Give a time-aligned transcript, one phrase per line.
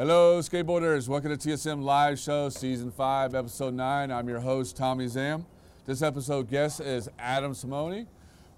[0.00, 1.08] Hello, skateboarders.
[1.08, 4.10] Welcome to TSM Live Show, Season 5, Episode 9.
[4.10, 5.44] I'm your host, Tommy Zam.
[5.84, 8.06] This episode guest is Adam Simone,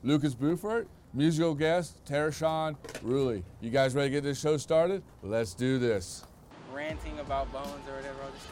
[0.04, 3.42] Lucas Buford, musical guest, Tereshawn Ruley.
[3.60, 5.02] You guys ready to get this show started?
[5.20, 6.24] Let's do this.
[6.72, 8.18] ranting about bones or whatever.
[8.34, 8.46] Just.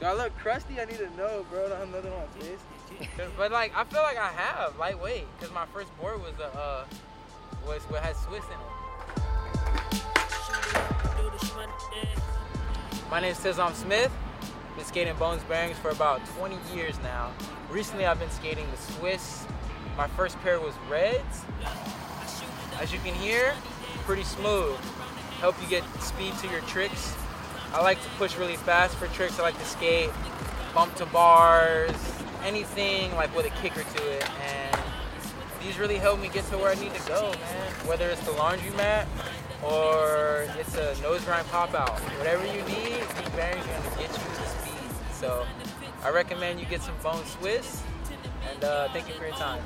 [0.00, 0.80] Do I look crusty?
[0.80, 1.66] I need to know, bro.
[1.66, 3.28] I have nothing on my face.
[3.36, 6.86] but like, I feel like I have lightweight because my first board was the uh
[7.66, 9.97] was what had Swiss in it.
[13.10, 14.10] My name is Tizom Smith.
[14.76, 17.30] Been skating Bones Bearings for about 20 years now.
[17.70, 19.46] Recently, I've been skating the Swiss.
[19.96, 21.44] My first pair was reds.
[22.80, 23.54] As you can hear,
[24.04, 24.76] pretty smooth.
[25.40, 27.14] Help you get speed to your tricks.
[27.72, 29.38] I like to push really fast for tricks.
[29.38, 30.10] I like to skate,
[30.74, 31.94] bump to bars,
[32.42, 34.28] anything like with a kicker to it.
[34.40, 34.80] And
[35.62, 37.72] these really help me get to where I need to go, man.
[37.86, 39.06] Whether it's the laundromat
[39.62, 41.98] or it's a nose grind pop out.
[42.18, 43.02] Whatever you need,
[43.34, 44.90] bearings are gonna get you to speed.
[45.12, 45.46] So
[46.04, 47.82] I recommend you get some Bone Swiss.
[48.50, 49.62] And uh, thank you for your time.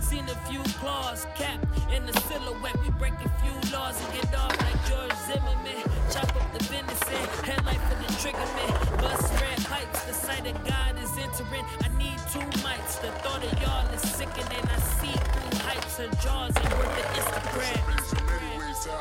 [0.00, 2.76] Seen a few claws, cap in the silhouette.
[2.82, 5.82] We break a few laws and get off like George Zimmerman.
[6.10, 8.04] Chop up the venison, headlight for the.
[9.04, 9.58] Bust red
[10.06, 11.64] the sight of God is entering.
[11.82, 12.40] I need two
[13.00, 14.64] the thought of y'all is sickening.
[14.66, 15.12] I see
[15.58, 18.03] heights jaws worth the Instagram.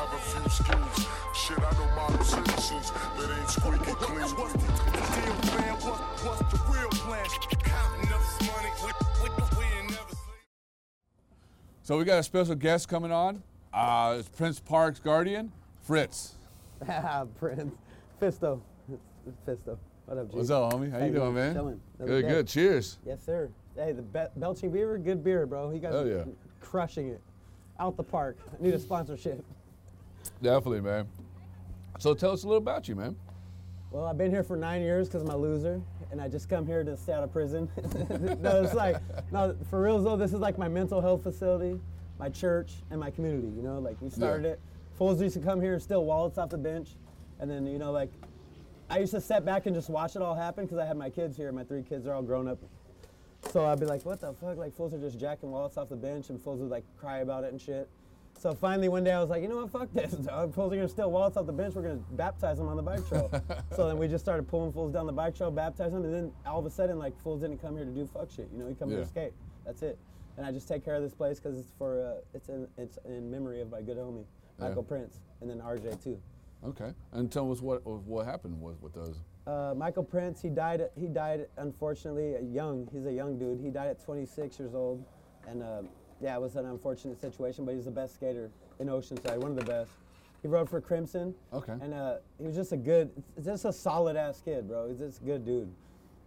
[0.05, 1.07] Have a few skills.
[1.33, 4.19] Shit, I know model citizens that ain't squeaky clean.
[4.19, 5.73] What's the deal, plan?
[5.75, 7.25] What, what's the real plan?
[7.63, 8.89] Counting up this money, we,
[9.23, 10.17] we, we ain't never seen.
[11.83, 13.41] So we got a special guest coming on.
[13.73, 16.33] Uh, it's Prince Park's guardian, Fritz.
[16.89, 17.73] Ah, Prince.
[18.21, 18.59] Fisto.
[19.25, 19.77] It's Fisto.
[20.05, 20.35] What up, G?
[20.37, 20.91] What's up, homie?
[20.91, 21.53] How Hey, you doing, man?
[21.53, 21.79] Chilling.
[22.05, 22.45] Good, good.
[22.47, 22.97] Cheers.
[23.05, 23.49] Yes, sir.
[23.77, 25.71] Hey, the Be- Belching Beaver, good beer, bro.
[25.71, 26.23] You guys Hell yeah.
[26.59, 27.21] crushing it.
[27.79, 28.37] Out the park.
[28.59, 29.43] Need a sponsorship.
[30.41, 31.07] Definitely, man.
[31.99, 33.15] So tell us a little about you, man.
[33.91, 35.79] Well, I've been here for nine years because I'm a loser,
[36.11, 37.69] and I just come here to stay out of prison.
[38.41, 38.97] no, it's like,
[39.31, 41.79] no, for real though, this is like my mental health facility,
[42.19, 43.49] my church, and my community.
[43.55, 44.51] You know, like we started Yeah.
[44.53, 44.59] it.
[44.97, 46.89] Fools used to come here and steal wallets off the bench,
[47.39, 48.11] and then you know, like,
[48.89, 51.09] I used to step back and just watch it all happen because I had my
[51.09, 51.51] kids here.
[51.51, 52.57] My three kids are all grown up.
[53.51, 54.57] So I'd be like, what the fuck?
[54.57, 57.43] Like, fools are just jacking wallets off the bench, and fools would like cry about
[57.43, 57.89] it and shit.
[58.37, 59.71] So finally, one day I was like, you know what?
[59.71, 60.13] Fuck this.
[60.15, 60.27] Fools
[60.73, 61.75] are gonna steal wallets off the bench.
[61.75, 63.31] We're gonna baptize them on the bike trail.
[63.75, 66.31] so then we just started pulling fools down the bike trail, baptizing them, and then
[66.45, 68.49] all of a sudden, like, fools didn't come here to do fuck shit.
[68.51, 69.03] You know, we come here Yeah.
[69.05, 69.33] to skate.
[69.65, 69.97] That's it.
[70.35, 72.97] And I just take care of this place because it's for uh, it's in it's
[73.05, 74.25] in memory of my good homie
[74.59, 74.67] Yeah.
[74.67, 76.19] Michael Prince, and then RJ too.
[76.65, 76.91] Okay.
[77.11, 79.19] And tell us what what happened with, with those.
[79.45, 80.81] Uh, Michael Prince, he died.
[80.99, 82.89] He died unfortunately young.
[82.91, 83.59] He's a young dude.
[83.61, 85.03] He died at 26 years old,
[85.47, 85.81] and uh,
[86.23, 87.65] yeah, it was an unfortunate situation.
[87.65, 89.91] But he's the best skater in Oceanside, one of the best.
[90.41, 91.35] He rode for Crimson.
[91.53, 91.73] Okay.
[91.81, 93.11] And uh, he was just a good,
[93.43, 94.89] just a solid ass kid, bro.
[94.89, 95.71] He's just a good dude.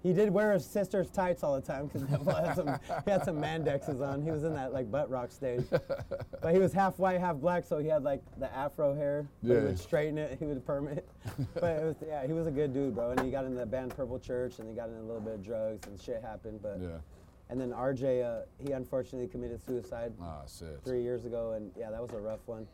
[0.03, 3.25] He did wear his sister's tights all the time because he had some, he had
[3.25, 4.23] some mandexes on.
[4.23, 5.65] He was in that like butt rock stage.
[5.71, 9.27] but he was half white, half black, so he had like the afro hair.
[9.43, 9.61] But Yeah.
[9.61, 10.39] He would straighten it.
[10.39, 11.09] He would perm it.
[11.55, 13.11] but it was, yeah, he was a good dude, bro.
[13.11, 15.35] And he got in the band Purple Church, and he got in a little bit
[15.35, 16.61] of drugs, and shit happened.
[16.63, 16.89] But Yeah.
[17.49, 20.81] And then RJ, uh, he unfortunately committed suicide Ah, shit.
[20.85, 22.67] three years ago, and yeah, that was a rough one.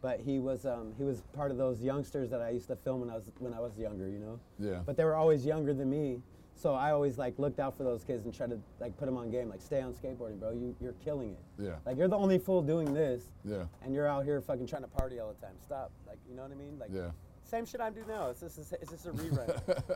[0.00, 3.00] But he was um, he was part of those youngsters that I used to film
[3.00, 4.38] when I was when I was younger, you know.
[4.58, 4.80] Yeah.
[4.86, 6.22] But they were always younger than me,
[6.54, 9.16] so I always like looked out for those kids and tried to like put them
[9.16, 10.50] on game, like stay on skateboarding, bro.
[10.52, 11.64] You you're killing it.
[11.64, 11.76] Yeah.
[11.84, 13.64] Like you're the only fool doing this, Yeah.
[13.82, 15.56] and you're out here fucking trying to party all the time.
[15.66, 15.90] Stop.
[16.06, 16.78] Like you know what I mean?
[16.78, 17.10] Like Yeah.
[17.48, 18.28] Same shit I do now.
[18.30, 19.48] It's just it's just a rerun.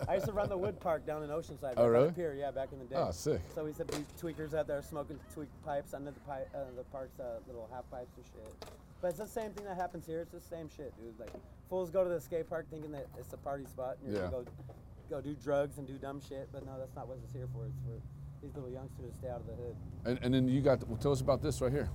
[0.09, 1.75] I used to run the wood park down in Oceanside.
[1.77, 2.11] Oh, right really?
[2.13, 2.97] Pier, yeah, back in the day.
[2.97, 3.41] Oh, sick.
[3.55, 6.61] So we used to be tweakers out there smoking tweak pipes under the pipe, uh,
[6.77, 8.65] the park's uh, little half pipes and shit.
[9.01, 10.21] But it's the same thing that happens here.
[10.21, 11.19] It's the same shit, dude.
[11.19, 11.31] Like
[11.69, 14.31] fools go to the skate park thinking that it's a party spot and you're Yeah.
[14.31, 14.51] gonna go
[15.11, 16.49] go do drugs and do dumb shit.
[16.53, 17.67] But no, that's not what it's here for.
[17.67, 18.01] It's for
[18.47, 19.77] these little youngsters to stay out of the hood.
[20.05, 21.89] And, and then you got, well, tell us about this right here.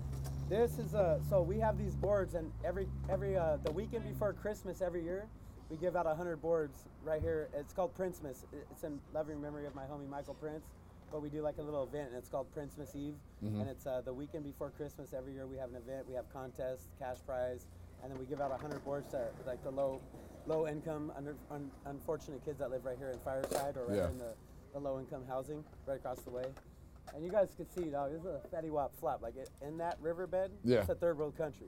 [0.50, 4.32] This is uh so we have these boards and every every uh, the weekend before
[4.34, 5.28] Christmas every year
[5.70, 7.50] we give out hundred boards right here.
[7.58, 8.46] It's called Princemas.
[8.72, 10.66] It's in loving memory of my homie Michael Prince.
[11.12, 13.16] But we do like a little event and it's called Princemas Eve.
[13.62, 16.06] And it's uh, the weekend before Christmas every year we have an event.
[16.08, 17.66] We have contests, cash prize,
[18.04, 20.02] and then we give out hundred boards to like the low
[20.48, 24.10] low income under, un, unfortunate kids that live right here in Fireside or right Yeah.
[24.10, 24.34] in the,
[24.74, 26.46] the low income housing right across the way.
[27.16, 29.22] And you guys can see, dog, this is a fatty wop flop.
[29.22, 30.80] Like it, in that riverbed, Yeah.
[30.82, 31.68] it's a third world country.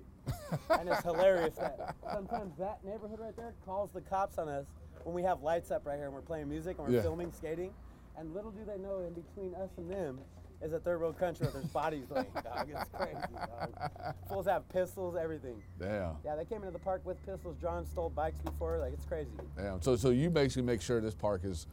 [0.70, 4.66] and it's hilarious that sometimes that neighborhood right there calls the cops on us
[5.04, 7.02] when we have lights up right here and we're playing music and we're Yeah.
[7.02, 7.74] filming skating.
[8.18, 10.20] And little do they know, in between us and them,
[10.62, 12.68] is a third world country where there's bodies laying, dog.
[12.70, 14.14] It's crazy, dog.
[14.28, 15.64] Fools have pistols, everything.
[15.80, 16.18] Damn.
[16.26, 18.78] Yeah, they came into the park with pistols drawn, stole bikes before.
[18.78, 19.32] Like, it's crazy.
[19.56, 19.82] Damn.
[19.82, 21.66] So so you basically make sure this park is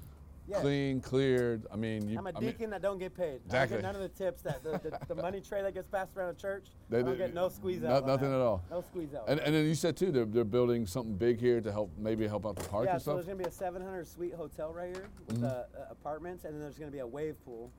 [0.49, 0.61] Yeah.
[0.61, 1.67] clean, cleared.
[1.73, 2.19] I mean, you.
[2.19, 3.41] I'm a I mean, deacon that don't get paid.
[3.47, 3.79] Exactly.
[3.79, 5.89] I don't get none of the tips that the, the, the money tray that gets
[5.89, 6.67] passed around the church.
[6.89, 8.03] They I don't do- get no squeeze no- out.
[8.03, 8.37] on nothing that.
[8.37, 8.63] at all.
[8.71, 9.25] No squeeze out.
[9.29, 12.29] and, and then you said too they're, they're building something big here to help maybe
[12.29, 13.15] help out the park yeah, and so stuff.
[13.17, 15.45] there's gonna be a 700 suite hotel right here with Mm-hmm.
[15.47, 17.73] uh, uh, apartments, and then there's gonna be a wave pool,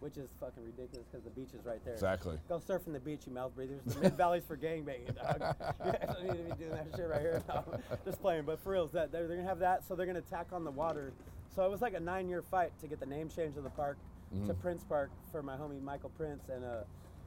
[0.00, 1.94] which is fucking ridiculous because the beach is right there.
[1.94, 2.36] Exactly.
[2.50, 3.80] Go surf in the beach, you mouth breathers.
[3.86, 5.54] The mid valley's for gangbanging, dog.
[5.86, 7.42] you guys don't need to be doing that shit right here.
[7.48, 7.64] No,
[8.04, 8.44] just playing.
[8.44, 10.70] But for reals, that they're, they're gonna have that, so they're gonna tack on the
[10.70, 11.12] water.
[11.54, 13.96] So it was like a nine-year fight to get the name change of the park
[14.32, 14.46] Mm-hmm.
[14.46, 16.84] to Prince Park for my homie Michael Prince, and uh,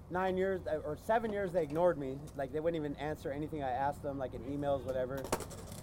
[0.10, 2.18] nine years uh, or seven years they ignored me.
[2.38, 5.22] Like they wouldn't even answer anything I asked them, like in emails, whatever.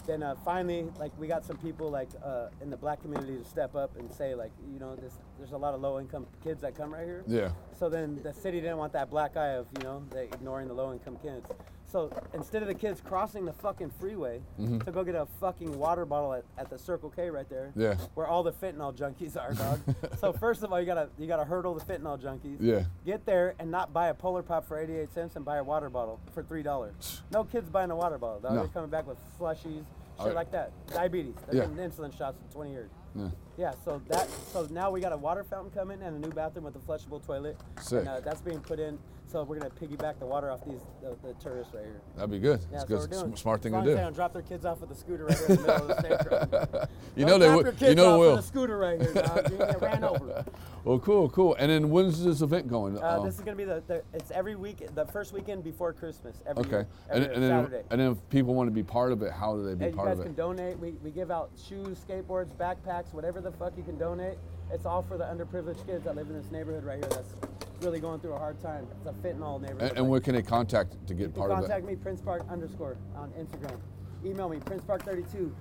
[0.07, 3.45] Then uh, finally, like we got some people like uh, in the black community to
[3.45, 6.75] step up and say like, you know, this, there's a lot of low-income kids that
[6.75, 7.23] come right here.
[7.27, 7.51] Yeah.
[7.79, 10.75] So then the city didn't want that black eye of, you know, they ignoring the
[10.75, 11.51] low income kids.
[11.91, 16.05] So instead of the kids crossing the fucking freeway to go get a fucking water
[16.05, 17.95] bottle at, at the Circle K right there, Yeah.
[18.15, 19.81] where all the fentanyl junkies are, dog.
[20.21, 22.59] so first of all, you gotta you gotta hurdle the fentanyl junkies.
[22.61, 22.85] Yeah.
[23.05, 25.91] Get there and not buy a Polar Pop for 88 cents and buy a water
[25.91, 27.23] bottle for three dollars.
[27.33, 28.53] No kids buying a water bottle, dog.
[28.55, 28.59] No.
[28.61, 29.85] They're coming back with slushies, shit
[30.19, 30.25] yeah.
[30.33, 30.73] like that.
[30.89, 31.35] Diabetes.
[31.47, 31.69] They're Yeah.
[31.69, 32.91] getting insulin shots in 20 years.
[33.15, 33.29] Yeah.
[33.57, 36.65] Yeah, so that so now we got a water fountain coming and a new bathroom
[36.65, 37.57] with a flushable toilet.
[37.81, 38.01] Sick.
[38.01, 38.99] And uh, that's being put in.
[39.31, 42.01] So we're gonna piggyback the water off these the, the tourists right here.
[42.17, 42.59] That'd be good.
[42.73, 42.99] Yeah, It's that's good.
[42.99, 43.37] we're doing.
[43.37, 43.97] Smart thing to As they do.
[43.97, 46.89] don't drop their kids off with a scooter right here in the middle of the.
[47.17, 47.81] You know they would.
[47.81, 48.39] You know off they with will.
[48.39, 49.51] a scooter right here, dog.
[49.51, 50.45] You get ran over.
[50.83, 51.55] Well, cool, cool.
[51.59, 52.97] And then when's this event going?
[52.97, 55.93] Uh, Um, this is gonna be the, the it's every week the first weekend before
[55.93, 56.71] Christmas every okay.
[56.71, 57.85] year, And, every and then Saturday.
[57.91, 59.91] and then if people want to be part of it, how do they be Hey,
[59.91, 60.79] you guys can donate.
[60.79, 64.39] We, we give out shoes, skateboards, backpacks, whatever the fuck you can donate.
[64.73, 67.35] It's all for the underprivileged kids that live in this neighborhood right here that's
[67.81, 68.87] really going through a hard time.
[68.99, 69.83] It's a fit in all neighborhood.
[69.91, 71.89] And, and where can they contact to get you can part of contact it?
[71.89, 73.79] me, Prince Park underscore on Instagram.
[74.25, 75.55] Email me, Prince Park 32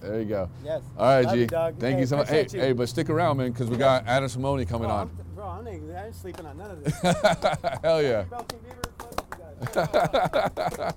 [0.00, 0.48] There you go.
[0.64, 0.82] Yes.
[0.98, 1.40] All right, Love G.
[1.40, 1.46] you.
[1.48, 2.28] Thank Hey, you so much.
[2.28, 2.60] Hey, you.
[2.60, 5.00] hey, but stick around, man, because we got Adam Simone coming Oh, on.
[5.10, 6.94] I'm, bro, I'm not, I ain't sleeping on none of this.
[7.82, 8.22] Hell yeah.
[8.24, 9.72] Bro, King Beaver, fuck you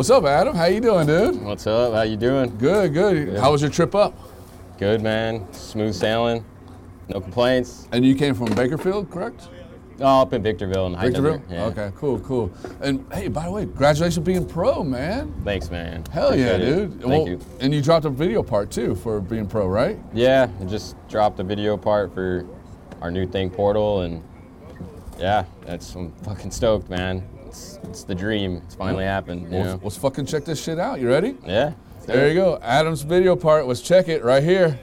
[0.06, 0.54] What's up, Adam?
[0.54, 1.42] How you doing, dude?
[1.42, 1.92] What's up?
[1.92, 2.56] How you doing?
[2.58, 3.36] Good, good.
[3.38, 4.16] How was your trip up?
[4.78, 5.52] Good, man.
[5.52, 6.44] Smooth sailing.
[7.08, 7.88] No complaints.
[7.90, 9.48] And you came from Bakersfield, correct?
[9.98, 11.42] Oh, up in Victorville in High Victorville?
[11.50, 11.64] Yeah.
[11.64, 12.52] Okay, cool, cool.
[12.82, 15.34] And hey, by the way, congratulations on being pro, man.
[15.44, 16.04] Thanks, man.
[16.12, 16.76] Hell yeah, Appreciate it.
[16.76, 16.90] dude.
[17.00, 17.40] Thank Well, you.
[17.58, 19.98] And you dropped a video part too for being pro, right?
[20.14, 22.46] Yeah, I just dropped a video part for
[23.00, 24.22] our new thing portal, and
[25.18, 27.28] yeah, that's I'm fucking stoked, man.
[27.56, 28.60] It's, it's the dream.
[28.64, 29.44] It's finally happened.
[29.44, 29.80] You know?
[29.82, 31.00] let's fucking check this shit out.
[31.00, 31.36] You ready?
[31.46, 31.72] Yeah.
[32.04, 32.58] There you go.
[32.62, 33.66] Adam's video part.
[33.66, 34.78] Let's check it right here.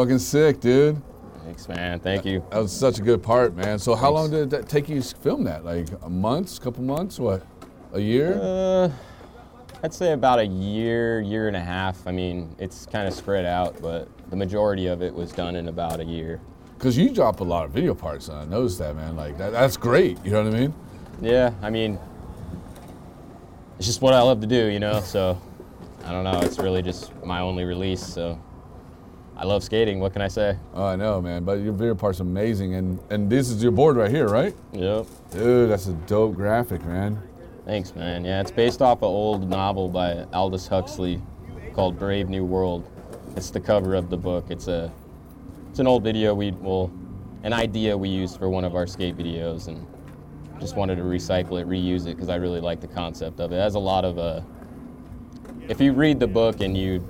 [0.00, 1.00] Fucking sick, dude.
[1.44, 2.00] Thanks, man.
[2.00, 2.42] Thank you.
[2.50, 3.78] That was such a good part, man.
[3.78, 5.62] So how long did that take you to film that?
[5.62, 7.46] Like a month, a couple months, what?
[7.92, 8.40] A year?
[8.40, 8.90] Uh,
[9.82, 12.06] I'd say about a year, year and a half.
[12.06, 15.68] I mean, it's kind of spread out, but the majority of it was done in
[15.68, 16.40] about a year.
[16.78, 19.16] Because you drop a lot of video parts, and I noticed that, man.
[19.16, 20.16] Like that, that's great.
[20.24, 20.74] You know what I mean?
[21.20, 21.98] Yeah, I mean,
[23.76, 25.02] it's just what I love to do, you know.
[25.02, 25.38] So
[26.06, 26.40] I don't know.
[26.40, 28.02] It's really just my only release.
[28.02, 28.40] So
[29.40, 30.00] I love skating.
[30.00, 30.58] What can I say?
[30.74, 31.44] Oh, I know, man.
[31.44, 34.54] But your video part's amazing, and and this is your board right here, right?
[34.72, 35.06] Yep.
[35.30, 37.18] Dude, that's a dope graphic, man.
[37.64, 38.22] Thanks, man.
[38.22, 41.22] Yeah, it's based off an old novel by Aldous Huxley
[41.72, 42.86] called Brave New World.
[43.34, 44.50] It's the cover of the book.
[44.50, 44.92] It's a
[45.70, 46.92] it's an old video we well
[47.42, 49.86] an idea we used for one of our skate videos and
[50.58, 53.56] just wanted to recycle it, reuse it because I really like the concept of it.
[53.56, 54.42] It has a lot of uh
[55.66, 57.02] if you read the book and you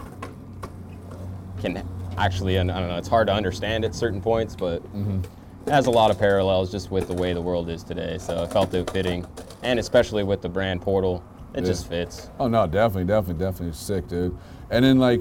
[1.60, 1.82] can
[2.21, 5.21] actually and I don't know, it's hard to understand at certain points, but mm-hmm.
[5.67, 8.19] it has a lot of parallels just with the way the world is today.
[8.19, 9.27] So I felt it fitting,
[9.62, 11.25] and especially with the brand Portal,
[11.55, 11.67] it Yeah.
[11.67, 12.31] just fits.
[12.39, 14.37] Oh no, definitely, definitely, definitely sick, dude.
[14.71, 15.21] And then like,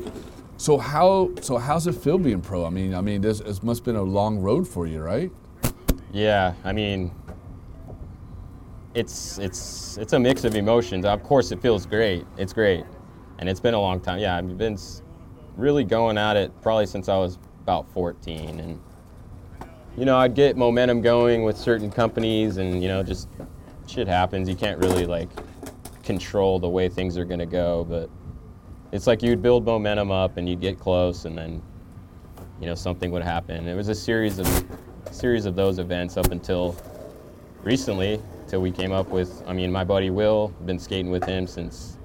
[0.58, 2.65] so how so how's it feel being pro?
[2.65, 5.32] I mean, I mean, this it must have been a long road for you, right?
[6.12, 7.12] Yeah, I mean,
[8.94, 11.06] it's it's it's a mix of emotions.
[11.06, 12.25] Of course, it feels great.
[12.38, 12.84] It's great,
[13.38, 14.20] and it's been a long time.
[14.20, 14.77] Yeah, I've been
[15.59, 18.81] really going at it probably since I was about 14, and
[19.97, 23.27] you know, I'd get momentum going with certain companies, and you know, just
[23.87, 24.47] shit happens.
[24.47, 25.29] You can't really like
[26.03, 28.09] control the way things are gonna go, but
[28.91, 31.61] it's like you'd build momentum up, and you'd get close, and then
[32.59, 33.67] you know something would happen.
[33.67, 34.65] It was a series of
[35.11, 36.75] series of those events up until
[37.63, 39.43] recently, till we came up with.
[39.47, 41.97] I mean, my buddy Will, been skating with him since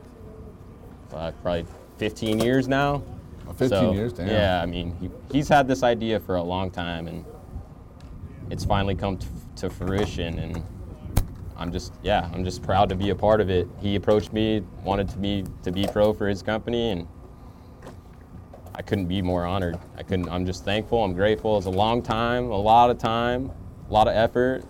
[1.10, 1.64] probably
[1.98, 3.02] 15 years now.
[3.46, 4.28] Oh, 15 So, years, damn.
[4.28, 7.24] Yeah, I mean, he, he's had this idea for a long time, and
[8.50, 10.38] it's finally come to, to fruition.
[10.38, 10.62] And
[11.56, 13.68] I'm just, yeah, I'm just proud to be a part of it.
[13.80, 17.06] He approached me, wanted to be to be pro for his company, and
[18.74, 19.78] I couldn't be more honored.
[19.96, 20.28] I couldn't.
[20.28, 21.04] I'm just thankful.
[21.04, 21.56] I'm grateful.
[21.58, 23.50] It's a long time, a lot of time,
[23.88, 24.64] a lot of effort,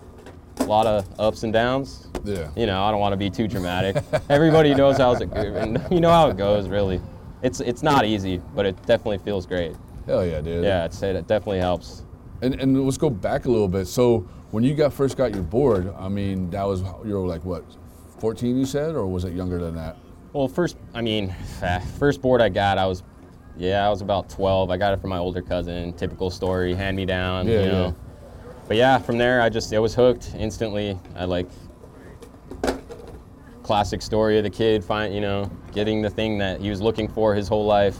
[0.59, 2.07] a lot of ups and downs.
[2.23, 2.49] Yeah.
[2.55, 3.97] You know, I don't want to be too dramatic.
[4.29, 6.67] Everybody knows how it, you know how it goes.
[6.67, 7.01] Really,
[7.45, 9.75] it's it's not easy, but it definitely feels great.
[10.07, 10.63] Hell yeah, dude.
[10.63, 12.03] Yeah, I'd say that definitely helps.
[12.41, 13.85] And and let's go back a little bit.
[13.85, 17.45] So when you got first got your board, I mean, that was you were like
[17.45, 17.63] what,
[18.19, 19.97] 14 you said, or was it younger than that?
[20.33, 21.33] Well, first, I mean,
[21.99, 23.03] first board I got, I was,
[23.57, 24.69] yeah, I was about 12.
[24.69, 25.93] I got it from my older cousin.
[25.93, 27.47] Typical story, hand me down.
[27.47, 27.85] Yeah, you know.
[27.85, 28.51] yeah.
[28.67, 30.99] But yeah, from there, I just, I was hooked instantly.
[31.15, 31.47] I like,
[33.65, 37.07] classic story of the kid, find, you know, getting the thing that he was looking
[37.07, 37.97] for his whole life.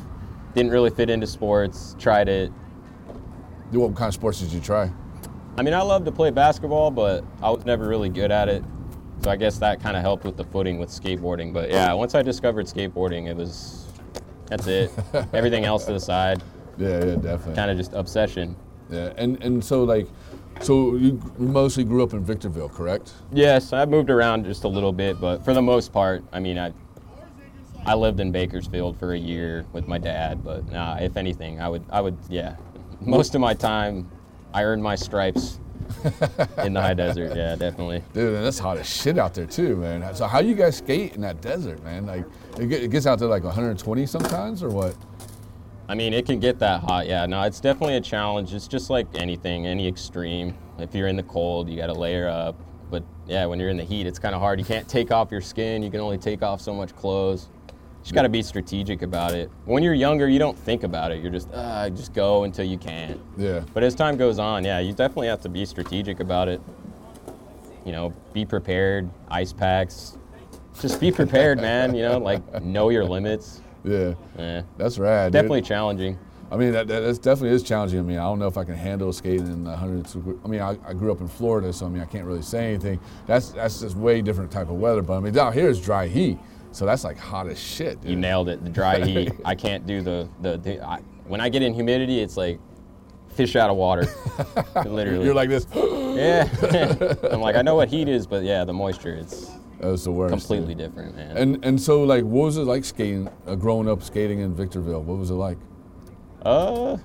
[0.53, 1.95] Didn't really fit into sports.
[1.97, 2.51] Tried it.
[3.71, 4.91] What kind of sports did you try?
[5.57, 8.63] I mean, I love to play basketball, but I was never really good at it.
[9.23, 11.51] So I guess that kind of helped with the footing with skateboarding.
[11.51, 13.87] But yeah, once I discovered skateboarding, it was
[14.45, 14.91] that's it.
[15.33, 16.43] Everything else to the side,
[16.77, 17.55] Yeah, yeah, definitely.
[17.55, 18.55] kind of just obsession.
[18.91, 20.07] Yeah, and and so like,
[20.61, 23.13] so you mostly grew up in Victorville, correct?
[23.31, 26.57] Yes, I moved around just a little bit, but for the most part, I mean,
[26.57, 26.73] I
[27.85, 30.43] I lived in Bakersfield for a year with my dad.
[30.43, 32.55] But nah, if anything, I would I would yeah.
[33.01, 34.09] Most of my time,
[34.53, 35.59] I earned my stripes
[36.63, 37.35] in the high desert.
[37.35, 38.01] Yeah, definitely.
[38.13, 40.15] Dude, and that's hot as shit out there too, man.
[40.15, 42.05] So how you guys skate in that desert, man?
[42.07, 42.25] Like,
[42.57, 44.95] it it gets out to like 120 sometimes, or what?
[45.87, 47.07] I mean, it can get that hot.
[47.07, 48.53] Yeah, no, it's definitely a challenge.
[48.53, 50.55] It's just like anything, any extreme.
[50.79, 52.59] If you're in the cold, you got to layer up.
[52.89, 54.59] But yeah, when you're in the heat, it's kind of hard.
[54.59, 55.83] You can't take off your skin.
[55.83, 57.49] You can only take off so much clothes.
[57.67, 59.49] You just got to be strategic about it.
[59.65, 61.21] When you're younger, you don't think about it.
[61.21, 63.19] You're just, uh, just go until you can't.
[63.37, 63.63] Yeah.
[63.73, 66.61] But as time goes on, yeah, you definitely have to be strategic about it.
[67.83, 70.17] You know, be prepared, ice packs.
[70.79, 71.95] Just be prepared, man.
[71.95, 73.61] You know, like know your limits.
[73.85, 74.61] Yeah, Yeah.
[74.77, 75.27] that's rad.
[75.31, 75.33] dude.
[75.33, 76.17] Definitely challenging.
[76.51, 77.99] I mean, that, that that's definitely is challenging.
[77.99, 80.07] I mean, I don't know if I can handle skating in the 100.
[80.43, 82.69] I mean, I, I grew up in Florida, so I mean, I can't really say
[82.69, 82.99] anything.
[83.25, 85.01] That's that's just way different type of weather.
[85.01, 86.37] But I mean, down here is dry heat,
[86.71, 87.99] so that's like hot as shit.
[88.01, 88.11] Dude.
[88.11, 88.63] You nailed it.
[88.63, 89.31] The dry heat.
[89.43, 90.57] I can't do the the.
[90.57, 92.59] the I, when I get in humidity, it's like
[93.29, 94.05] fish out of water.
[94.85, 95.25] Literally.
[95.25, 95.65] You're like this.
[95.73, 96.47] yeah.
[97.31, 100.31] I'm like I know what heat is, but yeah, the moisture it's That's the worst.
[100.31, 101.37] completely different, man.
[101.37, 105.03] And and so like, what was it like skating, uh, growing up skating in Victorville?
[105.03, 105.57] What was it like?
[106.43, 106.97] uh,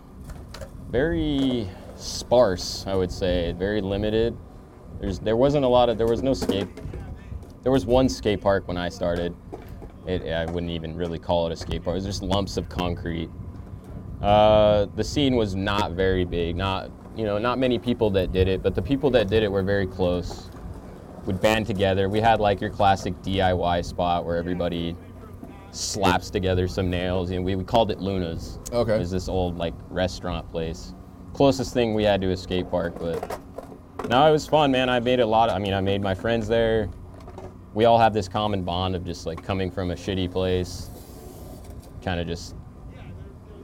[0.91, 1.69] very.
[1.97, 4.37] sparse, I would say, very limited.
[5.01, 6.67] There's there wasn't a lot of there was no skate.
[7.63, 9.35] There was one skate park when I started.
[10.07, 11.95] It, I wouldn't even really call it a skate park.
[11.95, 13.29] It was just lumps of concrete.
[14.23, 16.57] Uh, the scene was not very big.
[16.57, 19.51] Not you know not many people that did it, but the people that did it
[19.53, 20.50] were very close.
[21.27, 22.09] Would band together.
[22.09, 24.97] We had like your classic DIY spot where everybody
[25.71, 27.31] slaps together some nails.
[27.31, 28.59] And we, we called it Luna's.
[28.73, 28.97] Okay.
[28.97, 30.95] It was this old like restaurant place.
[31.33, 33.41] Closest thing we had to a skate park, but
[34.09, 34.89] no, it was fun, man.
[34.89, 35.49] I made a lot.
[35.49, 36.89] Of, I mean, I made my friends there.
[37.75, 40.91] We all have this common bond of just like coming from a shitty place,
[42.03, 42.57] kind of just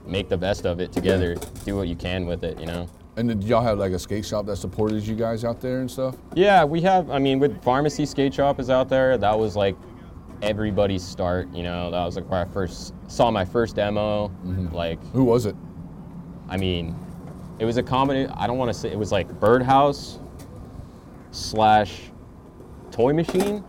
[0.05, 1.35] make the best of it together.
[1.65, 2.87] Do what you can with it, you know.
[3.17, 5.89] And did y'all have like a skate shop that supported you guys out there and
[5.89, 6.15] stuff?
[6.35, 7.09] Yeah, we have.
[7.09, 9.17] I mean, with Pharmacy Skate Shop is out there.
[9.17, 9.75] That was like
[10.43, 11.51] everybody's start.
[11.51, 14.27] You know, that was like where I first saw my first demo.
[14.45, 14.73] Mm-hmm.
[14.73, 15.55] Like, Who was it?
[16.47, 16.95] I mean,
[17.57, 18.27] it was a comedy.
[18.35, 20.19] I don't want to say it was like Birdhouse
[21.31, 22.11] slash
[22.91, 23.63] Toy Machine.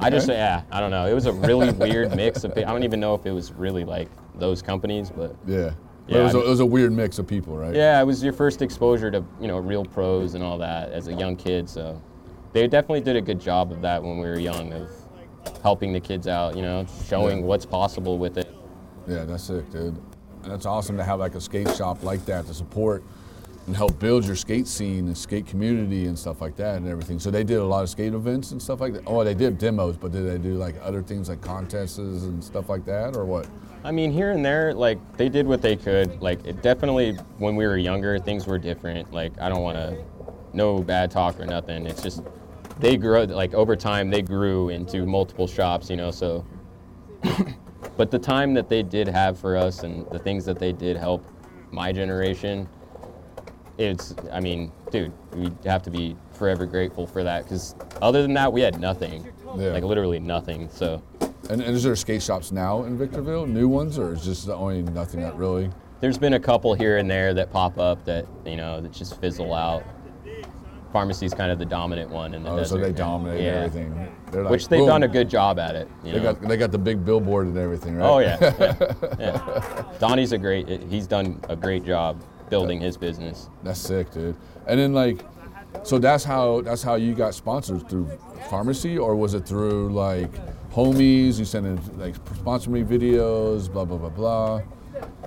[0.00, 1.06] I just yeah, I don't know.
[1.06, 2.52] It was a really weird mix of.
[2.56, 5.72] I don't even know if it was really like those companies, but Yeah.
[6.10, 7.74] Yeah, it, was I a, mean- it was a weird mix of people, right?
[7.74, 11.08] yeah, it was your first exposure to you know real pros and all that as
[11.08, 11.68] a young kid.
[11.68, 12.00] So
[12.52, 14.90] they definitely did a good job of that when we were young of
[15.62, 16.56] helping the kids out.
[16.56, 17.44] You know, showing Yeah.
[17.44, 18.52] what's possible with it.
[19.06, 19.96] Yeah, that's sick, dude.
[20.44, 23.02] And it's awesome to have like a skate shop like that to support
[23.66, 27.18] and help build your skate scene and skate community and stuff like that and everything.
[27.20, 29.02] So they did a lot of skate events and stuff like that.
[29.06, 32.68] Oh, they did demos, but did they do like other things like contests and stuff
[32.68, 33.46] like that, or what?
[33.82, 36.20] I mean, here and there, like they did what they could.
[36.20, 39.12] Like it definitely, when we were younger, things were different.
[39.12, 39.96] Like I don't want to,
[40.52, 41.86] no bad talk or nothing.
[41.86, 42.22] It's just
[42.78, 44.10] they grew like over time.
[44.10, 46.10] They grew into multiple shops, you know.
[46.10, 46.44] So,
[47.96, 50.96] but the time that they did have for us and the things that they did
[50.96, 51.24] help
[51.70, 52.68] my generation,
[53.78, 54.14] it's.
[54.30, 57.44] I mean, dude, we have to be forever grateful for that.
[57.44, 59.26] Because other than that, we had nothing.
[59.56, 59.68] Yeah.
[59.72, 60.68] Like literally nothing.
[60.70, 61.02] So.
[61.50, 64.54] And, and is there skate shops now in Victorville, new ones, or is just the
[64.54, 65.68] only nothing that really?
[66.00, 69.20] There's been a couple here and there that pop up that you know that just
[69.20, 69.82] fizzle out.
[70.92, 72.76] Pharmacy's kind of the dominant one in the Oh, desert.
[72.76, 73.50] so they dominate yeah.
[73.62, 74.12] everything.
[74.32, 74.88] Like, Which they've boom.
[74.88, 75.88] done a good job at it.
[76.02, 76.32] They know?
[76.32, 78.08] got they got the big billboard and everything, right?
[78.08, 79.84] oh yeah, yeah, yeah.
[79.98, 80.68] Donnie's a great.
[80.88, 83.48] He's done a great job building his business.
[83.64, 84.36] That's sick, dude.
[84.66, 85.24] And then like,
[85.82, 88.08] so that's how that's how you got sponsors through
[88.48, 90.30] pharmacy, or was it through like
[90.72, 91.38] homies?
[91.38, 94.62] You sent in like sponsor me videos, blah blah blah blah.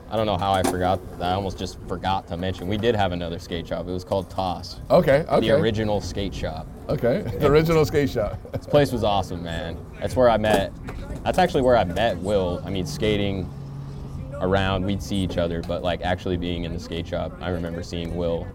[0.09, 0.99] I don't know how I forgot.
[1.19, 3.87] I almost just forgot to mention we did have another skate shop.
[3.87, 6.67] It was called Toss, Okay, okay, the original skate shop.
[6.89, 8.37] okay, the original skate shop.
[8.51, 9.77] This place was awesome, man.
[9.99, 10.71] That's where I met.
[11.23, 12.61] That's actually where I met Will.
[12.63, 13.51] I mean, skating
[14.33, 17.81] around, we'd see each other, but like actually being in the skate shop, I remember
[17.81, 18.45] seeing Will.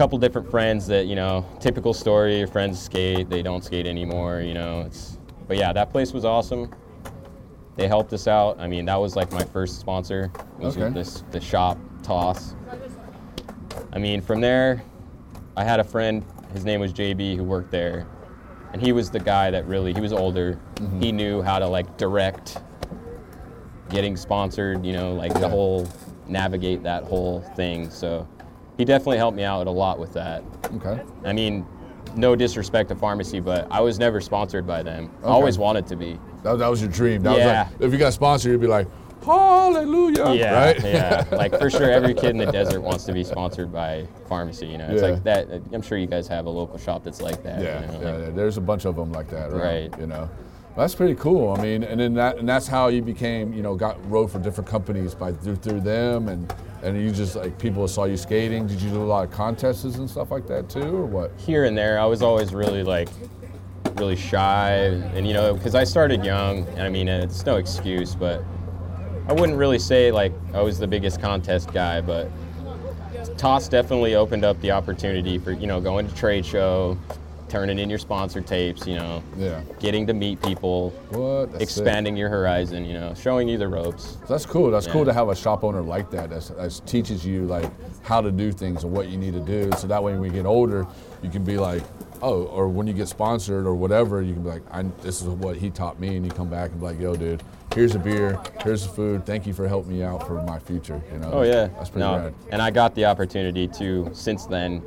[0.00, 2.38] Couple different friends that you know, typical story.
[2.38, 4.40] Your friends skate, they don't skate anymore.
[4.40, 5.18] You know, it's.
[5.46, 6.74] But yeah, that place was awesome.
[7.76, 8.58] They helped us out.
[8.58, 10.32] I mean, that was like my first sponsor.
[10.58, 10.88] Was Okay.
[10.94, 12.54] this the shop Toss.
[13.92, 14.82] I mean, from there,
[15.54, 16.24] I had a friend.
[16.54, 18.06] His name was JB, who worked there,
[18.72, 19.92] and he was the guy that really.
[19.92, 20.58] He was older.
[20.76, 21.00] Mm-hmm.
[21.02, 22.56] He knew how to like direct
[23.90, 24.82] getting sponsored.
[24.82, 25.40] You know, like Yeah.
[25.40, 25.86] the whole
[26.26, 27.90] navigate that whole thing.
[27.90, 28.26] So
[28.78, 30.42] he definitely helped me out a lot with that.
[30.76, 31.66] Okay, I mean,
[32.16, 35.10] no disrespect to pharmacy, but I was never sponsored by them.
[35.22, 36.18] I always wanted to be.
[36.42, 37.22] that, that was your dream.
[37.22, 37.64] That Yeah.
[37.64, 38.88] was like, if you got sponsored, you'd be like,
[39.24, 40.82] hallelujah, Yeah, right?
[40.84, 41.24] yeah.
[41.32, 44.66] Like for sure, every kid in the desert wants to be sponsored by pharmacy.
[44.66, 45.08] You know, it's Yeah.
[45.10, 45.48] like that.
[45.72, 47.62] I'm sure you guys have a local shop that's like that.
[47.62, 49.90] Yeah, you know, yeah, like- yeah, there's a bunch of them like that, right?
[49.92, 50.00] Right.
[50.00, 50.28] You know,
[50.76, 51.54] that's pretty cool.
[51.56, 54.38] I mean, and then that, and that's how you became, you know, got rode for
[54.38, 58.66] different companies by through, through them, and and you just like people saw you skating.
[58.66, 61.32] Did you do a lot of contests and stuff like that too, or what?
[61.38, 63.08] here and there, I was always really like,
[63.96, 64.72] really shy,
[65.14, 68.44] and you know, because I started young, and I mean, it's no excuse, but
[69.28, 72.30] I wouldn't really say like I was the biggest contest guy, but
[73.36, 76.98] Toss definitely opened up the opportunity for you know going to trade show,
[77.50, 79.60] turning in your sponsor tapes, you know, Yeah.
[79.80, 80.94] getting to meet people?
[81.10, 84.16] That's expanding your horizon, you know, showing you the ropes.
[84.28, 84.70] That's cool.
[84.70, 86.30] That's cool to have a shop owner like that.
[86.30, 87.70] That that teaches you like
[88.02, 89.70] how to do things and what you need to do.
[89.76, 90.86] So that way, when you get older,
[91.22, 91.82] you can be like,
[92.22, 95.28] oh, or when you get sponsored or whatever, you can be like, I, this is
[95.28, 97.42] what he taught me, and you come back and be like, yo, dude,
[97.74, 99.26] here's a beer, here's the food.
[99.26, 101.00] Thank you for helping me out for my future.
[101.12, 101.30] You know.
[101.32, 102.34] Oh yeah, That's pretty no, rad.
[102.52, 104.82] and I got the opportunity to since then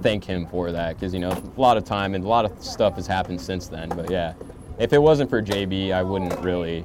[0.00, 2.62] thank him for that because you know a lot of time and a lot of
[2.62, 3.88] stuff has happened since then.
[3.88, 4.34] But yeah,
[4.78, 6.84] if it wasn't for JB, I wouldn't really.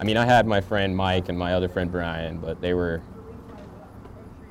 [0.00, 3.02] I mean, I had my friend Mike and my other friend Brian, but they were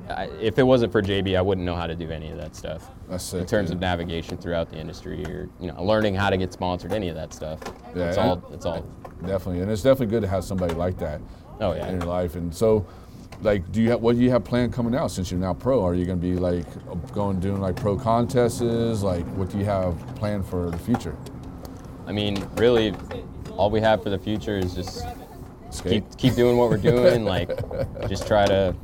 [0.10, 2.56] I, if it wasn't for JB, I wouldn't know how to do any of that
[2.56, 2.90] stuff.
[3.08, 3.42] That's sick.
[3.42, 3.78] in terms dude.
[3.78, 7.16] of navigation throughout the industry, or you know, learning how to get sponsored, any of
[7.16, 7.60] that stuff.
[7.96, 8.44] Yeah, it's all.
[8.52, 8.82] It's all.
[9.26, 11.22] Definitely, and it's definitely good to have somebody like that
[11.62, 11.88] Oh yeah.
[11.88, 12.36] in your life.
[12.36, 12.86] And so,
[13.44, 15.86] like, do you have what do you have planned coming out since you're now pro?
[15.86, 16.66] Are you going to be like
[17.14, 18.62] going doing like pro contests?
[19.04, 21.16] Like, what do you have planned for the future?
[22.08, 22.94] I mean, really,
[23.52, 25.06] all we have for the future is just
[25.70, 25.92] Skate.
[25.92, 27.26] keep keep doing what we're doing.
[27.26, 27.50] like,
[28.08, 28.76] just try to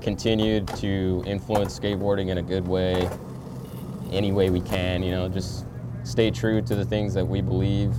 [0.00, 3.08] continue to influence skateboarding in a good way,
[4.12, 5.02] any way we can.
[5.02, 5.66] You know, just
[6.02, 7.94] stay true to the things that we believe.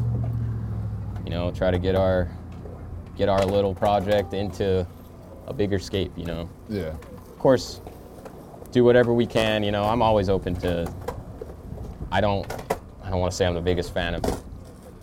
[1.24, 2.30] You know, try to get our
[3.18, 4.86] get our little project into
[5.48, 6.12] a bigger scape.
[6.16, 6.88] You know, Yeah.
[6.88, 7.82] of course,
[8.72, 9.64] do whatever we can.
[9.64, 10.92] You know, I'm always open to.
[12.12, 12.46] I don't.
[13.04, 14.44] I don't want to say I'm the biggest fan of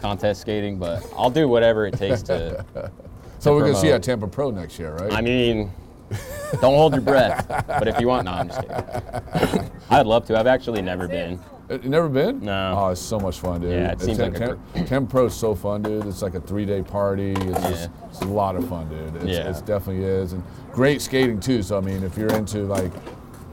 [0.01, 2.65] contest skating, but I'll do whatever it takes to.
[3.39, 4.05] So we're going to see you at.
[4.05, 5.13] Tampa Pro next year, right?
[5.13, 5.69] I mean,
[6.61, 7.49] don't hold your breath.
[7.67, 9.69] But if you want, no, I'm just kidding.
[9.91, 10.39] I'd love to.
[10.39, 11.41] I've actually never been.
[11.73, 12.41] Uh, You never been?
[12.41, 12.75] No.
[12.79, 13.71] Oh, it's so much fun, dude.
[13.73, 14.57] Yeah, it It's seems like a
[14.87, 16.07] Tampa Pro is so fun, dude.
[16.07, 17.33] It's like a three-day party.
[17.33, 18.09] It's just, Yeah.
[18.09, 19.17] it's a lot of fun, dude.
[19.23, 19.49] It's, Yeah.
[19.51, 21.63] it's definitely is, and great skating too.
[21.63, 22.91] So I mean, if you're into like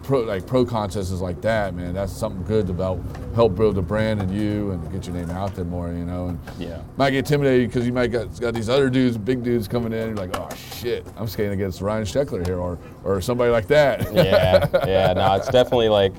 [0.03, 2.99] pro like pro contests is like that, man, that's something good to about
[3.35, 6.29] help build the brand and you and get your name out there more, you know.
[6.29, 6.79] And Yeah.
[6.97, 10.07] might get intimidated because you might got got these other dudes, big dudes coming in.
[10.07, 14.11] You're like, oh shit, I'm skating against Ryan Sheckler here, or or somebody like that.
[14.13, 15.13] Yeah, yeah.
[15.13, 16.13] No, it's definitely like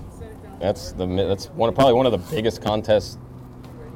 [0.61, 3.19] that's the that's one probably one of the biggest contests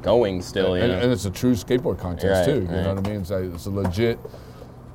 [0.01, 0.75] going still.
[0.75, 2.61] And, and it's a true skateboard contest Right, too.
[2.61, 3.21] You know what I mean?
[3.21, 4.19] It's, like, it's a legit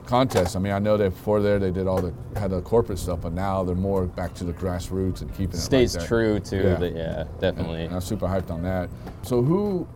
[0.06, 0.56] contest.
[0.56, 3.20] I mean, I know that before there they did all the had the corporate stuff,
[3.22, 6.09] but now they're more back to the grassroots and keeping stays it like that.
[6.09, 6.74] true to Yeah.
[6.76, 7.85] the yeah, definitely.
[7.85, 8.88] And I'm super hyped on that.
[9.22, 9.87] So who,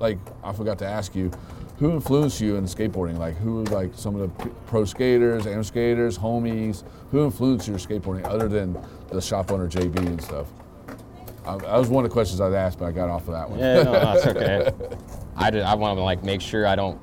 [0.00, 1.30] like, I forgot to ask you,
[1.78, 3.18] who influenced you in skateboarding?
[3.18, 6.82] Like, who like some of the pro skaters, am skaters, homies?
[7.12, 8.76] Who influenced your skateboarding other than
[9.10, 10.48] the shop owner JB and stuff?
[11.48, 13.48] I, that was one of the questions I'd asked, but I got off of that
[13.48, 13.58] one.
[13.58, 14.70] Yeah, no, that's okay.
[15.36, 17.00] I, did, I want to like make sure I don't.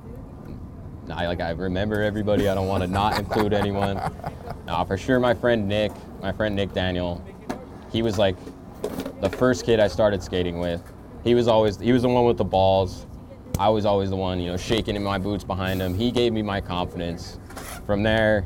[1.11, 2.47] I like I remember everybody.
[2.49, 3.99] I don't want to not include anyone.
[4.65, 5.19] No, for sure.
[5.19, 7.23] My friend Nick, my friend Nick Daniel,
[7.91, 8.35] he was like
[9.21, 10.81] the first kid I started skating with.
[11.23, 13.05] He was always he was the one with the balls.
[13.59, 15.95] I was always the one, you know, shaking in my boots behind him.
[15.95, 17.39] He gave me my confidence.
[17.85, 18.45] From there,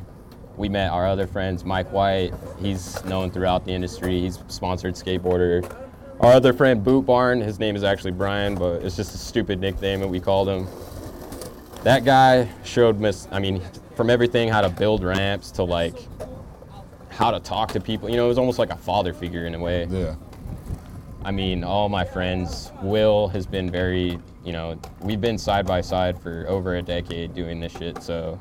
[0.55, 2.33] we met our other friends, Mike White.
[2.59, 4.19] He's known throughout the industry.
[4.19, 5.88] He's sponsored skateboarder.
[6.19, 9.61] Our other friend, Boot Barn, his name is actually Brian, but it's just a stupid
[9.61, 10.67] nickname that we called him.
[11.83, 13.61] That guy showed me, I mean,
[13.95, 15.95] from everything how to build ramps to like
[17.09, 18.09] how to talk to people.
[18.09, 19.87] You know, it was almost like a father figure in a way.
[19.89, 20.15] Yeah.
[21.23, 25.79] I mean, all my friends, Will has been very, you know, we've been side by
[25.79, 28.39] side for over a decade doing this shit, so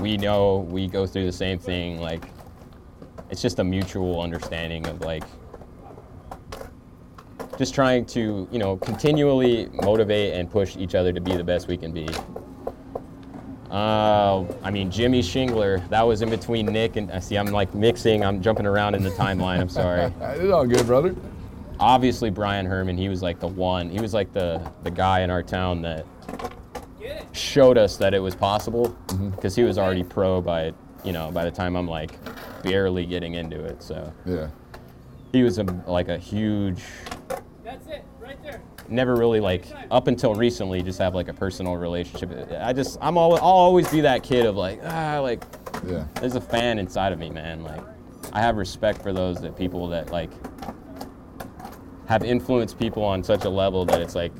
[0.00, 2.00] we know we go through the same thing.
[2.00, 2.24] Like,
[3.30, 5.24] it's just a mutual understanding of like
[7.58, 11.66] just trying to, you know, continually motivate and push each other to be the best
[11.66, 12.08] we can be.
[13.70, 17.74] Uh, I mean, Jimmy Shingler, that was in between Nick and I see I'm like
[17.74, 21.14] mixing, I'm jumping around in the timeline, I'm sorry It's all good, brother.
[21.78, 23.90] obviously Bryan Herman, he was like the one.
[23.90, 26.06] He was like the the guy in our town that
[27.32, 28.96] showed us that it was possible
[29.32, 30.72] because he was already pro by
[31.04, 32.12] you know by the time I'm like
[32.62, 33.82] barely getting into it.
[33.82, 34.48] So Yeah.
[35.30, 36.82] he was a, like a huge.
[37.62, 38.62] That's it, right there.
[38.88, 42.30] Never really like up until recently just have like a personal relationship.
[42.60, 45.42] I just I'm all I'll always be that kid of like ah like
[45.86, 46.04] Yeah.
[46.20, 47.62] there's a fan inside of me, man.
[47.62, 47.82] Like,
[48.32, 50.30] I have respect for those that people that like
[52.06, 54.32] have influenced people on such a level that it's like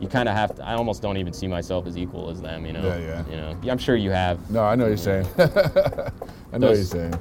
[0.00, 0.64] you kind of have to.
[0.64, 2.64] I almost don't even see myself as equal as them.
[2.66, 2.86] You know.
[2.86, 3.24] Yeah, yeah.
[3.30, 3.70] You know.
[3.72, 4.48] I'm sure you have.
[4.50, 5.26] No, I know what you're saying.
[5.38, 7.14] I know what you're saying.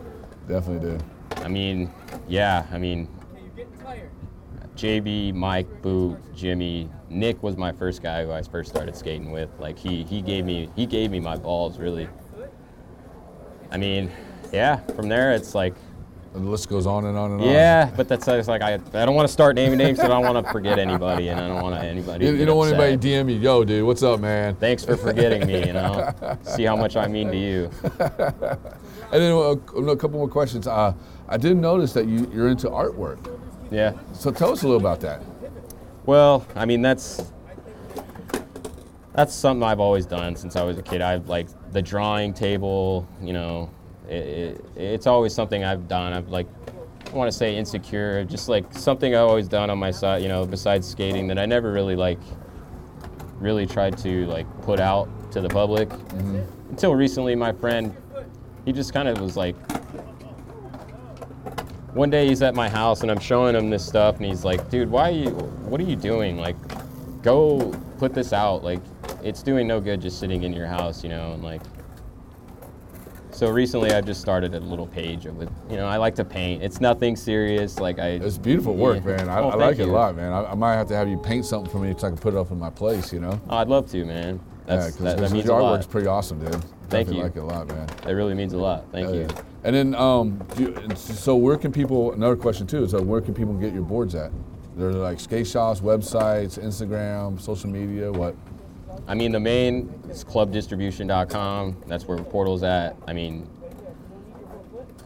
[0.48, 1.04] Definitely do.
[1.44, 1.92] I mean,
[2.28, 2.66] yeah.
[2.72, 3.08] I mean,
[4.78, 9.50] JB, Mike, Boot, Jimmy, Nick was my first guy who I first started skating with.
[9.60, 12.08] Like he he gave me he gave me my balls really.
[13.72, 14.12] I mean,
[14.54, 14.78] yeah.
[14.96, 15.74] From there, it's like
[16.36, 17.48] And the list goes on and on and on.
[17.48, 20.46] Yeah, but that's like I, I don't want to start naming names I don't want
[20.46, 22.26] to forget anybody, and I don't want anybody.
[22.26, 24.56] You, you don't want anybody DM you, yo, dude, what's up, man?
[24.58, 25.66] Thanks for forgetting me.
[25.66, 27.72] You know, see how much I mean to you.
[29.12, 29.56] And then uh,
[29.92, 30.68] a, couple more questions.
[30.68, 30.94] Uh,
[31.30, 33.37] I did notice that you, you're into artwork.
[33.72, 33.94] Yeah.
[34.14, 35.22] So tell us a little about that.
[36.06, 37.32] Well, I mean that's
[39.14, 41.02] that's something I've always done since I was a kid.
[41.02, 43.08] I've like the drawing table.
[43.22, 43.70] You know,
[44.08, 46.14] it, it, it's always something I've done.
[46.14, 46.48] I've like
[47.08, 50.22] I want to say insecure, just like something I've always done on my side.
[50.22, 52.20] You know, besides skating that I never really like
[53.40, 56.42] really tried to like put out to the public mm-hmm.
[56.70, 57.36] until recently.
[57.36, 57.96] My friend,
[58.66, 59.56] he just kind of was like,
[61.94, 64.70] one day he's at my house and I'm showing him this stuff and he's like,
[64.70, 66.38] dude, why are you, what are you doing?
[66.38, 66.56] Like,
[67.24, 68.64] go put this out.
[68.64, 68.80] Like,
[69.24, 71.62] it's doing no good just sitting in your house, you know, and like,
[73.32, 75.50] so recently I've just started a little page of it.
[75.70, 76.64] You know, I like to paint.
[76.64, 77.80] It's nothing serious.
[77.80, 78.08] Like I.
[78.14, 79.16] It's beautiful work, Yeah.
[79.18, 79.30] man.
[79.30, 80.34] I, Oh, I like it a lot, man.
[80.34, 82.34] I, I might have to have you paint something for me so I can put
[82.34, 83.40] it up in my place, you know?
[83.50, 84.40] Oh, I'd love to, man.
[84.66, 85.80] That's, yeah, that, that a your lot.
[85.80, 86.52] artwork's pretty awesome, dude.
[86.90, 87.22] Thank Definitely you.
[87.22, 87.88] I like it a lot, man.
[88.08, 88.86] It really means a lot.
[88.92, 89.22] Thank Hell you.
[89.22, 89.42] yeah.
[89.68, 92.14] And then, um, do you, and so where can people?
[92.14, 94.32] Another question too is, uh, where can people get your boards at?
[94.78, 98.10] There's like skate shops, websites, Instagram, social media.
[98.10, 98.34] What?
[99.10, 101.84] I mean, the main is clubdistribution.com.
[101.86, 102.96] That's where Portal's at.
[103.10, 103.46] I mean,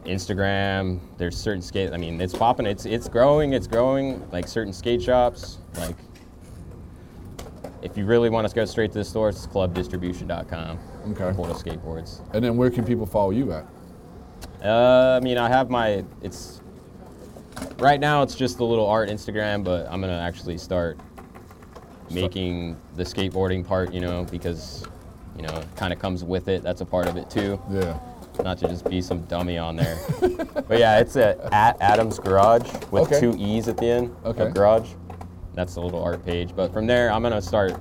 [0.06, 1.00] Instagram.
[1.18, 1.92] There's certain skate.
[1.92, 2.68] I mean, it's popping.
[2.68, 3.54] It's it's growing.
[3.54, 4.30] It's growing.
[4.30, 5.58] Like certain skate shops.
[5.80, 5.96] Like,
[7.82, 10.78] if you really want to go straight to the store, it's clubdistribution.com.
[11.14, 11.36] Okay.
[11.36, 12.22] Portal Skateboards.
[12.36, 13.66] And then where can people follow you at?
[14.64, 16.04] Uh, I mean, I have my.
[16.22, 16.62] It's
[17.78, 18.22] right now.
[18.22, 20.98] It's just the little art Instagram, but I'm gonna actually start
[22.10, 23.94] making the skateboarding part.
[23.94, 24.86] You know, because
[25.36, 26.64] you know, it kind of comes with it.
[26.64, 27.60] That's a part of it too.
[27.72, 28.00] Yeah.
[28.44, 30.00] Not to just be some dummy on there.
[30.68, 33.20] but yeah, it's at, at Adams Garage with Okay.
[33.20, 34.16] two E's at the end.
[34.24, 34.52] of Okay.
[34.52, 34.90] Garage.
[35.54, 36.56] That's the little art page.
[36.56, 37.76] But from there, I'm gonna start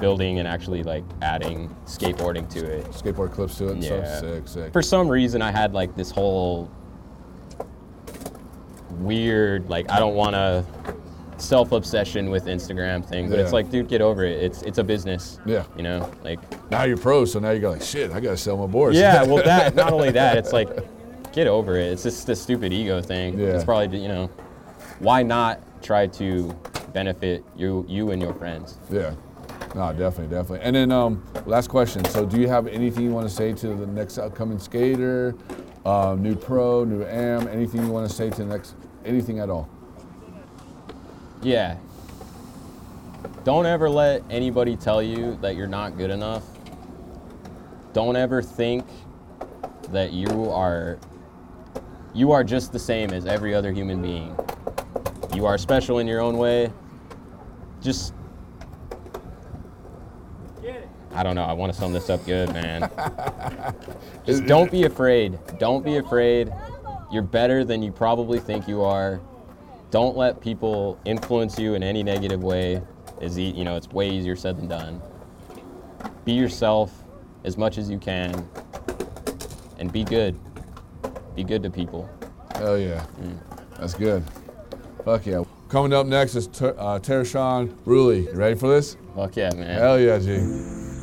[0.00, 2.84] building and actually like adding skateboarding to it.
[2.90, 3.72] Skateboard clips to it.
[3.72, 4.04] And Yeah.
[4.04, 4.20] stuff.
[4.20, 4.72] Sick, sick.
[4.72, 6.68] For some reason, I had like this whole
[9.00, 10.64] weird, like I don't want to
[11.36, 13.28] self obsession with Instagram thing.
[13.28, 14.42] But it's like, dude, get over it.
[14.42, 15.38] It's it's a business.
[15.46, 15.64] Yeah.
[15.76, 16.38] You know, like
[16.70, 18.96] now you're pro, so now you go like, shit, I gotta sell my boards.
[18.98, 19.24] yeah.
[19.26, 20.68] Well, that not only that, it's like
[21.32, 21.92] get over it.
[21.92, 23.38] It's just a stupid ego thing.
[23.38, 23.48] Yeah.
[23.48, 24.30] It's probably you know,
[25.00, 26.54] why not try to
[26.92, 28.78] benefit you you and your friends?
[28.90, 29.14] Yeah.
[29.74, 30.60] No, definitely, definitely.
[30.60, 32.04] And then um, last question.
[32.06, 35.34] So, do you have anything you want to say to the next upcoming skater,
[35.84, 37.48] um, new pro, new am?
[37.48, 38.76] Anything you want to say to the next?
[39.04, 39.68] Anything at all?
[41.42, 41.76] Yeah.
[43.42, 46.44] Don't ever let anybody tell you that you're not good enough.
[47.92, 48.86] Don't ever think
[49.90, 50.98] that you are
[52.14, 54.36] you are just the same as every other human being.
[55.34, 56.72] You are special in your own way.
[57.82, 58.14] Just
[61.14, 61.44] I don't know.
[61.44, 62.90] I want to sum this up good, man.
[64.26, 65.38] Just don't be afraid.
[65.58, 66.52] Don't be afraid.
[67.12, 69.20] You're better than you probably think you are.
[69.90, 72.82] Don't let people influence you in any negative way.
[73.20, 75.00] Is you know, it's way easier said than done.
[76.24, 76.92] Be yourself
[77.44, 78.48] as much as you can,
[79.78, 80.36] and be good.
[81.36, 82.08] Be good to people.
[82.56, 83.06] Hell yeah.
[83.20, 83.38] Mm.
[83.78, 84.24] That's good.
[85.04, 85.44] Fuck yeah.
[85.68, 88.26] Coming up next is Ter- uh, Tershawn Ruley.
[88.26, 88.96] You ready for this?
[89.14, 89.78] Fuck yeah, man.
[89.78, 90.93] Hell yeah, G.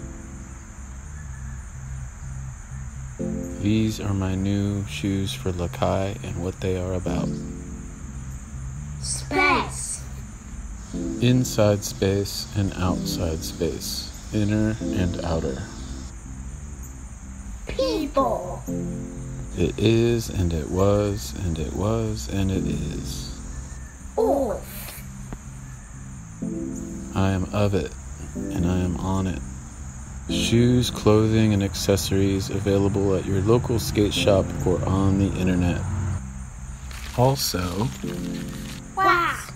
[3.62, 7.30] These are my new shoes for Lakai and what they are about.
[9.02, 10.02] Space.
[11.22, 15.62] Inside space and outside space, inner and outer.
[17.68, 18.64] People.
[19.58, 23.38] It is and it was and it was and it is.
[24.18, 24.66] Off.
[27.14, 27.92] I am of it
[28.36, 29.42] and I am on it.
[30.32, 35.82] Shoes, clothing, and accessories available at your local skate shop or on the internet.
[37.18, 37.88] Also,
[38.96, 39.52] Wax.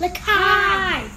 [0.00, 1.08] Lakai.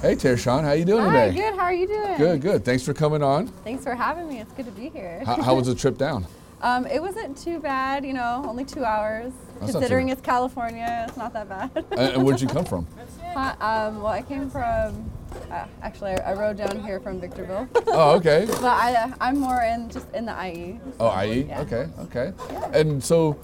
[0.00, 1.36] Hey, Tershawn, how are you doing Hi, today?
[1.40, 1.54] good.
[1.58, 2.16] How are you doing?
[2.16, 2.64] Good, good.
[2.64, 3.48] Thanks for coming on.
[3.64, 4.40] Thanks for having me.
[4.40, 5.22] It's good to be here.
[5.26, 6.26] How, how was the trip down?
[6.62, 9.32] Um, it wasn't too bad, you know, only two hours.
[9.60, 11.70] That's Considering it's California, it's not that bad.
[11.74, 12.86] and, and where'd you come from?
[13.34, 15.10] Huh, um, well, I came from,
[15.50, 17.68] uh, actually, I, I rode down here from Victorville.
[17.88, 18.46] Oh, okay.
[18.48, 20.80] but I, uh, I'm more in just in the IE.
[20.98, 21.42] Oh, IE?
[21.42, 21.60] Yeah.
[21.60, 22.32] Okay, okay.
[22.72, 23.38] And so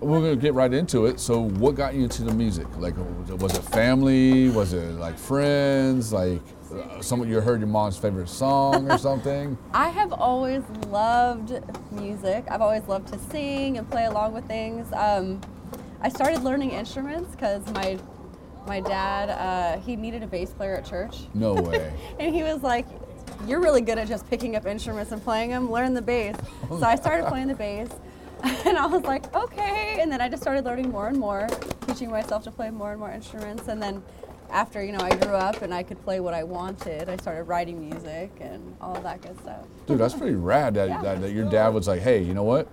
[0.00, 1.20] we're going to get right into it.
[1.20, 2.66] So, what got you into the music?
[2.78, 4.48] Like, was it family?
[4.50, 6.12] Was it like friends?
[6.12, 6.40] Like,
[6.72, 9.56] uh, some you heard your mom's favorite song or something?
[9.74, 11.52] I have always loved
[11.90, 12.44] music.
[12.50, 14.92] I've always loved to sing and play along with things.
[14.92, 15.40] Um,
[16.00, 17.98] I started learning instruments because my
[18.66, 21.92] my dad uh, he needed a bass player at church, No way.
[22.18, 22.86] and he was like,
[23.46, 25.70] "You're really good at just picking up instruments and playing them.
[25.70, 26.36] Learn the bass."
[26.70, 27.90] So I started playing the bass,
[28.42, 31.48] and I was like, "Okay." And then I just started learning more and more,
[31.86, 34.02] teaching myself to play more and more instruments, and then.
[34.52, 37.08] After you know, I grew up and I could play what I wanted.
[37.08, 39.64] I started writing music and all that good stuff.
[39.86, 41.02] Dude, that's pretty rad that, Yeah.
[41.02, 42.68] that, that your dad was like, hey, you know what?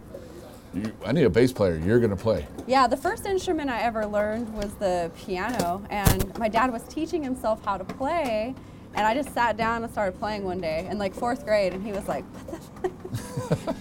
[0.74, 1.78] You, I need a bass player.
[1.78, 2.46] You're going to play.
[2.68, 7.24] Yeah, the first instrument I ever learned was the piano, and my dad was teaching
[7.24, 8.54] himself how to play,
[8.94, 11.84] And I just sat down and started playing one day in like fourth grade, and
[11.84, 12.92] he was like, "What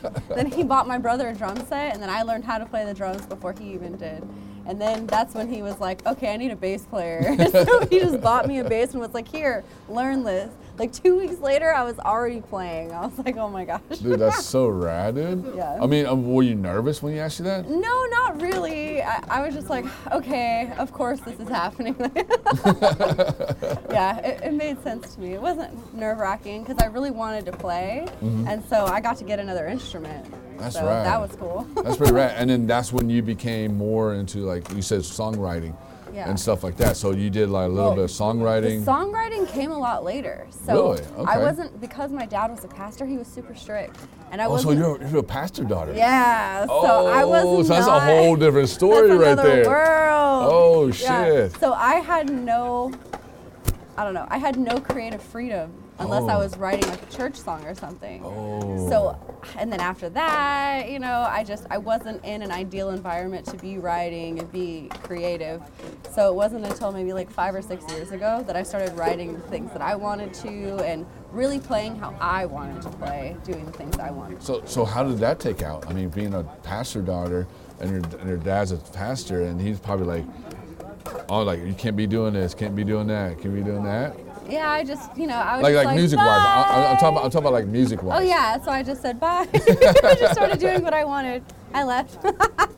[0.03, 2.67] the?" then he bought my brother a drum set, and then I learned how to
[2.67, 4.27] play the drums before he even did.
[4.69, 7.99] And then that's when he was like, "Okay, I need a bass player." so he
[7.99, 11.73] just bought me a bass and was like, "Here, learn this." Like two weeks later,
[11.75, 12.93] I was already playing.
[12.93, 15.53] I was like, "Oh my gosh." Dude, that's so rad, dude.
[15.57, 15.79] Yeah.
[15.83, 17.69] I mean, um, were you nervous when you asked you that?
[17.69, 19.03] No, not really.
[19.03, 21.97] I, I was just like, okay, of course this is happening.
[23.91, 25.35] yeah, it, it made sense to me.
[25.35, 28.49] It wasn't nerve wracking because I really wanted to play, Mhm.
[28.49, 30.27] and so I got to get another instrument.
[30.59, 31.07] That's so rad.
[31.07, 31.67] That was cool.
[31.83, 32.35] That's pretty rad.
[32.37, 35.75] And then that's when you became more into like you said songwriting
[36.13, 36.29] Yeah.
[36.29, 36.97] and stuff like that.
[36.97, 38.85] So you did like a little Well, bit of songwriting.
[38.85, 40.47] Songwriting came a lot later.
[40.67, 41.05] So Really?
[41.27, 43.07] I wasn't because my dad was a pastor.
[43.07, 43.97] He was super strict,
[44.31, 45.93] and I oh, so you're, you're a pastor daughter.
[45.95, 46.67] yeah.
[46.67, 48.03] So oh, I was so that's not.
[48.03, 49.67] a whole different story right there.
[49.67, 50.49] World.
[50.51, 51.25] Oh Yeah.
[51.25, 51.57] shit.
[51.61, 52.93] So I had no,
[53.97, 56.39] I don't know, I had no creative freedom unless I Oh.
[56.39, 58.23] was writing like a church song or something.
[58.25, 58.89] Oh.
[58.89, 59.17] So,
[59.59, 63.57] and then after that, you know, I just I wasn't in an ideal environment to
[63.57, 65.63] be writing and be creative.
[66.13, 69.35] So it wasn't until maybe like five or six years ago that I started writing
[69.35, 73.65] the things that I wanted to and really playing how I wanted to play, doing
[73.67, 74.43] the things I wanted.
[74.43, 75.89] So so how did that take out?
[75.89, 77.47] I mean, being a pastor daughter
[77.81, 80.25] and your and your dad's a pastor, and he's probably like,
[81.29, 84.17] oh, like you can't be doing this, can't be doing that, can't be doing that.
[84.49, 87.09] Yeah, I just, you know, I was Like just like music wise, I, I'm, talking
[87.09, 88.21] about I'm talking about like music wise.
[88.21, 89.47] Oh yeah, so I just said bye.
[89.55, 91.43] I just started doing what I wanted.
[91.75, 92.25] I left.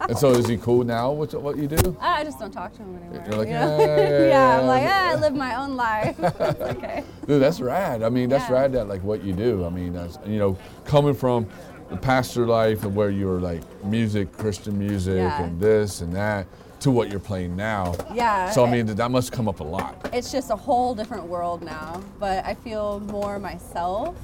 [0.09, 1.97] And so is he cool now with what you do?
[2.01, 3.25] I just don't talk to him anymore.
[3.25, 3.79] You're like, you know?
[3.79, 6.17] "Yeah, yeah, yeah, I'm like, ah, I live my own life.
[6.19, 7.05] it's okay.
[7.27, 8.03] Dude, that's rad.
[8.03, 8.57] I mean, that's Yeah.
[8.63, 9.65] rad that like what you do.
[9.65, 11.47] I mean, that's you know, coming from
[11.89, 15.41] the pastor life and where you were like music, Christian music, Yeah.
[15.43, 16.49] and this and that,
[16.81, 17.95] to what you're playing now.
[18.13, 18.51] Yeah.
[18.51, 20.11] So I mean, that must come up a lot.
[20.13, 24.17] It's just a whole different world now, but I feel more myself.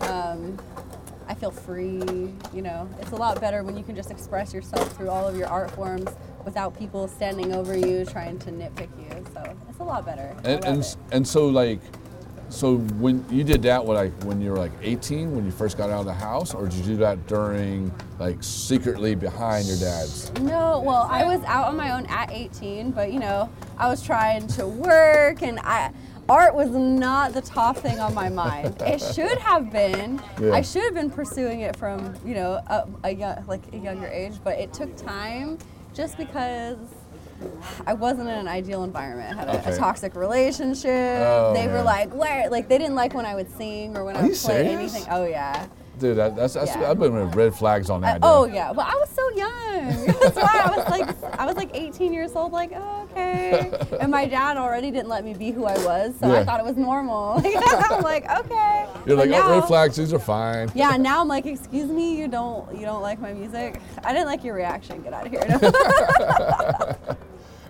[0.00, 0.58] Um,
[1.28, 2.02] I feel free,
[2.52, 2.88] you know.
[3.00, 5.70] It's a lot better when you can just express yourself through all of your art
[5.70, 6.10] forms
[6.44, 9.24] without people standing over you trying to nitpick you.
[9.32, 10.36] So it's a lot better.
[10.44, 10.96] And and, it.
[11.12, 11.80] and so like,
[12.52, 15.78] so when you did that, what like when you were like 18, when you first
[15.78, 19.78] got out of the house, or did you do that during like secretly behind your
[19.78, 20.30] dad's?
[20.34, 24.02] No, well, I was out on my own at 18, but you know, I was
[24.02, 25.92] trying to work and I
[26.28, 28.80] art was not the top thing on my mind.
[28.82, 30.22] it should have been.
[30.40, 30.52] Yeah.
[30.52, 34.06] I should have been pursuing it from, you know, a, a young, like a younger
[34.08, 35.58] age, but it took time
[35.94, 36.78] just because
[37.86, 39.36] I wasn't in an ideal environment.
[39.38, 39.72] I had a, Okay.
[39.74, 40.88] a toxic relationship.
[41.26, 42.48] Oh, they were like, where?
[42.50, 44.94] Like they didn't like when I would sing or when Are I would play serious?
[44.94, 45.04] anything.
[45.10, 45.66] Oh yeah.
[46.02, 46.90] Dude, that, that's, that's Yeah.
[46.90, 48.16] I've been with red flags on that.
[48.24, 50.06] Uh, oh yeah, but I was so young.
[50.20, 52.50] That's why I was like, I was like 18 years old.
[52.50, 53.70] Like, oh, okay.
[54.00, 56.40] And my dad already didn't let me be who I was, so Yeah.
[56.40, 57.40] I thought it was normal.
[57.44, 58.86] I'm like, okay.
[59.06, 60.72] You're But like, oh, red flags, these are fine.
[60.74, 63.80] Yeah, now I'm like, excuse me, you don't, you don't like my music.
[64.04, 65.02] I didn't like your reaction.
[65.02, 65.42] Get out of here.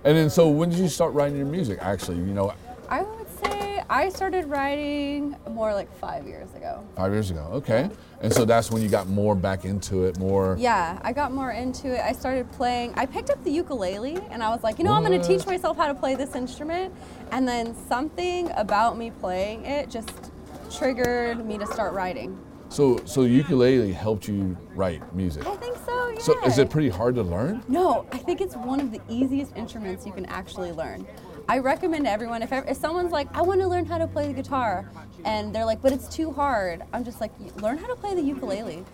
[0.05, 1.79] And then, so when did you start writing your music?
[1.81, 2.53] Actually, you know,
[2.89, 6.83] I would say I started writing more like five years ago.
[6.97, 7.49] five years ago.
[7.53, 7.89] Okay.
[8.23, 10.57] And so that's when you got more back into it, more.
[10.59, 12.01] Yeah, I got more into it.
[12.01, 12.95] I started playing.
[12.97, 15.45] I picked up the ukulele and I was like, you know, I'm going to teach
[15.45, 16.95] myself how to play this instrument.
[17.33, 20.31] And then something about me playing it just
[20.71, 22.39] triggered me to start writing.
[22.69, 25.45] So, so ukulele helped you write music.
[25.47, 26.19] I think so, yeah.
[26.21, 27.63] So, is it pretty hard to learn?
[27.69, 31.07] No, I think it's one of the easiest instruments you can actually learn.
[31.49, 34.33] I recommend everyone if, if someone's like, I want to learn how to play the
[34.33, 34.89] guitar,
[35.25, 36.83] and they're like, but it's too hard.
[36.93, 38.85] I'm just like, learn how to play the ukulele.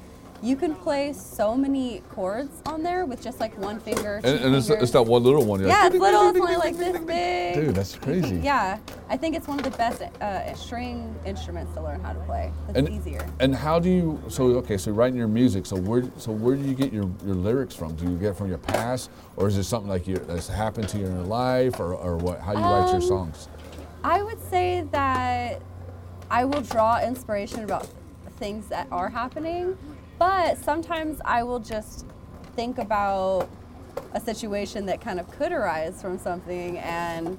[0.41, 4.21] You can play so many chords on there with just like one finger.
[4.23, 5.61] And, and it's, it's that one little one.
[5.61, 6.29] yeah, like, it's little.
[6.29, 7.55] It's only like this big.
[7.55, 8.37] Dude, that's crazy.
[8.37, 8.79] Yeah,
[9.09, 12.53] I think it's one of the best uh, string instruments to learn how to play.
[12.69, 13.29] It's And, easier.
[13.41, 14.23] and how do you?
[14.29, 15.67] So okay, so writing your music.
[15.67, 16.05] So where?
[16.19, 17.97] So where do you get your, your lyrics from?
[17.97, 20.99] Do you get from your past, or is it something like you, that's happened to
[20.99, 22.41] you in your life, or, or what?
[22.41, 23.49] How do you write your Um, songs?
[24.05, 25.61] I would say that
[26.31, 27.89] I will draw inspiration about
[28.39, 29.77] things that are happening,
[30.19, 32.05] but sometimes I will just
[32.57, 33.49] think about
[34.15, 37.39] a situation that kind of could arise from something and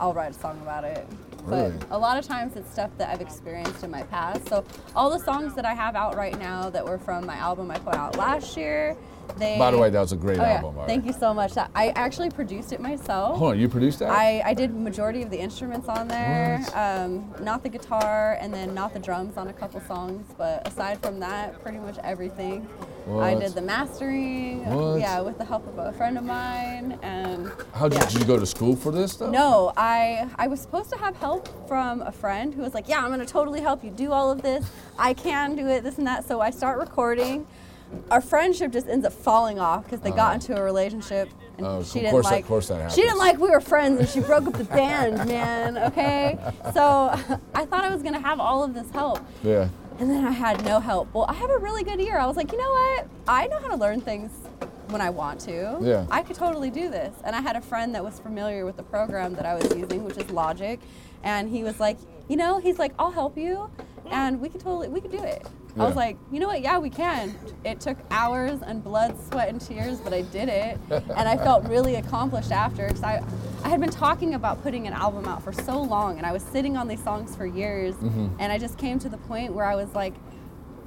[0.00, 1.06] I'll write a song about it.
[1.44, 1.72] Really?
[1.72, 4.48] But a lot of times it's stuff that I've experienced in my past.
[4.48, 4.64] So
[4.96, 7.78] all the songs that I have out right now that were from my album I
[7.78, 8.96] put out last year,
[9.36, 10.78] They, By the way, that was a great Oh, album.
[10.78, 11.12] all Thank right.
[11.14, 11.52] you so much.
[11.74, 13.38] I actually produced it myself.
[13.38, 14.10] Hold on, you produced that?
[14.10, 18.74] I, I did majority of the instruments on there, um, not the guitar, and then
[18.74, 20.26] not the drums on a couple songs.
[20.38, 22.68] But aside from that, pretty much everything.
[23.18, 24.98] I did the mastering, What?
[25.00, 28.06] yeah, with the help of a friend of mine, and How did, yeah.
[28.08, 29.30] did you go to school for this stuff?
[29.30, 33.00] No, I I was supposed to have help from a friend who was like, "Yeah,
[33.04, 34.64] I'm gonna totally help you do all of this.
[34.98, 37.46] I can do it, this and that." So I start recording.
[38.10, 40.34] Our friendship just ends up falling off because they got uh-huh.
[40.34, 41.28] into a relationship,
[41.58, 42.42] and Oh, she of didn't course like.
[42.42, 45.16] of course that she didn't like we were friends, and she broke up the band,
[45.28, 45.78] man.
[45.78, 46.38] Okay,
[46.72, 47.10] so
[47.54, 49.20] I thought I was gonna have all of this help.
[49.42, 49.68] Yeah.
[50.00, 51.14] And then I had no help.
[51.14, 52.18] Well, I have a really good ear.
[52.18, 53.06] I was like, you know what?
[53.28, 54.32] I know how to learn things
[54.88, 55.78] when I want to.
[55.80, 56.06] Yeah.
[56.10, 57.14] I could totally do this.
[57.24, 60.02] And I had a friend that was familiar with the program that I was using,
[60.02, 60.80] which is Logic.
[61.22, 61.96] And he was like,
[62.28, 63.70] you know, he's like, I'll help you.
[64.10, 65.46] And we could totally, we could do it.
[65.76, 66.60] I was like, you know what?
[66.60, 67.34] Yeah, we can.
[67.64, 70.78] It took hours and blood, sweat, and tears, but I did it.
[70.90, 73.20] and I felt really accomplished after because I,
[73.64, 76.44] I had been talking about putting an album out for so long and I was
[76.44, 77.96] sitting on these songs for years.
[77.96, 78.36] Mhm.
[78.38, 80.14] And I just came to the point where I was like,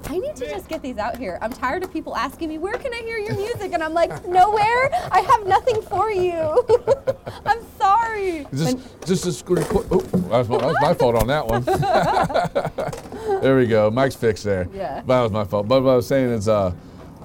[0.10, 1.38] I need to just get these out here.
[1.42, 3.74] I'm tired of people asking me, where can I hear your music?
[3.74, 4.90] And I'm like, nowhere.
[5.12, 6.66] I have nothing for you.
[7.46, 8.48] I'm sorry.
[8.54, 9.46] Just, just.
[9.50, 11.64] Oh, that was, my, that was my fault on that one.
[13.42, 13.92] there we go.
[13.92, 14.68] Mike's fixed there.
[14.74, 15.02] Yeah.
[15.06, 15.68] That was my fault.
[15.68, 16.74] But what I was saying is, uh,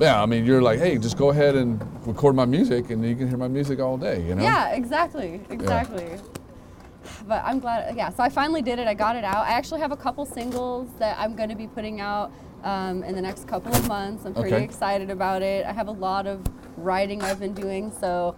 [0.01, 3.15] yeah, I mean, you're like, hey, just go ahead and record my music, and you
[3.15, 4.27] can hear my music all day.
[4.27, 4.43] You know?
[4.43, 6.19] Yeah, exactly, exactly.
[7.27, 8.11] But I'm glad, yeah.
[8.11, 8.89] So I finally did it.
[8.89, 9.47] I got it out.
[9.47, 12.33] I actually have a couple singles that I'm going to be putting out
[12.65, 14.25] um, in the next couple of months.
[14.25, 14.65] I'm pretty Okay.
[14.65, 15.67] excited about it.
[15.67, 16.41] I have a lot of
[16.77, 18.35] writing I've been doing, so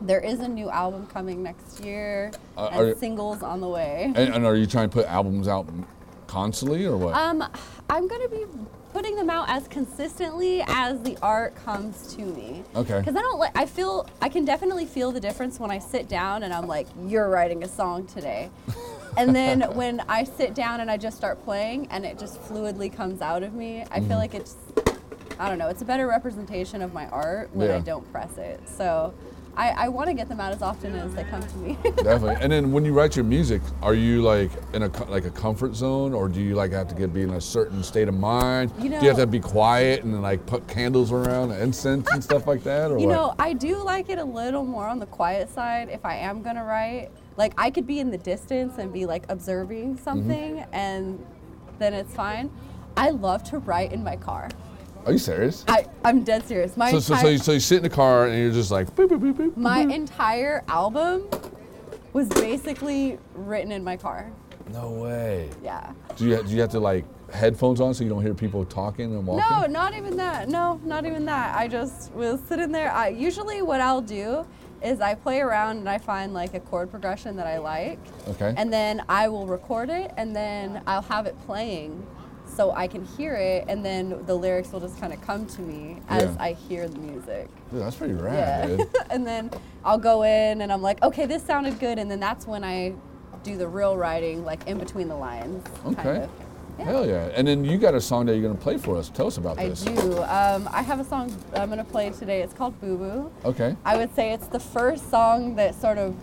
[0.00, 4.12] there is a new album coming next year Uh, and you- singles on the way.
[4.14, 5.66] And, and are you trying to put albums out
[6.26, 7.14] constantly, or what?
[7.14, 7.44] Um,
[7.88, 8.44] I'm going to be
[8.92, 12.64] putting them out as consistently as the art comes to me.
[12.74, 12.98] Okay.
[12.98, 16.08] Because I don't like, I feel, I can definitely feel the difference when I sit
[16.08, 18.50] down and I'm like, you're writing a song today.
[19.16, 22.92] and then when I sit down and I just start playing and it just fluidly
[22.94, 24.08] comes out of me, I Mhm.
[24.08, 24.56] feel like it's,
[25.38, 28.60] I don't know, it's a better representation of my art when I don't press it.
[28.68, 29.12] So
[29.56, 31.76] I, I want to get them out as often as they come to me.
[31.96, 32.36] Definitely.
[32.40, 35.74] And then when you write your music, are you like in a like a comfort
[35.74, 38.70] zone, or do you like have to get be in a certain state of mind?
[38.78, 42.46] You do you have to be quiet and like put candles around, incense and stuff
[42.46, 43.12] like that, or You what?
[43.12, 46.42] know, I do like it a little more on the quiet side if I am
[46.42, 47.10] gonna write.
[47.36, 50.04] Like I could be in the distance and be like observing Mm-hmm.
[50.04, 51.24] something and
[51.78, 52.50] then it's fine.
[52.96, 54.48] I love to write in my car.
[55.06, 55.64] Are you serious?
[55.66, 56.76] I, I'm dead serious.
[56.76, 58.70] My so, so, so, entire, you, so you sit in the car and you're just
[58.70, 59.94] like, boop, boop, boop, boop, my boop.
[59.94, 61.26] entire album
[62.12, 64.30] was basically written in my car.
[64.70, 65.48] no way.
[65.62, 65.92] Yeah.
[66.16, 69.06] Do you, do you have to like headphones on so you don't hear people talking
[69.14, 69.44] and walking?
[69.48, 70.48] No, not even that.
[70.50, 71.56] No, not even that.
[71.56, 72.92] I just will sit in there.
[72.92, 74.44] I usually what I'll do
[74.82, 77.98] is I play around and I find like a chord progression that I like.
[78.28, 78.54] Okay.
[78.56, 82.06] And then I will record it and then I'll have it playing
[82.46, 85.60] so I can hear it and then the lyrics will just kind of come to
[85.62, 86.42] me as Yeah.
[86.42, 87.48] I hear the music.
[87.70, 88.84] Dude, that's pretty rad, Yeah.
[89.10, 89.50] and then
[89.84, 91.98] I'll go in and I'm like, okay, this sounded good.
[91.98, 92.94] And then that's when I
[93.42, 95.64] do the real writing, like in between the lines.
[95.84, 96.28] kind Okay.
[96.80, 96.86] Of.
[96.88, 97.30] Hell yeah.
[97.34, 99.08] And then you got a song that you're going to play for us.
[99.08, 99.82] Tell us about I this.
[99.82, 100.22] do.
[100.22, 102.42] Um, I have a song I'm going to play today.
[102.42, 103.32] It's called Boo Boo.
[103.44, 103.76] Okay.
[103.84, 106.16] I would say it's the first song that sort of,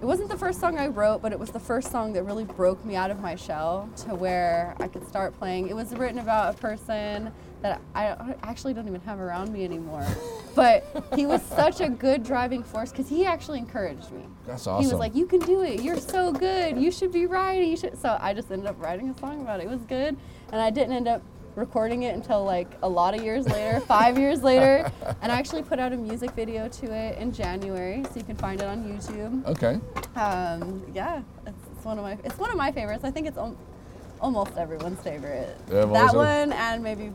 [0.00, 2.44] it wasn't the first song I wrote, but it was the first song that really
[2.44, 5.68] broke me out of my shell to where I could start playing.
[5.68, 7.32] It was written about a person
[7.62, 10.06] that I actually don't even have around me anymore.
[10.54, 10.84] but
[11.14, 14.22] he was such a good driving force because he actually encouraged me.
[14.46, 14.84] That's awesome.
[14.84, 15.82] He was like, "You can do it.
[15.82, 16.78] You're so good.
[16.78, 17.68] You should be writing.
[17.70, 19.64] You should." So I just ended up writing a song about it.
[19.64, 20.16] It was good,
[20.52, 21.22] and I didn't end up
[21.56, 24.90] recording it until like a lot of years later, five years later,
[25.22, 28.36] and I actually put out a music video to it in January, so you can
[28.36, 29.44] find it on YouTube.
[29.46, 29.80] Okay.
[30.20, 33.04] Um, yeah, it's, it's one of my it's one of my favorites.
[33.04, 33.56] I think it's al-
[34.20, 35.56] almost everyone's favorite.
[35.70, 37.12] Yeah, that one and maybe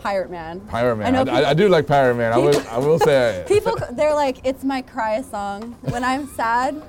[0.00, 0.60] Pirate Man.
[0.60, 1.14] Pirate Man.
[1.14, 2.32] I I, know I, I do like Pirate Man.
[2.32, 3.44] I will, I will say.
[3.48, 5.76] People, they're like, it's my cry song.
[5.82, 6.80] When I'm sad,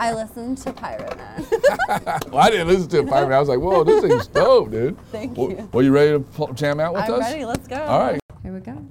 [0.00, 1.46] I listen to Pirate Man.
[2.30, 3.36] well, I didn't listen to Pirate Man.
[3.36, 4.98] I was like, whoa, this thing's dope, dude.
[5.12, 5.68] Thank Well, you.
[5.72, 7.10] Well, you ready to pl- jam out with us?
[7.10, 7.44] I'm ready.
[7.44, 7.82] Let's go.
[7.82, 8.20] All right.
[8.42, 8.86] Here we go.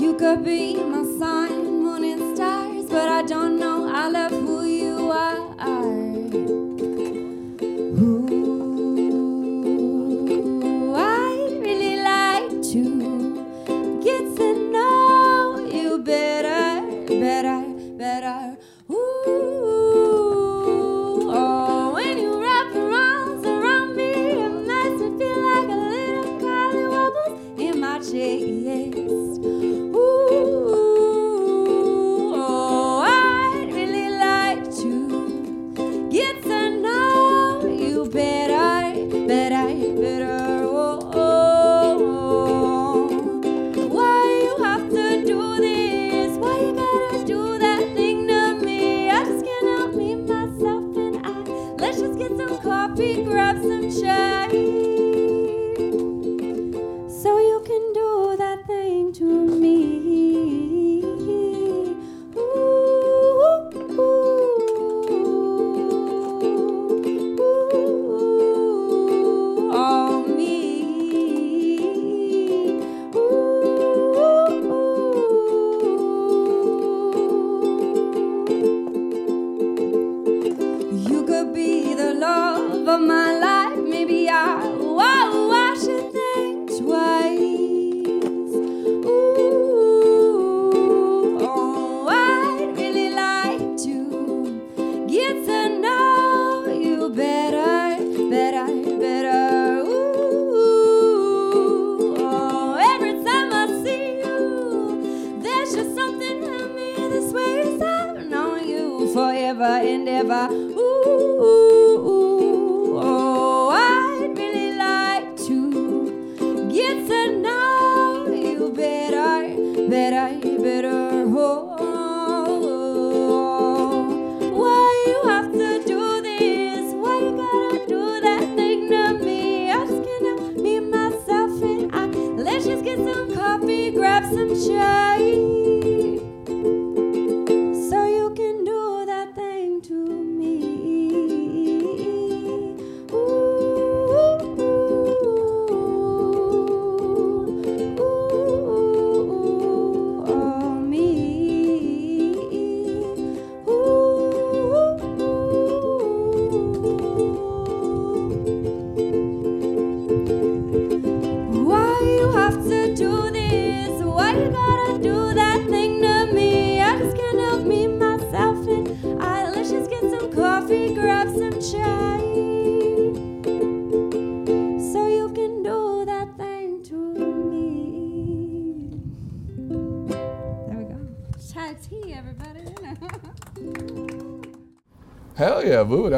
[0.00, 0.99] You could be my
[3.20, 3.86] I don't know.
[3.86, 4.39] I love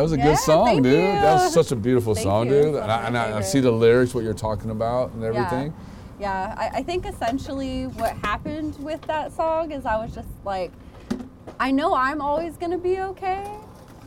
[0.03, 0.93] That was a Yeah, good song, dude.
[0.93, 1.01] you.
[1.01, 2.53] That was such a beautiful Thank song, you.
[2.63, 2.75] dude.
[2.75, 5.73] And, I, and I, see the lyrics, what you're talking about, and everything.
[6.19, 10.73] Yeah, I, I think essentially what happened with that song is I was just like,
[11.61, 13.49] I know I'm always gonna be okay,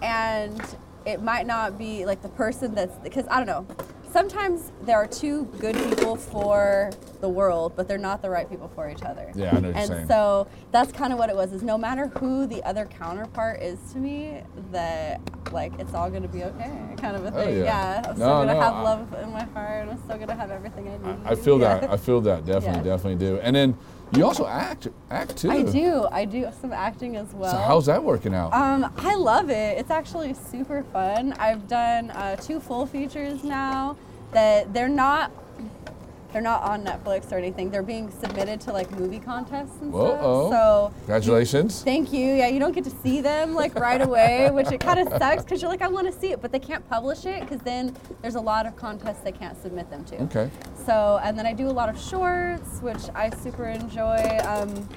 [0.02, 0.62] and
[1.06, 3.66] it might not be like the person that's because I don't know.
[4.12, 6.92] Sometimes there are two good people for
[7.22, 9.32] the world, but they're not the right people for each other.
[9.34, 10.08] Yeah, I know and saying.
[10.08, 11.54] so that's kind of what it was.
[11.54, 14.42] Is no matter who the other counterpart is to me,
[14.72, 15.20] that
[15.56, 17.64] like it's all gonna be okay, kind of a Oh, thing.
[17.64, 18.02] yeah.
[18.06, 19.88] I'm No, still gonna no, have I- love in my heart.
[19.90, 21.18] I'm still gonna have everything I need.
[21.26, 21.80] I feel Yeah.
[21.80, 21.90] that.
[21.90, 22.46] I feel that.
[22.46, 22.96] Definitely, Yeah.
[22.96, 23.40] definitely do.
[23.42, 23.78] And then
[24.12, 25.50] you also act, act too.
[25.50, 26.08] I do.
[26.12, 27.52] I do some acting as well.
[27.52, 28.54] So how's that working out?
[28.54, 29.78] Um, I love it.
[29.80, 31.34] It's actually super fun.
[31.40, 33.96] I've done uh, two full features now
[34.32, 35.32] that they're not
[36.36, 37.70] they're not on Netflix or anything.
[37.72, 40.20] They're being submitted to like movie contests and Whoa, stuff.
[40.22, 40.52] oh.
[40.52, 41.82] So Congratulations.
[41.82, 42.34] Thank you.
[42.34, 45.46] Yeah, you don't get to see them like right away, which it kind of sucks
[45.46, 47.96] because you're like, I want to see it, but they can't publish it because then
[48.22, 50.24] there's a lot of contests they can't submit them to.
[50.24, 50.50] Okay.
[50.86, 54.38] So, and then I do a lot of shorts, which I super enjoy.
[54.46, 54.90] Um,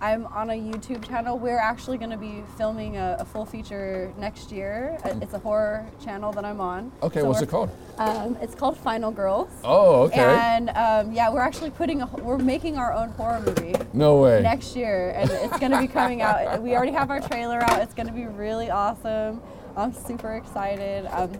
[0.00, 1.38] I'm on a YouTube channel.
[1.38, 4.98] We're actually going to be filming a, a full feature next year.
[5.04, 6.92] Uh, It's a horror channel that I'm on.
[7.02, 7.70] Okay, So what's it called?
[7.96, 9.48] Um, it's called Final Girls.
[9.64, 10.20] Oh, okay.
[10.20, 13.74] And um, yeah, we're actually putting a, we're making our own horror movie.
[13.94, 14.42] No way.
[14.42, 16.60] Next year, and it's going to be coming out.
[16.60, 17.80] We already have our trailer out.
[17.80, 19.40] It's going to be really awesome.
[19.76, 21.06] I'm super excited.
[21.06, 21.32] Um,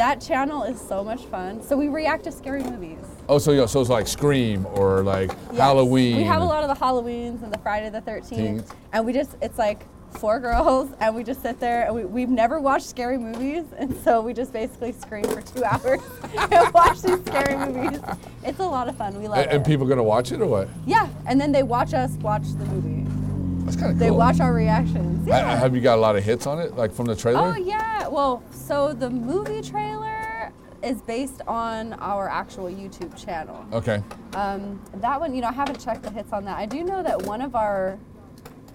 [0.00, 1.62] that channel is so much fun.
[1.62, 2.96] So we react to scary movies.
[3.28, 5.58] Oh, so yeah, so it's like Scream or like Yes.
[5.58, 6.16] Halloween.
[6.16, 8.74] We have a lot of the Halloweens and the Friday the 13th, Teenth.
[8.94, 12.30] and we just it's like four girls, and we just sit there and we, we've
[12.30, 16.00] never watched scary movies, and so we just basically scream for two hours
[16.50, 18.00] and watch these scary movies.
[18.42, 19.20] It's a lot of fun.
[19.20, 19.54] We love And, it.
[19.56, 20.68] and people gonna watch it or what?
[20.86, 23.06] yeah, and then they watch us watch the movie.
[23.70, 25.26] That's kind of They watch our reactions.
[25.26, 25.56] Yeah.
[25.56, 27.54] Have you got a lot of hits on it, like from the trailer?
[27.54, 28.08] Oh yeah.
[28.08, 30.52] Well, so the movie trailer
[30.82, 33.64] is based on our actual YouTube channel.
[33.72, 34.02] Okay.
[34.34, 36.56] Um, that one, you know, I haven't checked the hits on that.
[36.58, 37.96] I do know that one of our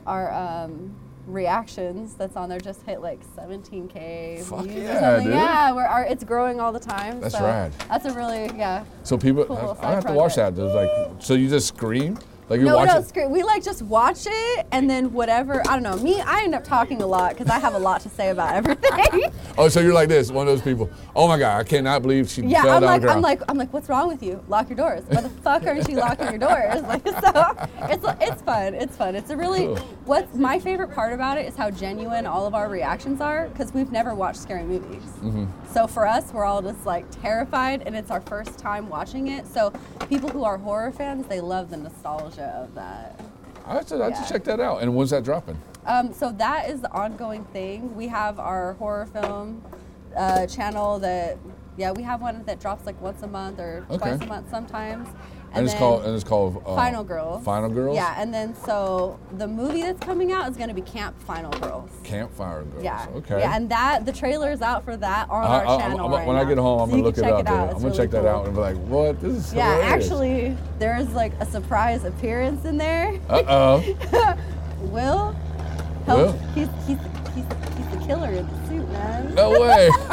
[0.08, 0.96] our um,
[1.28, 5.26] reactions that's on there just hit like 17k Fuck views yeah, or something.
[5.26, 5.34] dude.
[5.34, 7.20] Yeah, we're, our, it's growing all the time.
[7.20, 7.74] That's so rad.
[7.89, 8.86] That's a really yeah.
[9.04, 10.56] So people, Cool I I have to watch that.
[10.56, 10.89] There's like,
[11.20, 12.18] so you just scream
[12.48, 13.08] Like you no, watch no, it.
[13.08, 13.28] screw.
[13.28, 15.62] We like just watch it and then whatever.
[15.68, 15.96] I don't know.
[15.98, 18.54] Me, I end up talking a lot because I have a lot to say about
[18.56, 19.32] everything.
[19.58, 20.89] Oh, so you're like this, one of those people.
[21.16, 23.18] Oh my God, I cannot believe she yeah, fell I'm down like, the ground.
[23.18, 24.43] I'm like, I'm like, what's wrong with you?
[24.50, 25.04] Lock your doors.
[25.08, 26.82] Why the fuck aren't you locking your doors?
[26.86, 28.74] Like, so it's it's fun.
[28.76, 29.16] It's fun.
[29.16, 29.78] It's a really Cool.
[30.06, 33.74] what's my favorite part about it is how genuine all of our reactions are because
[33.74, 35.04] we've never watched scary movies.
[35.24, 35.48] Mhm.
[35.72, 39.48] So for us, we're all just like terrified, and it's our first time watching it.
[39.48, 39.72] So
[40.10, 43.19] people who are horror fans, they love the nostalgia of that.
[43.65, 44.21] I have to, I have Yeah.
[44.23, 44.81] to check that out.
[44.81, 45.57] And when's that dropping?
[45.86, 47.95] Um, so that is the ongoing thing.
[47.95, 49.61] We have our horror film
[50.15, 51.38] uh, channel that,
[51.77, 53.97] yeah, we have one that drops like once a month or Okay.
[53.97, 55.07] twice a month sometimes.
[55.56, 57.43] And, it's called and it's called uh, Final Girls.
[57.43, 57.95] Final Girls.
[57.95, 61.51] Yeah, and then so the movie that's coming out is going to be Camp Final
[61.60, 61.89] Girls.
[62.03, 62.84] Campfire Girls.
[62.84, 63.08] Yeah.
[63.16, 63.39] Okay.
[63.39, 65.99] Yeah, and that the trailer is out for that on I- our I- channel.
[66.01, 67.39] I'm- right when I get home, I'm So gonna look it up.
[67.39, 67.47] It dude.
[67.47, 67.60] out.
[67.60, 69.20] I'm It's gonna really check that out and be like, what?
[69.22, 70.06] This is Yeah, hilarious.
[70.06, 73.20] actually, there's like a surprise appearance in there.
[73.30, 73.84] Uh oh.
[74.82, 75.36] Will, Will?
[76.06, 76.36] help.
[76.53, 76.97] He's, he's,
[77.34, 77.45] he's,
[77.76, 78.64] he's the killer in suit,
[79.06, 79.36] man.
[79.36, 79.89] No way.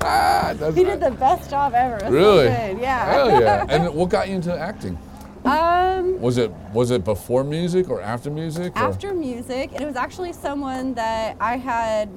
[0.00, 1.98] That's he did the best job ever.
[2.00, 2.48] So really.
[2.48, 3.12] good, Yeah.
[3.12, 3.66] Hell yeah.
[3.68, 4.98] And what got you into acting?
[5.44, 8.76] um, Was it was it before music or after music?
[8.76, 12.08] or- after music, and it was actually someone that I had.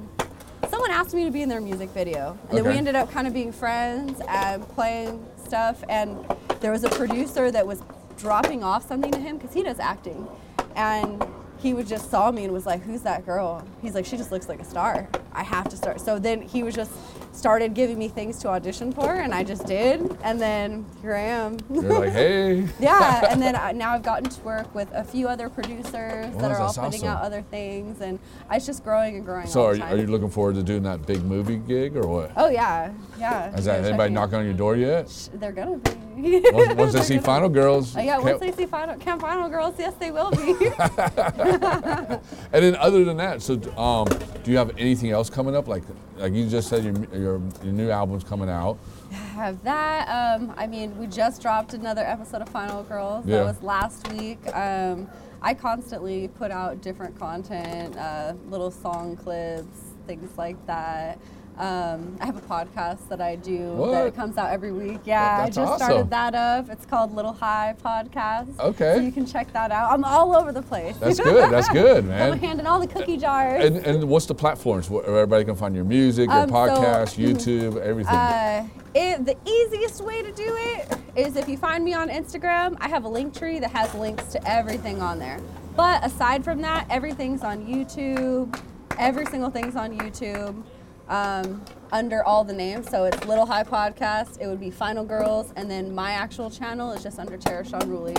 [0.70, 3.26] Someone asked me to be in their music video, and then we ended up kind
[3.26, 5.82] of being friends and playing stuff.
[5.88, 6.24] And
[6.60, 7.82] there was a producer that was
[8.18, 10.26] dropping off something to him because he does acting,
[10.74, 11.22] and
[11.58, 14.30] he would just saw me and was like, "Who's that girl?" He's like, "She just
[14.30, 15.08] looks like a star.
[15.32, 16.92] I have to start." So then he was just
[17.36, 21.20] started giving me things to audition for, and I just did, and then here I
[21.20, 21.58] am.
[21.70, 22.66] You're like, hey.
[22.80, 26.38] yeah, and then I, now I've gotten to work with a few other producers Well,
[26.38, 28.18] that are all that's putting out other things, and
[28.50, 29.46] it's just growing and growing.
[29.46, 32.06] So all are you, are you looking forward to doing that big movie gig or
[32.06, 32.32] what?
[32.36, 33.50] Oh yeah, yeah.
[33.50, 35.30] Has that anybody knocking on your door yet?
[35.34, 35.90] They're gonna be.
[36.16, 37.48] Once, once they see Final.
[37.48, 37.96] Girls.
[37.96, 40.54] Oh, yeah, once they see Final Camp Final Girls, yes, they will be.
[42.52, 44.06] And then other than that, so um,
[44.42, 45.68] do you have anything else coming up?
[45.68, 45.82] Like
[46.16, 48.78] like you just said, your your, your new album's coming out.
[49.12, 50.08] I have that.
[50.08, 53.26] Um, I mean, we just dropped another episode of Final Girls.
[53.26, 53.38] Yeah.
[53.38, 54.38] That was last week.
[54.54, 55.08] Um,
[55.42, 61.18] I constantly put out different content, uh, little song clips, things like that.
[61.58, 63.92] Um, I have a podcast that I do What?
[63.92, 65.00] that comes out every week.
[65.04, 65.86] Yeah, That's I just awesome.
[65.86, 66.68] started that up.
[66.68, 68.58] It's called Little High Podcast.
[68.60, 68.96] Okay.
[68.96, 69.90] So you can check that out.
[69.90, 70.96] I'm all over the place.
[70.98, 71.50] That's good.
[71.50, 72.30] That's good, man.
[72.32, 73.64] my hand in all the cookie jars.
[73.64, 77.34] And and what's the platforms where everybody can find your music, your Um, podcast, mhm.
[77.36, 78.14] YouTube, everything?
[78.14, 82.76] Uh, it, the easiest way to do it is if you find me on Instagram,
[82.80, 85.38] I have a link tree that has links to everything on there.
[85.74, 88.58] But aside from that, everything's on YouTube.
[88.98, 90.62] Every single thing's on YouTube
[91.08, 92.88] um, under all the names.
[92.90, 96.92] So it's Little High Podcast, it would be Final Girls, and then my actual channel
[96.92, 98.16] is just under Tara Sean Ruley.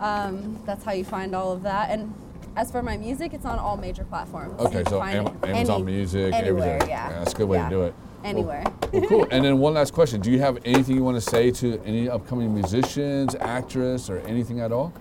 [0.00, 1.90] Um, that's how you find all of that.
[1.90, 2.12] And
[2.56, 4.58] as for my music, it's on all major platforms.
[4.60, 6.88] Okay, so find Am- Amazon any- Music, anywhere, everything.
[6.88, 7.08] Yeah.
[7.10, 7.68] that's a good way Yeah.
[7.68, 7.94] to do it.
[8.22, 8.64] Anywhere.
[8.92, 9.26] Well, cool.
[9.30, 12.06] And then one last question: Do you have anything you want to say to any
[12.08, 14.92] upcoming musicians, actress, or anything at all?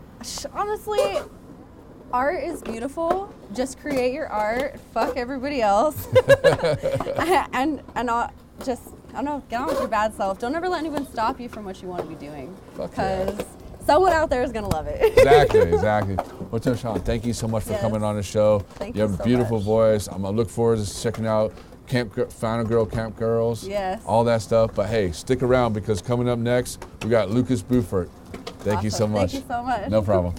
[0.54, 1.18] Honestly,
[2.12, 3.34] art is beautiful.
[3.54, 4.80] Just create your art.
[4.94, 6.08] Fuck everybody else.
[7.54, 8.32] and and I'll
[8.64, 9.44] just I don't know.
[9.50, 10.40] Get on with your bad self.
[10.40, 12.56] Don't ever let anyone stop you from what you want to be doing.
[12.76, 13.26] Fuck yeah.
[13.26, 13.46] Because
[13.86, 15.18] someone out there is gonna love it.
[15.18, 16.18] Exactly, exactly.
[16.52, 17.82] Well, Tim Sean, thank you so much for Yes.
[17.82, 18.60] coming on the show.
[18.76, 19.66] Thank you you have a beautiful much.
[19.66, 20.08] voice.
[20.08, 21.54] I'm gonna look forward to checking out
[21.88, 23.68] Camp Final Girl, Camp Girls.
[23.68, 24.02] Yes.
[24.06, 24.76] All that stuff.
[24.76, 28.10] But hey, stick around because coming up next we got Lucas Beaufort.
[28.60, 29.32] Thank you so much.
[29.32, 29.90] Thank you so much.
[29.90, 30.36] No problem.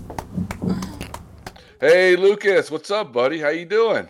[1.83, 3.41] Hey Lucas, what's up, buddy?
[3.41, 4.07] How you doing?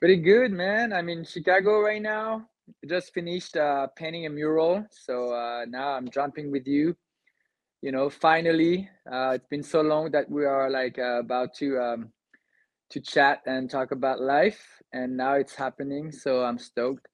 [0.00, 0.92] Pretty good, man.
[0.92, 2.48] I'm in Chicago right now.
[2.84, 6.96] Just finished uh, painting a mural, so uh, now I'm jumping with you.
[7.80, 11.78] You know, finally, uh, it's been so long that we are like uh, about to
[11.78, 12.12] um,
[12.90, 16.10] to chat and talk about life, and now it's happening.
[16.10, 17.06] So I'm stoked.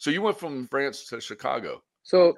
[0.00, 1.84] So you went from France to Chicago.
[2.02, 2.34] So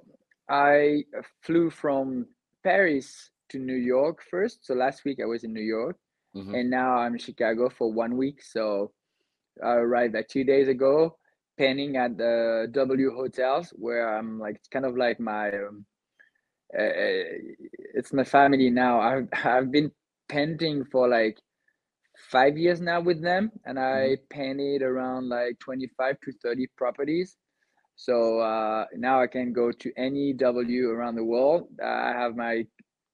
[0.50, 1.04] I
[1.40, 2.26] flew from
[2.62, 4.66] Paris to New York first.
[4.66, 5.96] So last week I was in New York,
[6.36, 6.54] Mhm.
[6.54, 8.42] and now I'm in Chicago for one week.
[8.42, 8.92] So
[9.62, 11.18] I arrived like two days ago,
[11.58, 15.86] painting at the W hotels where I'm like it's kind of like my um,
[16.78, 16.82] uh,
[17.94, 19.00] it's my family now.
[19.00, 19.90] I've I've been
[20.28, 21.38] painting for like
[22.30, 27.36] five years now with them, and I painted around like 25 to 30 properties.
[27.96, 31.68] So uh, now I can go to any W around the world.
[31.84, 32.66] I have my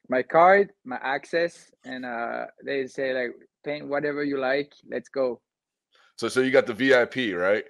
[0.08, 3.32] my card, my access, and uh, they say like
[3.64, 4.72] paint whatever you like.
[4.90, 5.40] Let's go.
[6.16, 7.64] So so you got the VIP, right?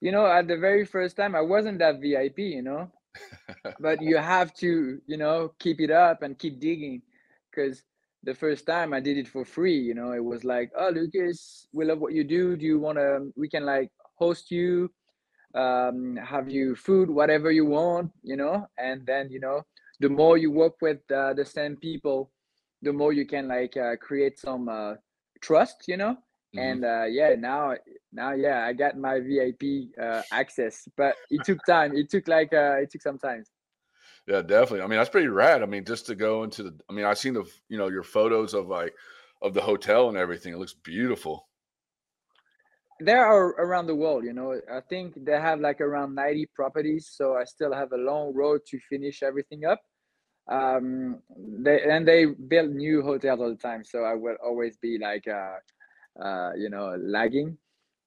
[0.00, 2.38] You know, at the very first time, I wasn't that VIP.
[2.38, 2.90] You know,
[3.80, 7.02] but you have to, you know, keep it up and keep digging,
[7.50, 7.82] because
[8.22, 9.78] the first time I did it for free.
[9.78, 12.56] You know, it was like, oh, Lucas, we love what you do.
[12.56, 13.32] Do you want to?
[13.36, 14.90] We can like host you,
[15.54, 18.12] um, have you food, whatever you want.
[18.22, 19.62] You know, and then you know,
[20.00, 22.30] the more you work with uh, the same people,
[22.82, 24.94] the more you can like uh, create some uh,
[25.40, 25.84] trust.
[25.88, 26.16] You know,
[26.54, 26.62] Mhm.
[26.62, 27.74] and uh, yeah, now
[28.12, 31.96] now yeah, I got my VIP uh, access, but it took time.
[31.96, 33.44] It took like uh, it took some time.
[34.26, 34.82] Yeah, definitely.
[34.82, 35.62] I mean, that's pretty rad.
[35.62, 38.02] I mean, just to go into the, I mean, I've seen the, you know, your
[38.02, 38.94] photos of like,
[39.42, 40.52] of the hotel and everything.
[40.52, 41.48] It looks beautiful.
[43.00, 44.60] There are around the world you know.
[44.72, 48.60] I think they have like around 90 properties so i still have a long road
[48.68, 49.80] to finish everything up.
[50.50, 54.98] Um they and they build new hotels all the time so i will always be
[54.98, 55.56] like uh
[56.22, 57.58] uh you know lagging.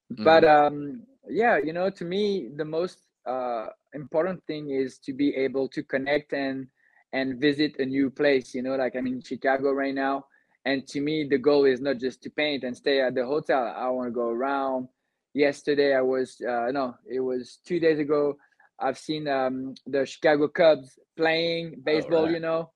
[0.09, 5.35] But um yeah you know to me the most uh important thing is to be
[5.35, 6.67] able to connect and
[7.13, 8.75] and visit a new place you know.
[8.75, 10.25] Like i'm in chicago right now
[10.65, 13.73] and to me the goal is not just to paint and stay at the hotel.
[13.75, 14.87] I want to go around.
[15.33, 18.35] Yesterday i was uh no it was two days ago
[18.79, 22.33] i've seen um the chicago cubs playing baseball right.
[22.33, 22.71] you know?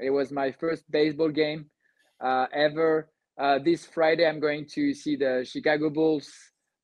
[0.00, 1.66] It was my first baseball game
[2.24, 3.10] uh ever.
[3.38, 6.30] Uh this friday i'm going to see the chicago bulls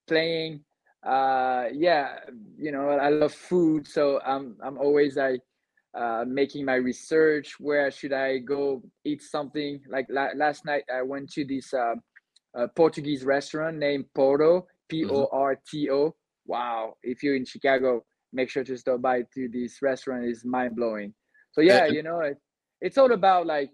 [0.06, 0.60] playing.
[1.02, 2.20] Uh yeah
[2.58, 5.40] you know i love food so i'm i'm always like
[5.94, 7.54] uh, making my research.
[7.60, 9.80] Where should I go eat something?
[9.88, 11.94] Like la- last night, I went to this uh,
[12.56, 16.14] uh, Portuguese restaurant named Porto, P O R T O.
[16.46, 16.94] Wow!
[17.02, 20.24] If you're in Chicago, make sure to stop by to this restaurant.
[20.24, 21.14] is mind blowing.
[21.52, 22.38] So yeah, you know, it,
[22.80, 23.70] it's all about like,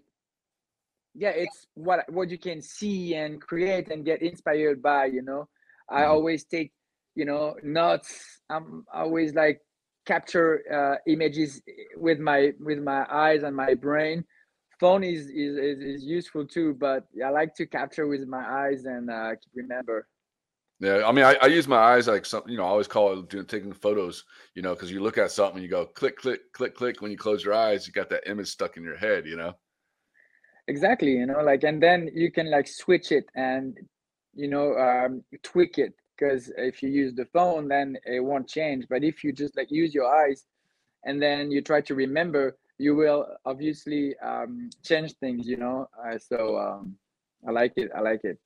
[1.15, 5.05] yeah, it's what what you can see and create and get inspired by.
[5.05, 5.49] You know,
[5.89, 6.71] I always take,
[7.15, 8.41] you know, notes.
[8.49, 9.59] I'm always like
[10.11, 11.61] capture uh, images
[12.07, 14.17] with my with my eyes and my brain
[14.79, 18.81] phone is is, is, is useful too but i like to capture with my eyes
[18.85, 19.31] and uh,
[19.61, 19.97] remember
[20.87, 22.51] Yeah, I mean, I, I use my eyes like something.
[22.51, 24.15] You know, I always call it doing taking photos.
[24.55, 26.95] You know, because you look at something, and you go click, click, click, click.
[27.01, 29.21] When you close your eyes, you got that image stuck in your head.
[29.31, 29.53] You know.
[30.67, 33.77] exactly you know like and then you can like switch it and
[34.33, 38.85] you know um, tweak it because if you use the phone then it won't change
[38.89, 40.45] but if you just like use your eyes
[41.05, 46.17] and then you try to remember you will obviously um, change things you know uh,
[46.17, 46.95] so um,
[47.47, 48.37] i like it i like it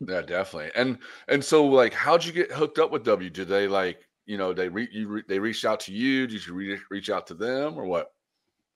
[0.00, 0.70] Yeah, definitely.
[0.74, 3.30] And and so like, how'd you get hooked up with W?
[3.30, 6.26] Did they like, you know, they re- you re- they reached out to you?
[6.26, 8.08] Did you re- reach out to them or what?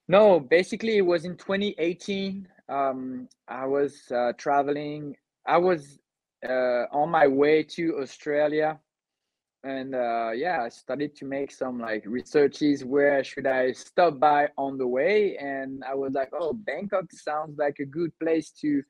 [0.07, 2.47] No, basically it was in 2018.
[2.69, 5.17] Um, I was uh, traveling.
[5.45, 5.98] I was
[6.47, 8.79] uh, on my way to Australia,
[9.63, 12.85] and uh, yeah, I started to make some like researches.
[12.85, 15.37] Where should I stop by on the way?
[15.37, 18.81] And I was like, oh, Bangkok sounds like a good place to,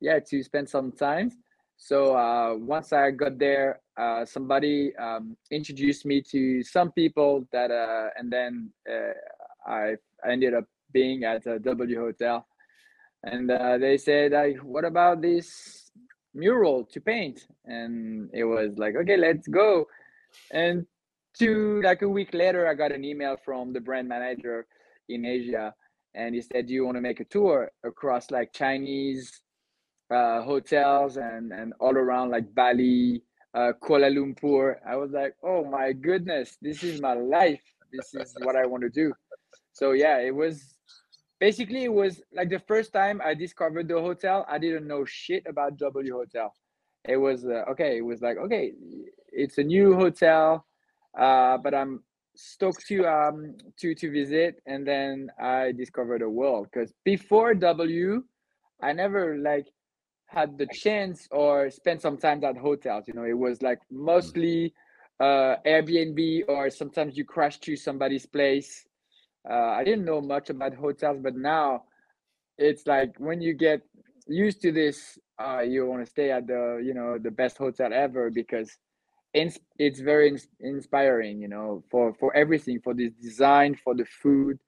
[0.00, 1.30] yeah, to spend some time.
[1.78, 7.70] So uh, once I got there, uh, somebody um, introduced me to some people that,
[7.70, 9.14] uh, and then uh,
[9.66, 9.94] I
[10.28, 12.46] ended up being at a W hotel,
[13.22, 15.79] and uh, they said like, "What about this
[16.34, 19.86] mural to paint?" And it was like, "Okay, let's go."
[20.52, 20.86] And
[21.34, 24.66] two like a week later, I got an email from the brand manager
[25.08, 25.74] in Asia,
[26.14, 29.42] and he said, "Do you want to make a tour across like Chinese
[30.10, 33.22] uh, hotels and and all around like Bali,
[33.54, 37.62] uh, Kuala Lumpur?" I was like, "Oh my goodness, this is my life.
[37.92, 39.12] This is what I want to do."
[39.72, 40.79] So yeah, it was
[41.40, 44.46] basically it was like the first time I discovered the hotel.
[44.48, 46.54] I didn't know shit about W Hotel.
[47.08, 47.96] It was uh, okay.
[47.98, 48.72] It was like okay,
[49.32, 50.66] it's a new hotel,
[51.18, 52.04] uh, but I'm
[52.36, 54.60] stoked to um to to visit.
[54.66, 58.22] And then I discovered the world because before W,
[58.82, 59.66] I never like
[60.26, 63.08] had the chance or spent some time at hotels.
[63.08, 64.72] You know, it was like mostly
[65.18, 68.86] uh, Airbnb or sometimes you crash to somebody's place.
[69.48, 71.84] Uh, I didn't know much about hotels, but now
[72.58, 73.82] it's like when you get
[74.26, 77.90] used to this, uh, you want to stay at the you know the best hotel
[77.92, 78.70] ever because
[79.34, 81.40] it's it's very ins- inspiring.
[81.40, 84.58] You know, for for everything, for the design, for the food,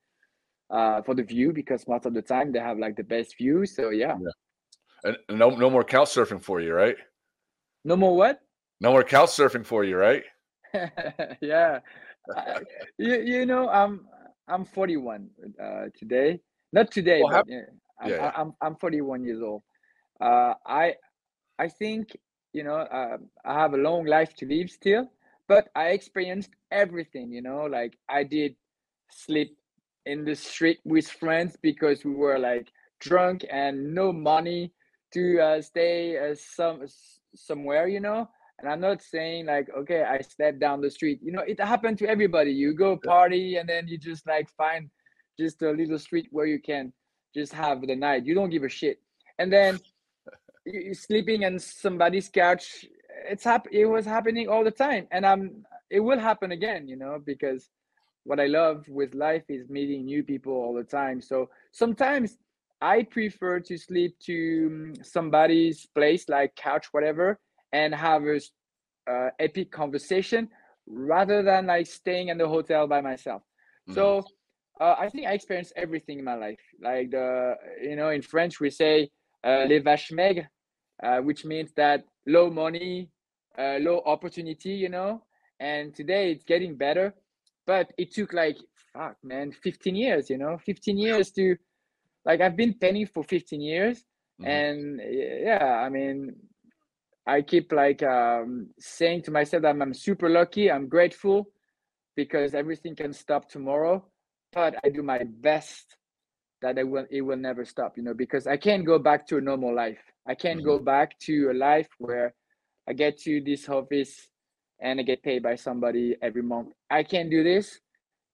[0.70, 3.66] uh, for the view because most of the time they have like the best view.
[3.66, 4.18] So yeah,
[5.04, 6.96] And and no no more couch surfing for you, right?
[7.84, 8.40] no more what?
[8.80, 10.24] No more couch surfing for you, right?
[11.40, 11.80] yeah,
[12.34, 12.60] I,
[12.98, 14.06] you you know I'm
[14.48, 15.28] I'm 41
[15.62, 16.40] uh, today.
[16.72, 17.60] Not today, Well, but yeah,
[18.00, 18.32] I'm, yeah, yeah.
[18.36, 19.62] I'm I'm 41 years old.
[20.20, 20.94] Uh, I
[21.58, 22.16] I think
[22.52, 25.10] you know uh, I have a long life to live still,
[25.48, 27.32] but I experienced everything.
[27.32, 28.56] You know, like I did
[29.10, 29.56] sleep
[30.06, 32.68] in the street with friends because we were like
[33.00, 34.72] drunk and no money
[35.12, 36.82] to uh, stay uh, some
[37.34, 38.28] somewhere, you know.
[38.62, 41.20] And I'm not saying like, okay, I slept down the street.
[41.22, 42.52] You know, it happened to everybody.
[42.52, 44.88] You go party and then you just like find
[45.38, 46.92] just a little street where you can
[47.34, 48.24] just have the night.
[48.24, 48.98] You don't give a shit.
[49.38, 49.80] And then
[50.66, 52.86] you- you're sleeping on somebody's couch.
[53.28, 55.64] It's hap- It was happening all the time, and I'm.
[55.90, 57.68] It will happen again, you know, because
[58.24, 61.20] what I love with life is meeting new people all the time.
[61.20, 62.38] So sometimes
[62.80, 67.38] I prefer to sleep to mm, somebody's place, like couch, whatever,
[67.72, 68.40] and have a
[69.10, 70.48] uh, epic conversation
[70.86, 73.42] rather than like staying in the hotel by myself.
[73.90, 74.24] So
[74.80, 76.60] uh, I think I experienced everything in my life.
[76.80, 79.10] Like the, you know, in French we say
[79.44, 80.46] uh, les vaches maigres,
[81.02, 83.10] uh, which means that low money,
[83.58, 85.22] uh, low opportunity, you know.
[85.60, 87.14] And today it's getting better,
[87.66, 88.56] but it took like
[88.92, 91.56] fuck, man, 15 years, you know, 15 years to,
[92.24, 94.04] like I've been penning for 15 years,
[94.44, 96.34] and yeah, I mean,
[97.26, 101.48] I keep like um, saying to myself that I'm super lucky, I'm grateful
[102.16, 104.04] because everything can stop tomorrow,
[104.52, 105.96] but I do my best
[106.62, 109.38] that it will it will never stop, you know, because I can't go back to
[109.38, 109.98] a normal life.
[110.26, 112.34] I can't go back to a life where
[112.88, 114.28] I get to this office
[114.80, 116.72] and I get paid by somebody every month.
[116.90, 117.80] I can't do this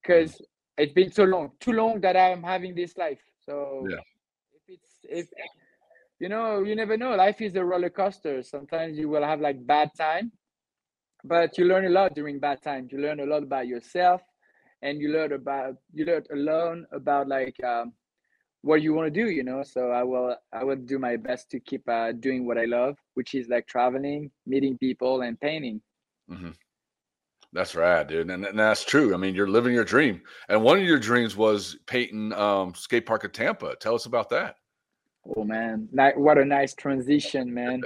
[0.03, 0.41] because
[0.77, 3.21] it's been so long, too long that I'm having this life.
[3.45, 4.01] So Yeah.
[4.53, 5.29] if it's if
[6.21, 7.15] you know, you never know.
[7.15, 8.43] Life is a roller coaster.
[8.43, 10.33] Sometimes you will have like bad time,
[11.25, 12.93] but you learn a lot during bad times.
[12.93, 14.23] You learn a lot about yourself,
[14.83, 17.93] and you learn about you learn alone about like um,
[18.63, 19.31] what you want to do.
[19.31, 22.59] You know, so I will I will do my best to keep uh, doing what
[22.59, 25.81] I love, which is like traveling, meeting people, and painting.
[26.29, 26.51] hmm
[27.53, 29.15] That's rad, dude, and, and that's true.
[29.15, 33.07] I mean, you're living your dream, and one of your dreams was painting um, skate
[33.07, 33.77] park of Tampa.
[33.77, 34.57] Tell us about that.
[35.37, 37.83] Oh man, what a nice transition, man.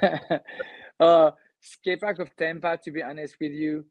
[1.00, 2.78] uh, skate park of Tampa.
[2.84, 3.84] To be honest with you,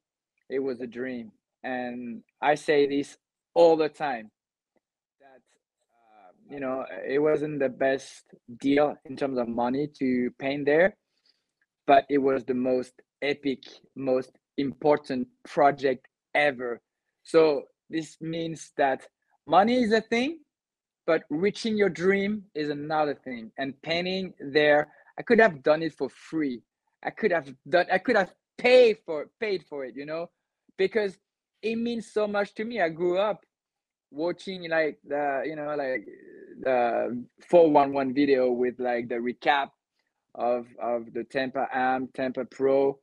[0.50, 1.32] it was a dream,
[1.64, 3.18] and I say this
[3.54, 4.32] all the time.
[5.20, 5.42] That
[5.94, 8.24] uh, you know, it wasn't the best
[8.60, 10.96] deal in terms of money to paint there,
[11.86, 13.60] but it was the most epic,
[13.96, 16.82] most important project ever.
[17.24, 19.06] So this means that
[19.48, 20.40] money is a thing,
[21.12, 23.52] but reaching your dream is another thing.
[23.58, 26.62] And painting there, I could have done it for free.
[27.04, 27.88] I could have done.
[27.92, 30.30] I could have paid for paid for it, you know,
[30.78, 31.18] because
[31.62, 32.80] it means so much to me.
[32.80, 33.44] I grew up
[34.10, 36.08] watching like the you know like
[36.62, 39.72] the 411 video with like the recap
[40.36, 42.98] of of the Tampa Am Tampa Pro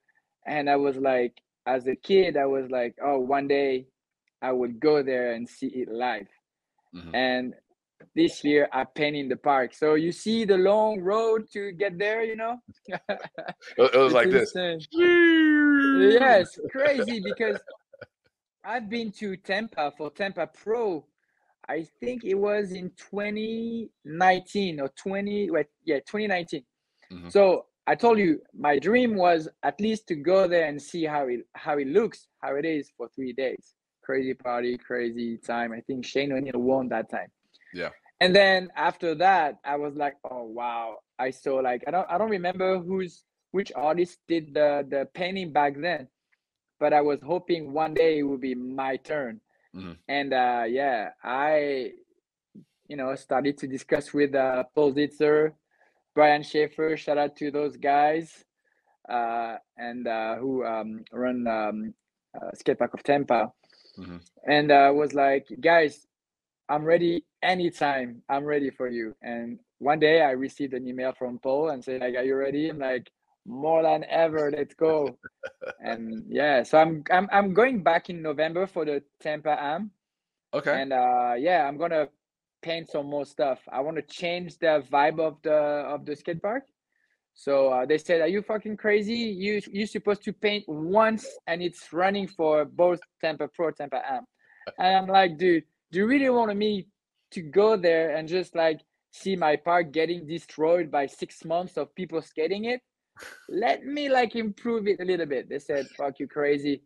[0.47, 1.35] and I was like
[1.67, 3.85] as a kid I was like oh one day
[4.41, 6.29] I would go there and see it live
[6.95, 7.15] mm-hmm.
[7.15, 7.55] and
[8.21, 11.93] this year I paint in the park so you see the long road to get
[12.05, 12.55] there you know
[13.83, 14.53] It, was like this.
[16.13, 17.59] yes crazy because
[18.65, 21.07] I've been to Tampa for Tampa Pro.
[21.69, 26.65] I think it was in 2019 or 20, wait, yeah, 2019.
[27.13, 27.31] Mhm.
[27.33, 31.29] So I told you my dream was at least to go there and see how
[31.29, 33.75] it how it looks, how it is for three days.
[34.03, 35.73] Crazy party, crazy time.
[35.73, 37.31] I think Shane O'Neill won that time.
[37.73, 37.91] Yeah.
[38.21, 40.97] And then after that, I was like, oh wow.
[41.19, 45.53] I saw like I don't I don't remember who's which artist did the the painting
[45.53, 46.09] back then,
[46.79, 49.41] but I was hoping one day it would be my turn.
[49.75, 49.97] Mhm.
[50.09, 51.93] And uh yeah, I
[52.89, 55.53] you know started to discuss with uh Paul Zitzer,
[56.15, 58.45] Brian Schaefer, shout out to those guys,
[59.09, 61.95] uh and uh who um run um
[62.35, 63.53] uh, skate park of Tampa
[63.99, 64.21] Mhm.
[64.47, 66.07] and uh, was like, guys,
[66.69, 68.23] I'm ready anytime.
[68.29, 69.15] I'm ready for you.
[69.23, 72.69] And one day I received an email from Paul and said, like, are you ready?
[72.69, 73.11] I'm like,
[73.47, 74.51] more than ever.
[74.51, 75.19] Let's go.
[75.81, 79.91] and yeah, so I'm I'm I'm going back in November for the Tampa Am.
[80.55, 80.83] Okay.
[80.83, 82.09] And uh, yeah, I'm gonna
[82.63, 83.61] paint some more stuff.
[83.71, 86.65] I want to change the vibe of the of the skate park.
[87.35, 89.15] So uh, they said, "Are you fucking crazy?
[89.15, 94.25] You you're supposed to paint once, and it's running for both Tampa Pro, Tampa Am."
[94.79, 96.89] And I'm like, dude, do you really want me
[97.31, 98.81] to go there and just like
[99.11, 102.81] see my park getting destroyed by six months of people skating it?
[103.49, 105.49] Let me like improve it a little bit.
[105.49, 106.83] They said, "Fuck you, crazy."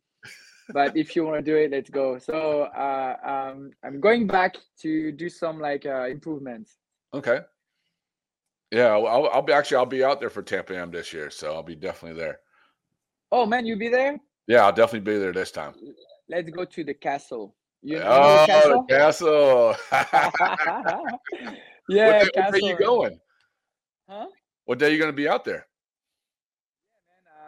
[0.73, 2.19] But if you want to do it, let's go.
[2.19, 6.79] So uh, um, I'm going back to do some like uh, improvements.
[7.13, 7.41] Okay.
[8.71, 11.53] Yeah, I'll, I'll be actually I'll be out there for Tampa Am this year, so
[11.53, 12.39] I'll be definitely there.
[13.31, 14.19] Oh man, you'll be there?
[14.47, 15.75] Yeah, I'll definitely be there this time.
[16.29, 17.55] Let's go to the castle.
[17.83, 18.85] You know oh, castle?
[18.89, 21.09] the castle.
[21.89, 22.69] Yeah, what day, what day Castle.
[22.69, 23.21] you going?
[24.09, 24.27] Huh?
[24.65, 25.67] What day you going to be out there?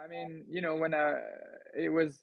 [0.03, 1.15] I mean, you know, when uh,
[1.77, 2.19] it was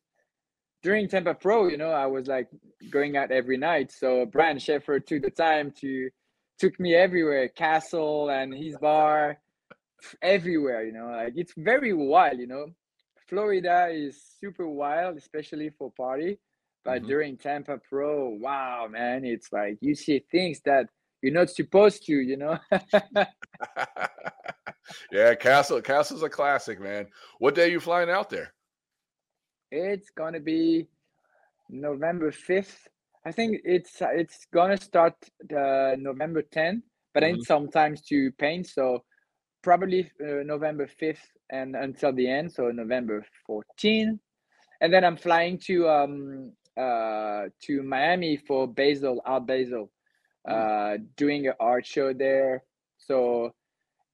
[0.83, 2.49] during Tampa Pro, you know, I was like
[2.91, 3.91] going out every night.
[3.93, 6.11] So Brian Schaefer took the time to
[6.59, 9.39] took me everywhere, Castle and his bar,
[10.21, 10.85] everywhere.
[10.85, 12.39] You know, like it's very wild.
[12.39, 12.67] You know,
[13.29, 16.39] Florida is super wild, especially for party.
[16.85, 17.07] But Mhm.
[17.07, 20.87] during Tampa Pro, wow, man, it's like you see things that
[21.23, 22.13] you're not supposed to.
[22.15, 22.59] You know.
[25.13, 27.07] Yeah, Castle Castle's a classic, man.
[27.39, 28.53] What day you flying out there?
[29.71, 30.89] It's gonna be
[31.71, 32.89] November fifth.
[33.25, 35.15] I think it's uh, it's gonna start
[35.49, 36.83] the November 10th,
[37.15, 37.35] but I Mhm.
[37.37, 39.05] need some times to paint, so
[39.63, 44.19] probably uh, November fifth and until the end, so November 14th,
[44.81, 49.91] and then I'm flying to um uh to Miami for Basel, Art Basel,
[50.49, 52.63] uh doing an art show there.
[52.99, 53.53] So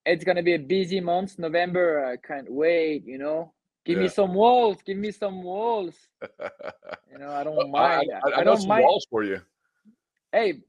[0.04, 1.38] it's gonna be a busy month.
[1.38, 3.04] November, I can't wait.
[3.06, 3.52] You know,
[3.84, 4.78] give me some walls.
[4.84, 5.94] Give me some walls.
[7.10, 8.10] You know, I don't I, mind.
[8.14, 8.84] I, I, I know don't some mind.
[8.84, 9.40] walls for you.
[10.30, 10.60] Hey,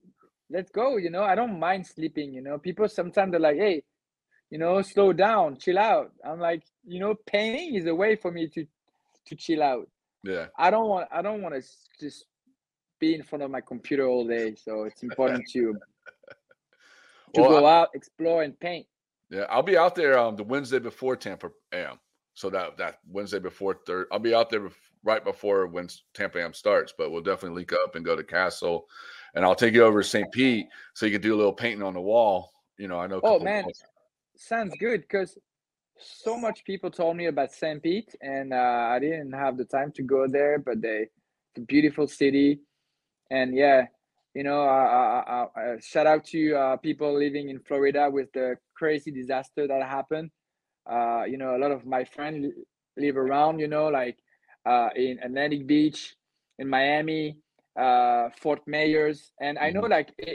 [0.49, 0.97] let's go.
[0.97, 2.33] You know, I don't mind sleeping.
[2.33, 3.83] You know, people sometimes they're like, hey,
[4.49, 6.11] you know, slow down, chill out.
[6.25, 8.65] I'm like, you know, painting is a way for me to
[9.27, 9.87] to chill out.
[10.23, 10.47] Yeah.
[10.57, 11.07] I don't want.
[11.11, 11.61] I don't want to
[11.99, 12.25] just
[12.99, 14.55] be in front of my computer all day.
[14.55, 15.73] So it's important to
[17.33, 18.85] to Well, go out, explore, and paint.
[19.29, 21.99] Yeah, I'll be out there um the Wednesday before Tampa Am.
[22.33, 24.69] So that that Wednesday before third, I'll be out there
[25.03, 26.93] right before when Tampa Am starts.
[26.97, 28.87] But we'll definitely link up and go to Castle,
[29.35, 30.31] and I'll take you over to St.
[30.31, 32.51] Pete so you can do a little painting on the wall.
[32.77, 33.19] You know, I know.
[33.23, 33.65] Oh man,
[34.35, 35.37] sounds good because
[35.99, 37.81] so much people told me about St.
[37.81, 40.59] Pete, and uh, I didn't have the time to go there.
[40.59, 42.61] But they, it's a beautiful city,
[43.29, 43.87] and yeah,
[44.33, 48.55] you know, uh, uh, uh, shout out to uh, people living in Florida with the
[48.75, 50.31] crazy disaster that happened.
[50.89, 52.47] Uh, you know, a lot of my friends
[52.97, 53.59] live around.
[53.59, 54.17] You know, like
[54.65, 56.15] uh, in Atlantic Beach,
[56.57, 57.37] in Miami,
[57.75, 60.33] uh, Fort Myers, and I know like eh,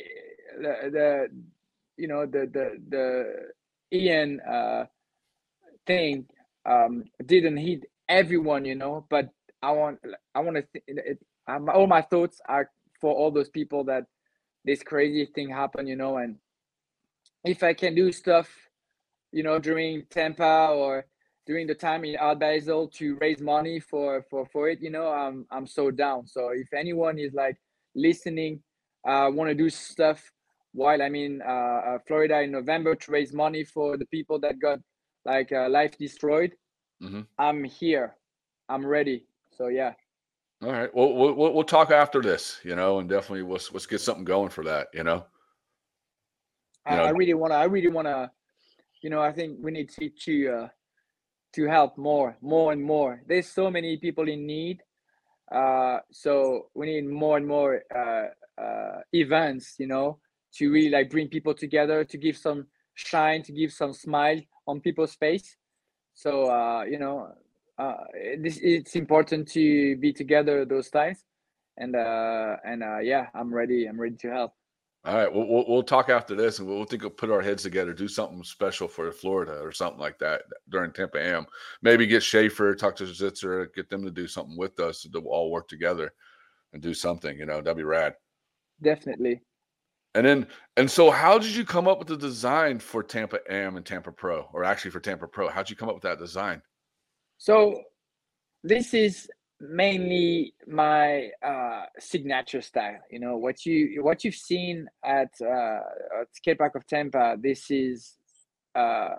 [0.61, 1.29] the, the
[1.97, 4.87] you know the the the Ian uh,
[5.87, 6.27] thing
[6.67, 9.07] um, didn't hit everyone, you know.
[9.09, 9.29] But
[9.63, 9.99] I want
[10.35, 12.71] I want to th- um, all my thoughts are
[13.01, 14.05] for all those people that
[14.65, 16.17] this crazy thing happened, you know.
[16.17, 16.37] And
[17.45, 18.49] if I can do stuff,
[19.33, 21.07] you know, during Tampa or
[21.47, 25.09] during the time in Art Basel to raise money for for for it, you know,
[25.09, 26.27] I'm I'm so down.
[26.27, 27.57] So if anyone is like
[27.95, 28.63] listening,
[29.07, 30.23] uh, want to do stuff
[30.73, 34.59] while I'm in uh, uh, Florida in November to raise money for the people that
[34.59, 34.81] got
[35.25, 36.53] like uh, life destroyed,
[37.03, 37.27] Mhm.
[37.39, 38.17] I'm here.
[38.69, 39.27] I'm ready.
[39.57, 39.95] So yeah.
[40.63, 40.95] All right.
[40.95, 42.61] Well, we'll we'll we'll talk after this.
[42.65, 44.89] You know, and definitely let's let's get something going for that.
[44.95, 45.27] You know.
[46.87, 47.55] I, You know- I really wanna.
[47.55, 48.31] I really wanna.
[49.03, 50.69] You know, I think we need to to uh,
[51.55, 53.23] to help more, more and more.
[53.27, 54.83] There's so many people in need.
[55.53, 58.29] Uh, so we need more and more uh,
[58.61, 59.75] uh, events.
[59.79, 60.19] You know,
[60.55, 64.81] to really like bring people together, to give some shine, to give some smile on
[64.81, 65.57] people's face.
[66.15, 67.33] So uh, you know,
[67.79, 68.05] uh,
[68.39, 71.25] this it's important to be together those times.
[71.77, 73.87] And uh, and uh, yeah, I'm ready.
[73.87, 74.53] I'm ready to help.
[75.07, 77.63] All right, we'll, we'll we'll talk after this, and we'll, think we'll put our heads
[77.63, 81.47] together, do something special for Florida or something like that during Tampa Am.
[81.83, 85.51] Maybe get Schaefer, talk to Zitzer, get them to do something with us to all
[85.51, 86.15] work together
[86.73, 87.37] and do something.
[87.37, 88.15] You know, that'd be rad.
[88.81, 89.43] Definitely.
[90.15, 90.47] And then,
[90.77, 94.13] and so, how did you come up with the design for Tampa Am and Tampa
[94.13, 95.49] Pro, or actually for Tampa Pro?
[95.49, 96.63] How did you come up with that design?
[97.39, 97.83] So
[98.63, 99.29] this is
[99.61, 102.99] mainly my uh, signature style.
[103.11, 105.81] You know what you what you've seen at uh,
[106.21, 107.37] at skate park of Tampa.
[107.41, 108.15] This is
[108.75, 109.11] uh,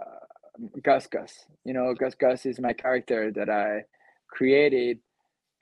[0.81, 1.45] Gus Gus.
[1.65, 3.83] You know, Gus Gus is my character that I
[4.29, 4.99] created,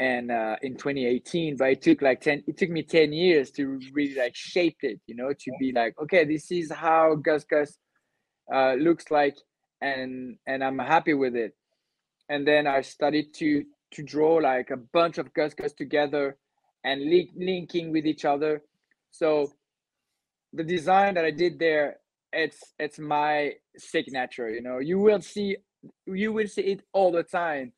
[0.04, 1.58] and uh, in 2018.
[1.58, 2.44] But it took like 10.
[2.48, 5.00] It took me 10 years to really like shape it.
[5.08, 7.78] You know, to be like, okay, this is how Gus Gus
[8.54, 9.38] uh, looks like,
[9.82, 11.54] and and I'm happy with it
[12.30, 16.38] and then I started to to draw like a bunch of Gus Gus together
[16.84, 18.64] and link, linking with each other.
[19.12, 19.52] So
[20.52, 21.98] the design that I did there,
[22.32, 24.50] it's it's my signature.
[24.50, 25.58] You know, you will see
[26.08, 27.74] you will see it all the time,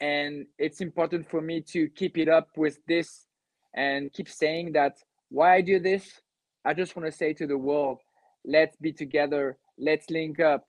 [0.00, 3.26] and it's important for me to keep it up with this
[3.74, 4.98] and keep saying that
[5.28, 6.20] why I do this.
[6.64, 7.98] I just want to say to the world,
[8.44, 10.66] let's be together, let's link up,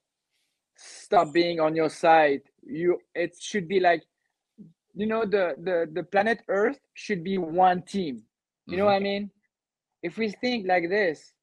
[0.76, 2.42] stop being on your side.
[2.64, 4.04] You it should be like
[4.94, 8.24] you know the the the planet earth should be one team.
[8.68, 9.04] You know what i mm-hmm.
[9.04, 9.32] mean?
[10.04, 11.34] If we think like this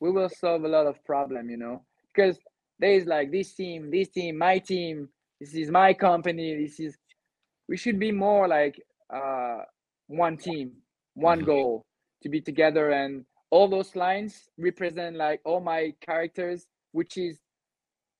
[0.00, 2.38] we will solve a lot of problem, you know, because
[2.78, 5.08] there is like this team, this team, my team,
[5.38, 6.96] this is my company, this is
[7.70, 8.76] we should be more like
[9.14, 9.60] uh
[10.08, 10.72] one team,
[11.14, 11.86] one goal
[12.22, 17.38] to be together and all those lines represent like all my characters, which is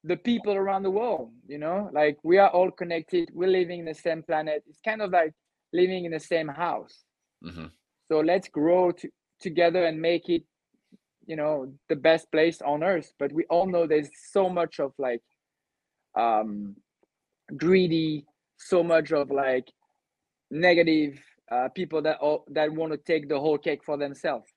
[0.05, 3.85] the people around the world, you know, like we are all connected, we're living in
[3.85, 4.63] the same planet.
[4.69, 5.33] It's kind of like
[5.73, 7.05] living in the same house.
[7.45, 7.67] Mm-hmm.
[8.09, 9.09] So let's grow to,
[9.41, 10.43] together and make it,
[11.27, 13.13] you know, the best place on earth.
[13.19, 15.23] But we all know there's so much of like
[16.17, 16.77] um
[17.57, 18.27] greedy,
[18.61, 19.69] so much of like
[20.51, 21.19] negative
[21.51, 24.51] uh, people that all, that want to take the whole cake for themselves.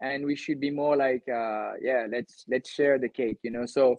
[0.00, 3.66] And we should be more like, uh, yeah, let's let's share the cake, you know.
[3.66, 3.98] So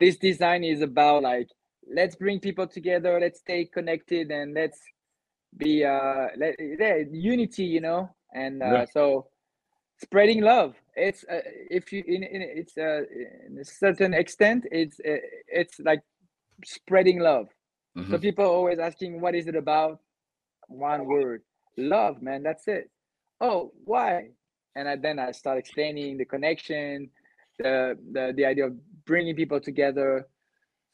[0.00, 1.48] this design is about like
[1.92, 4.80] let's bring people together, let's stay connected, and let's
[5.56, 8.10] be uh let, yeah, unity, you know.
[8.32, 8.86] And uh, Yeah.
[8.86, 9.28] so
[10.02, 10.74] spreading love.
[10.96, 11.40] It's uh,
[11.70, 13.02] if you in, in it's uh,
[13.48, 15.18] in a certain extent, it's uh,
[15.48, 16.02] it's like
[16.64, 17.48] spreading love.
[17.96, 18.22] So Mhm.
[18.22, 20.00] people are always asking, what is it about?
[20.68, 21.42] One word,
[21.76, 22.42] love, man.
[22.42, 22.90] That's it.
[23.40, 24.30] Oh, why?
[24.74, 27.10] And I, then I start explaining the connection,
[27.58, 30.26] the the the idea of bringing people together.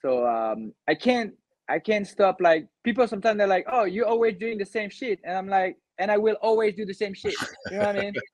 [0.03, 1.35] So um, I can't
[1.69, 2.41] I can't stop.
[2.41, 5.79] Like people sometimes they're like, oh, you're always doing the same shit, and I'm like,
[5.99, 7.41] and I will always do the same shit.
[7.71, 8.15] You know what I mean?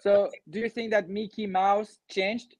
[0.00, 2.54] So do you think that Mickey Mouse changed?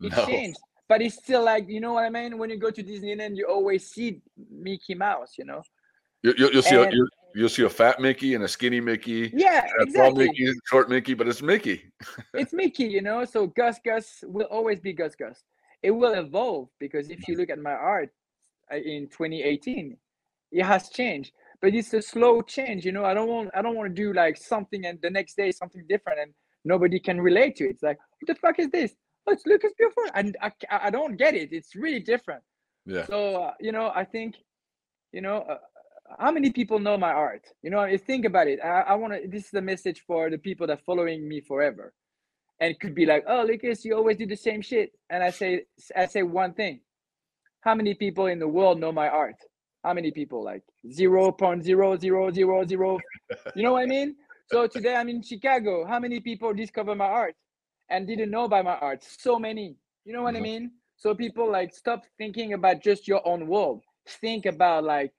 [0.00, 0.24] It No.
[0.26, 0.58] changed,
[0.88, 2.38] but it's still like you know what I mean.
[2.38, 4.20] When you go to Disneyland, you always see
[4.50, 5.34] Mickey Mouse.
[5.38, 5.62] You know.
[6.22, 8.80] You, you, you'll see a, And- you, you'll see a fat Mickey and a skinny
[8.80, 9.30] Mickey.
[9.34, 10.26] Yeah, a exactly.
[10.26, 11.84] Mickey, short Mickey, but it's Mickey.
[12.34, 13.24] it's Mickey, you know.
[13.24, 15.44] So Gus Gus will always be Gus Gus.
[15.82, 18.10] It will evolve because if you look at my art
[18.72, 19.96] uh, in 2018,
[20.50, 22.84] it has changed, but it's a slow change.
[22.84, 25.36] You know, I don't want I don't want to do like something and the next
[25.36, 26.32] day something different and
[26.64, 27.70] nobody can relate to it.
[27.70, 28.92] It's like what the fuck is this?
[29.28, 31.52] Oh, it's Lucas Beaufort, and I, I don't get it.
[31.52, 32.42] It's really different.
[32.86, 33.04] Yeah.
[33.04, 34.36] So uh, you know, I think,
[35.12, 35.58] you know, uh,
[36.18, 37.44] how many people know my art?
[37.62, 38.58] You know, if think about it.
[38.64, 39.28] I, I want to.
[39.28, 41.92] This is the message for the people that following me forever,
[42.58, 44.92] and it could be like, oh, Lucas, you always do the same shit.
[45.10, 46.80] And I say, I say one thing.
[47.60, 49.36] How many people in the world know my art?
[49.84, 50.42] How many people?
[50.42, 52.98] Like zero point zero zero zero zero.
[53.54, 54.16] You know what I mean?
[54.46, 55.84] So today I'm in Chicago.
[55.84, 57.34] How many people discover my art
[57.90, 59.02] and didn't know about my art?
[59.02, 59.76] So many.
[60.04, 60.42] You know what I Mhm.
[60.42, 60.72] mean?
[60.96, 63.82] So people like stop thinking about just your own world.
[64.06, 65.12] Think about like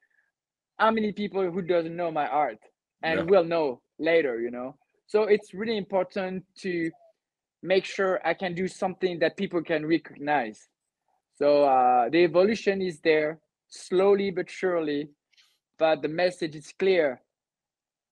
[0.78, 2.60] how many people who doesn't know my art
[3.04, 3.24] and Yeah.
[3.30, 4.76] will know later, you know?
[5.08, 6.91] So it's really important to
[7.62, 10.70] make sure I can do something that people can recognize.
[11.38, 15.10] So uh, the evolution is there, slowly but surely,
[15.78, 17.22] but the message is clear.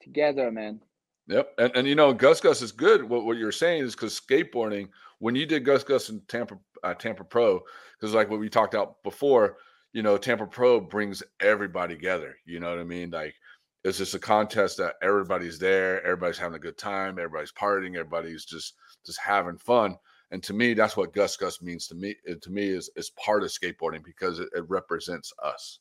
[0.02, 0.82] Together, man.
[1.28, 1.54] Yep.
[1.58, 3.04] And, and you know, Gus Gus is good.
[3.04, 4.90] What, what you're saying is because skateboarding,
[5.20, 7.62] when you did Gus Gus and Tampa uh, Tampa Pro,
[8.00, 9.58] because like what we talked about before,
[9.94, 12.38] you know, Tampa Pro brings everybody together.
[12.46, 13.10] You know what I mean?
[13.10, 13.36] Like
[13.84, 18.46] it's just a contest that everybody's there, everybody's having a good time, everybody's partying, everybody's
[18.46, 18.76] just
[19.06, 19.98] just having fun.
[20.32, 22.16] And to me, that's what Gus Gus means to me.
[22.24, 25.80] It, to me, is is part of skateboarding because it, it represents us.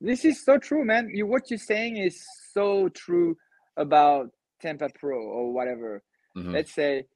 [0.00, 1.10] This is so true, man.
[1.14, 2.22] You what you're saying is
[2.52, 3.36] so true
[3.76, 4.30] about
[4.60, 6.02] Tampa Pro or whatever.
[6.36, 6.52] Mhm.
[6.52, 7.06] Let's say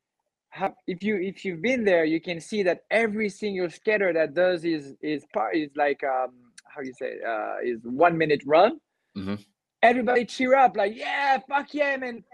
[0.50, 4.34] have, if you if you've been there, you can see that every single skater that
[4.34, 6.32] does is is part is like um
[6.66, 8.80] how you say uh is one minute run.
[9.16, 9.44] Mhm.
[9.82, 12.24] Everybody cheer up like yeah, fuck yeah, man,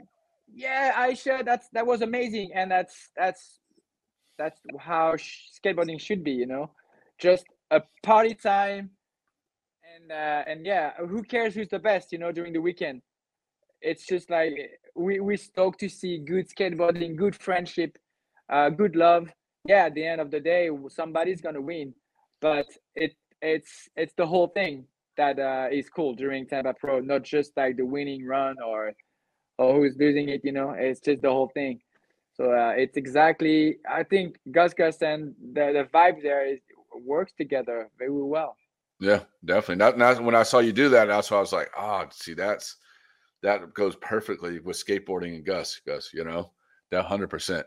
[0.52, 3.60] yeah, Aisha, that's that was amazing, and that's that's
[4.38, 6.70] that's how sh- skateboarding should be, you know,
[7.18, 8.90] just a party time
[9.94, 13.02] and uh, and yeah, who cares who's the best, you know, during the weekend?
[13.80, 14.54] It's just like
[14.96, 17.98] we we stoked to see good skateboarding, good friendship,
[18.48, 19.32] uh, good love.
[19.64, 21.94] Yeah, at the end of the day, somebody's gonna win,
[22.40, 24.86] but it it's it's the whole thing
[25.16, 28.92] that uh, is cool during Tampa Pro, not just like the winning run or
[29.58, 30.42] or who's losing it.
[30.44, 31.80] You know, it's just the whole thing.
[32.34, 33.78] So uh, it's exactly.
[33.90, 36.60] I think Gus Gus and the the vibe there is
[37.04, 38.56] works together very well.
[39.00, 39.84] Yeah, definitely.
[39.84, 41.06] That, that's when I saw you do that.
[41.06, 42.76] That's why I was like, oh, see, that's
[43.42, 45.80] that goes perfectly with skateboarding and Gus.
[45.86, 46.52] Gus, you know,
[46.90, 47.66] that hundred percent.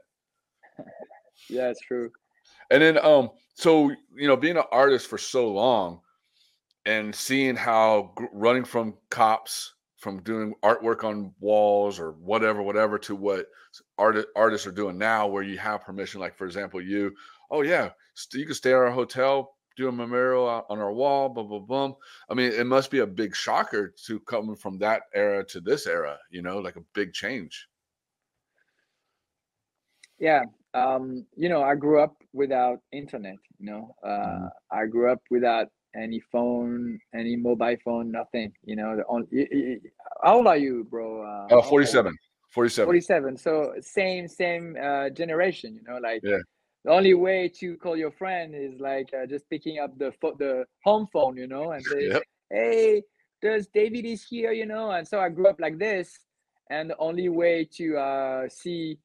[1.50, 2.12] Yeah, it's true.
[2.72, 6.02] And then, um, so you know, being an artist for so long,
[6.86, 12.98] and seeing how gr- running from cops, from doing artwork on walls or whatever, whatever,
[13.00, 13.48] to what
[13.98, 16.20] art artists are doing now, where you have permission.
[16.20, 17.14] Like for example, you,
[17.52, 20.94] oh yeah, st- you can stay at our hotel, do a memorial out on our
[20.94, 21.94] wall, blah blah blah.
[22.30, 25.88] I mean, it must be a big shocker to coming from that era to this
[25.88, 26.18] era.
[26.30, 27.68] You know, like a big change.
[30.20, 30.44] Yeah,
[30.74, 33.38] um, you know, I grew up without internet.
[33.60, 34.46] You know, uh, Mm-hmm.
[34.72, 38.52] I grew up without any phone, any mobile phone, nothing.
[38.66, 39.80] You know, the only.
[40.24, 41.24] How old are you, bro?
[41.24, 42.14] Uh, Uh, how old are you?
[42.14, 42.18] 47.
[42.52, 42.86] 47.
[42.88, 46.42] 47 so same same uh, generation you know like Yeah.
[46.86, 50.36] The only way to call your friend is like uh, just picking up the pho-
[50.40, 52.24] the home phone you know and say Yep.
[52.52, 53.04] hey
[53.42, 56.20] there's david is here you know and so i grew up like this.
[56.72, 59.00] And the only way to uh, see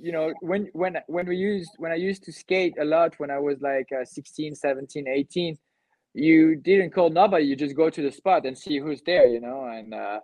[0.00, 3.30] you know when when when we used when i used to skate a lot when
[3.30, 5.56] i was like uh, 16 17 18
[6.14, 7.44] you didn't call nobody.
[7.44, 10.20] You just go to the spot and see who's there you know and uh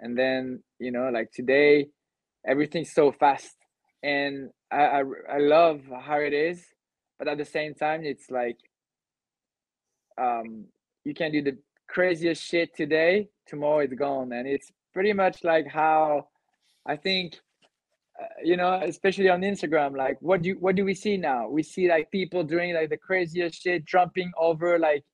[0.00, 1.88] and then you know like today
[2.46, 3.54] everything's so fast
[4.06, 5.02] and I, I
[5.36, 6.64] i love how it is
[7.18, 8.58] but at the same time it's like
[10.16, 10.66] um
[11.04, 11.58] you can do the
[11.88, 14.32] craziest shit today tomorrow it's gone.
[14.32, 16.28] And it's pretty much like how
[16.86, 17.38] i think
[18.20, 21.48] uh, you know especially on instagram like what do you, what do we see now?
[21.48, 25.04] We see like people doing like the craziest shit jumping over like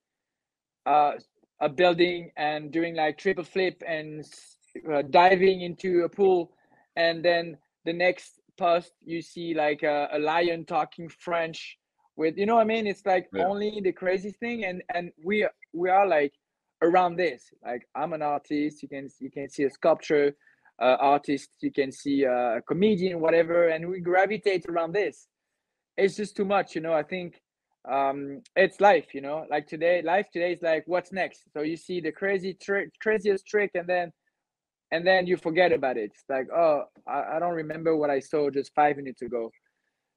[0.87, 1.13] uh
[1.61, 4.25] a building and doing like triple flip and
[4.93, 6.53] uh, diving into a pool.
[6.97, 11.59] And then the next post you see like a, a lion talking french
[12.21, 12.87] with you know what i mean?
[12.93, 13.49] It's like Yeah.
[13.49, 15.37] only the crazy thing and and we
[15.83, 16.35] we are like
[16.87, 17.41] around this.
[17.69, 20.29] Like i'm an artist you can you can see a sculpture
[20.87, 25.17] uh, artist you can see a comedian whatever and we gravitate around this.
[26.03, 26.95] It's just too much you know?
[27.03, 27.31] I think
[27.97, 28.19] um
[28.65, 29.39] it's life you know?
[29.55, 31.39] Like today life today is like what's next?
[31.55, 34.07] So you see the crazy trick craziest trick and then
[34.93, 36.13] and then you forget about it.
[36.15, 39.51] It's like oh I, I don't remember what i saw just five minutes ago.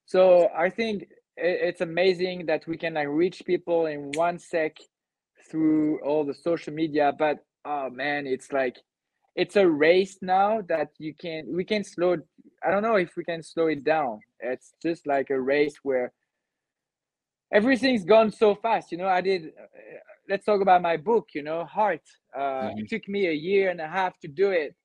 [0.08, 1.04] So i think
[1.40, 4.74] i- it's amazing that we can like reach people in one sec
[5.52, 8.78] through all the social media but oh man it's like
[9.36, 12.18] it's a race now that you can we can slow
[12.66, 14.20] i don't know if we can slow it down.
[14.40, 16.14] It's just like a race where
[17.54, 19.44] everything's gone so fast you know i did
[20.30, 22.02] let's talk about my book you know heart.
[22.36, 24.76] Uh, it took me a year and a half to do it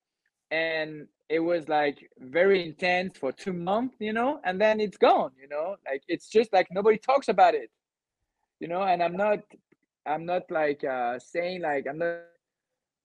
[0.51, 5.31] and it was like very intense for two months you know and then it's gone
[5.41, 7.69] you know like it's just like nobody talks about it
[8.59, 9.39] you know and i'm not
[10.05, 12.17] i'm not like uh saying like i'm not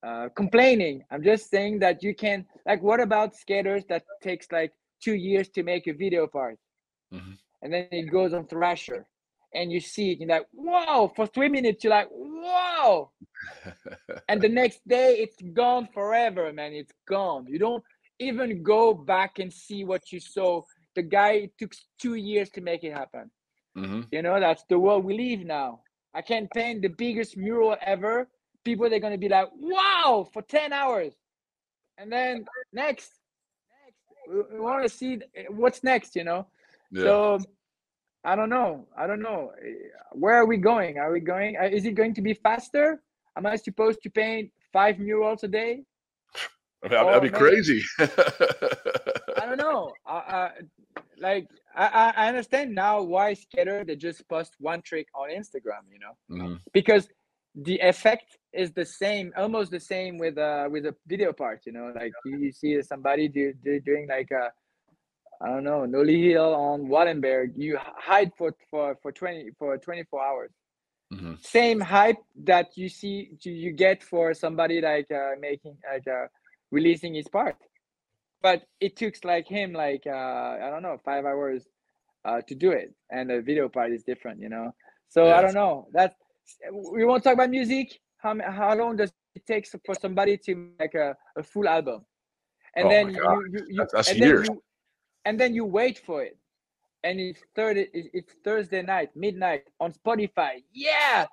[0.06, 1.02] uh complaining.
[1.10, 4.72] I'm just saying that you can like what about skaters that takes like
[5.02, 6.58] two years to make a video part?
[7.62, 9.06] And then it goes on thrasher
[9.56, 13.10] and you see it you're like whoa for three minutes you're like whoa.
[14.28, 17.46] And the next day it's gone forever man it's gone.
[17.48, 17.84] You don't
[18.18, 20.62] even go back and see what you saw.
[20.94, 23.30] The guy took two years to make it happen.
[23.74, 25.80] Hmm you know that's the world we live now.
[26.14, 28.28] I can paint the biggest mural ever.
[28.64, 31.14] People they're going to be like wow for 10 hours.
[31.98, 33.10] And then next
[34.28, 35.20] we, we want to see
[35.50, 36.46] what's next you know?
[36.90, 37.02] Yeah.
[37.02, 37.38] so
[38.30, 38.70] i don't know.
[39.02, 39.40] I don't know.
[39.64, 39.88] Eh,
[40.22, 40.92] where are we going?
[41.02, 42.86] Are we going uh, is it going to be faster?
[43.36, 44.46] Am i supposed to paint
[44.76, 45.72] five murals a day?
[46.82, 47.80] I mean, that'd be maybe- crazy.
[49.40, 49.92] I don't know.
[50.06, 50.50] I, I
[51.26, 56.00] like I, I understand now why skater they just post one trick on Instagram, you
[56.04, 56.54] know, Mhm.
[56.78, 57.04] because
[57.68, 58.28] the effect
[58.62, 62.12] is the same, almost the same with uh with a video part, you know, like
[62.26, 64.44] you, you see somebody do, do doing like a
[65.42, 70.04] I don't know nollie heel on Wallenberg, you hide for for for twenty for twenty
[70.10, 70.50] four hours.
[71.12, 71.38] Mhm.
[71.40, 76.26] Same hype that you see you, you get for somebody like uh, making like uh,
[76.72, 77.56] releasing his part.
[78.42, 81.62] But it took like him like uh i don't know five hours
[82.24, 82.92] uh to do it.
[83.10, 84.72] And the video part is different you know?
[85.08, 85.86] So i don't know.
[85.92, 86.14] That
[86.94, 87.98] we won't talk about music.
[88.18, 92.04] How how long does it take for somebody to make a, a full album?
[92.76, 93.22] And Oh then you,
[93.52, 94.48] you, you That's- that's and then years.
[94.48, 94.62] you
[95.26, 96.36] and then you wait for it
[97.04, 101.26] and it's third it's thursday night midnight on spotify yeah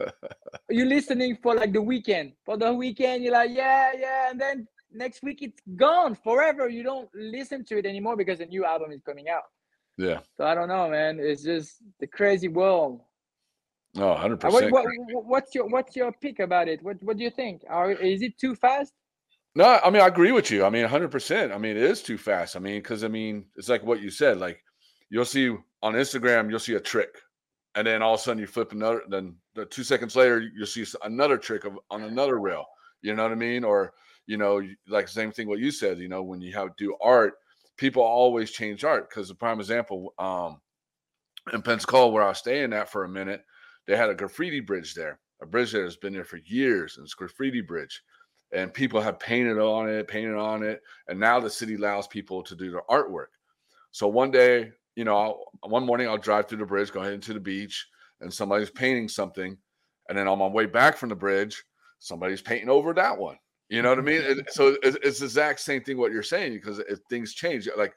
[0.70, 2.32] you're listening for like the weekend.
[2.44, 6.68] For the weekend, you're like, yeah, yeah, and then next week it's gone forever.
[6.68, 9.44] You don't listen to it anymore because a new album is coming out.
[9.96, 10.18] Yeah.
[10.36, 11.20] So I don't know, man.
[11.20, 13.02] It's just the crazy world.
[13.96, 14.72] Oh, hundred Uh, What, percent.
[14.72, 16.82] what, what- what's your what's your pick about it?
[16.82, 17.62] What what do you think?
[17.68, 18.92] Are, is it too fast?
[19.56, 20.64] No, I mean I agree with you.
[20.64, 21.52] I mean, hundred percent.
[21.52, 22.56] I mean, it is too fast.
[22.56, 24.38] I mean, because I mean, it's like what you said.
[24.38, 24.62] Like
[25.10, 27.16] you'll see on Instagram, you'll see a trick,
[27.76, 29.02] and then all of a sudden you flip another.
[29.08, 32.64] Then the two seconds later, you'll see another trick of on another rail.
[33.02, 33.62] You know what I mean?
[33.62, 33.92] Or
[34.26, 35.98] you know, like same thing what you said.
[35.98, 37.34] You know, when you have do art,
[37.76, 39.08] people always change art.
[39.08, 40.60] Because the prime example, um,
[41.52, 43.42] in Pensacola, where I was staying at for a minute,
[43.86, 45.20] they had a graffiti bridge there.
[45.42, 48.02] A bridge that has been there for years, and it's graffiti bridge
[48.54, 52.42] and people have painted on it, painted on it, and now the city allows people
[52.42, 53.26] to do their artwork.
[53.90, 57.20] So one day you know, I'll, one morning I'll drive through the bridge, go heading
[57.20, 57.86] to the beach,
[58.20, 59.56] and somebody's painting something,
[60.08, 61.62] and then on my way back from the bridge,
[61.98, 63.36] somebody's painting over that one.
[63.68, 64.20] You know what I mean?
[64.20, 64.40] Mm-hmm.
[64.40, 67.68] It- so it's, it's the exact same thing what you're saying because if things change,
[67.76, 67.94] like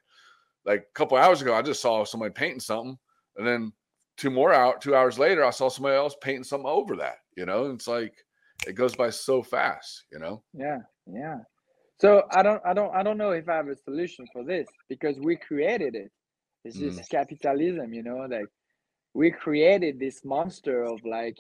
[0.66, 2.98] like a couple hours ago, I just saw somebody painting something,
[3.38, 3.72] and then
[4.18, 7.18] two more out, two hours later, I saw somebody else painting something over that.
[7.36, 8.14] You know, it's like
[8.66, 10.06] it goes by so fast.
[10.12, 10.44] You know.
[10.54, 10.80] Yeah,
[11.12, 11.40] yeah.
[12.00, 14.68] So I don't, I don't, I don't know if I have a solution for this
[14.90, 16.12] because we created it.
[16.64, 17.10] It's just Mm.
[17.10, 18.28] capitalism, you know.
[18.30, 18.48] Like
[19.14, 21.38] we created this monster of like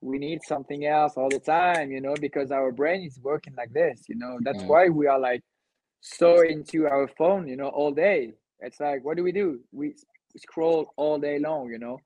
[0.00, 3.72] we need something else all the time, you know, because our brain is working like
[3.72, 4.38] this, you know.
[4.42, 4.68] That's Mm.
[4.68, 5.42] why we are like
[6.00, 8.34] so into our phone, you know, all day.
[8.60, 9.60] It's like, what do we do?
[9.72, 9.94] We
[10.36, 11.98] scroll all day long, you know.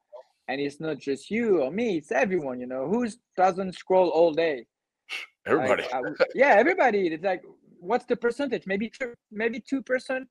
[0.50, 2.88] And it's not just you or me; it's everyone, you know.
[2.88, 3.06] Who
[3.36, 4.66] doesn't scroll all day?
[5.46, 6.30] Like, Everybody.
[6.34, 7.06] Yeah, everybody.
[7.08, 7.42] It's like,
[7.78, 8.66] what's the percentage?
[8.66, 10.28] Maybe two, maybe two percent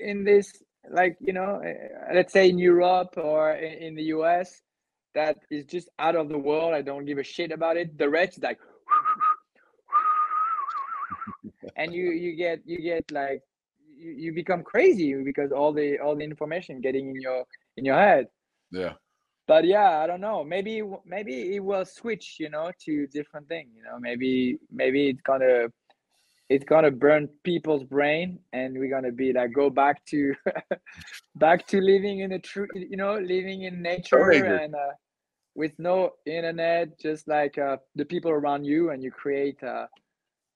[0.00, 4.60] in this, like you know, uh, let's say in Europe or in, in the US,
[5.14, 6.74] that is just out of the world.
[6.74, 7.96] I don't give a shit about it.
[7.96, 8.58] The rest is like,
[11.76, 13.42] and you you get you get like
[13.96, 17.44] you, you become crazy because all the all the information getting in your
[17.76, 18.26] in your head
[18.72, 18.94] Yeah.
[19.46, 20.44] But yeah i don't know.
[20.44, 23.98] Maybe maybe it will switch you know to different thing you know.
[23.98, 25.68] Maybe maybe it's gonna
[26.48, 30.34] it's gonna burn people's brain and we're gonna be like go back to
[31.36, 34.92] back to living in a true you know living in nature and uh,
[35.54, 39.86] with no internet just like uh, the people around you and you create uh,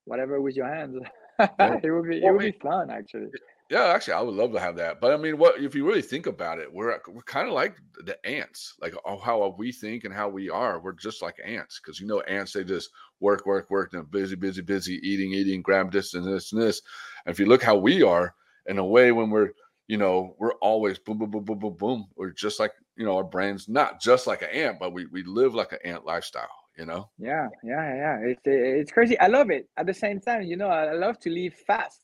[0.05, 0.97] whatever with your hands.
[1.83, 3.31] It would be it would be fun actually
[3.69, 5.01] Yeah, actually, I would love to have that.
[5.01, 6.73] But I mean, what if you really think about it?
[6.73, 10.49] We're we're kind of like the ants, like oh, how we think and how we
[10.49, 10.79] are.
[10.79, 14.37] We're just like ants because you know ants they just work, work, work, and busy,
[14.37, 16.81] busy, busy, eating, eating, grab this and this and this.
[17.25, 18.35] And if you look how we are,
[18.67, 19.51] in a way, when we're
[19.89, 22.07] you know we're always boom, boom, boom, boom, boom, boom.
[22.15, 25.25] We're just like you know our brains, not just like an ant, but we we
[25.25, 26.55] live like an ant lifestyle.
[26.79, 27.11] You know.
[27.19, 28.19] Yeah, yeah, yeah.
[28.21, 29.19] It's it's crazy.
[29.19, 29.69] I love it.
[29.77, 32.03] At the same time, you know, I I love to live fast.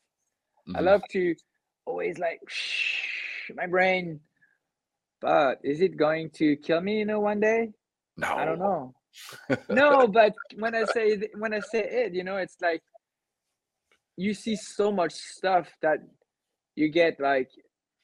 [0.75, 0.83] I Mhm.
[0.83, 1.37] love to
[1.87, 4.21] always like shh, my brain.
[5.21, 6.99] But is it going to kill me?
[6.99, 7.71] You know, one day?
[8.17, 8.35] No.
[8.35, 8.95] I don't know.
[9.69, 12.83] no, but when I say th- when I say it, you know, it's like
[14.17, 15.99] you see so much stuff that
[16.75, 17.49] you get like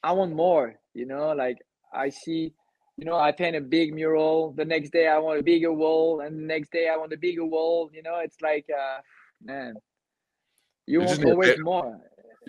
[0.03, 0.79] I want more.
[0.93, 1.57] You know, like
[1.93, 2.53] I see.
[2.97, 4.51] You know, I paint a big mural.
[4.51, 7.17] The next day, I want a bigger wall, and the next day, I want a
[7.17, 7.89] bigger wall.
[7.93, 8.99] You know, it's like, uh,
[9.41, 9.75] man,
[10.85, 11.97] you, want always more.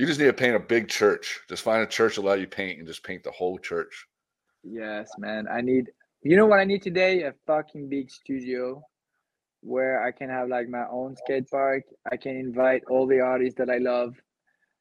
[0.00, 1.40] You just need to paint a big church.
[1.46, 4.06] Just find a church that let you paint and just paint the whole church.
[4.64, 5.46] Yes, man.
[5.46, 5.90] I need,
[6.22, 7.24] you know what I need today?
[7.24, 8.82] A fucking big studio
[9.60, 11.82] where I can have like my own skate park.
[12.10, 14.14] I can invite all the artists that I love.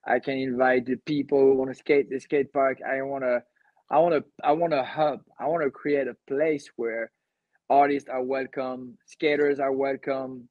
[0.08, 2.78] I can invite the people who want to skate the skate park.
[2.90, 3.44] I want to,
[3.92, 5.20] I want to, I want a hub.
[5.38, 7.12] I want to create a place where
[7.70, 10.48] artists are welcome, skaters are welcome.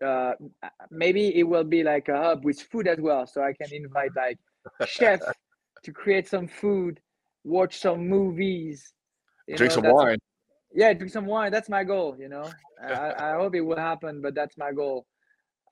[0.00, 0.32] Uh,
[0.90, 4.12] maybe it will be like a hub with food as well, so I can invite
[4.16, 4.38] like
[4.80, 5.32] chefs
[5.84, 7.00] to create some food,
[7.44, 8.92] watch some movies,
[9.54, 10.18] Drink know, some wine.
[10.72, 11.52] yeah, drink some wine.
[11.52, 12.16] That's my goal.
[12.18, 15.06] You know, I, I hope it will happen, but that's my goal.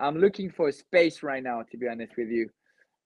[0.00, 1.62] I'm looking for a space right now.
[1.70, 2.48] To be honest with you,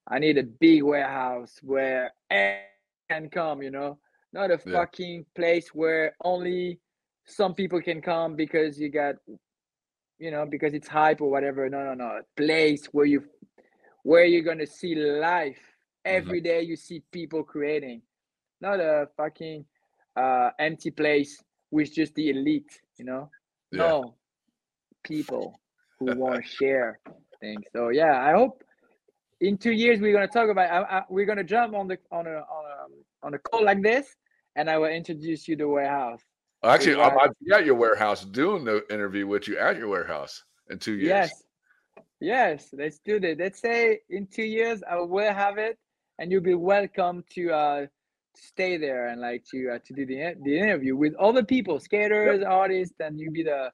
[0.09, 3.63] I need a big warehouse where can come.
[3.63, 3.99] You know,
[4.33, 4.75] not a Yeah.
[4.75, 9.17] fucking place where only some people can come because you got,
[10.19, 11.69] you know, because it's hype or whatever.
[11.69, 12.05] No, no, no.
[12.05, 13.25] A place where you,
[14.03, 15.59] where you're gonna see life
[16.07, 16.17] Mm-hmm.
[16.27, 16.61] every day.
[16.63, 18.03] You see people creating,
[18.61, 19.65] not a fucking
[20.17, 22.81] uh, empty place with just the elite.
[22.99, 23.31] You know,
[23.73, 23.79] Yeah.
[23.89, 24.15] no
[25.03, 25.61] people
[25.99, 27.01] who want to share
[27.41, 27.65] things.
[27.73, 28.63] So yeah, I hope
[29.41, 30.71] in two years we're gonna talk about.
[30.71, 33.83] I, I, we're gonna jump on the on a on a on a call like
[33.83, 34.15] this,
[34.57, 36.21] and I will introduce you to warehouse.
[36.65, 37.27] Actually, Yeah.
[37.45, 41.09] be at your warehouse doing the interview with you at your warehouse in two years.
[41.09, 41.43] Yes,
[42.21, 43.39] yes, let's do that.
[43.39, 45.79] Let's say in two years I will have it,
[46.19, 47.87] and you'll be welcome to uh
[48.37, 52.43] stay there and like to uh, to do the the interview with other people, skaters,
[52.43, 53.71] artists, and you be the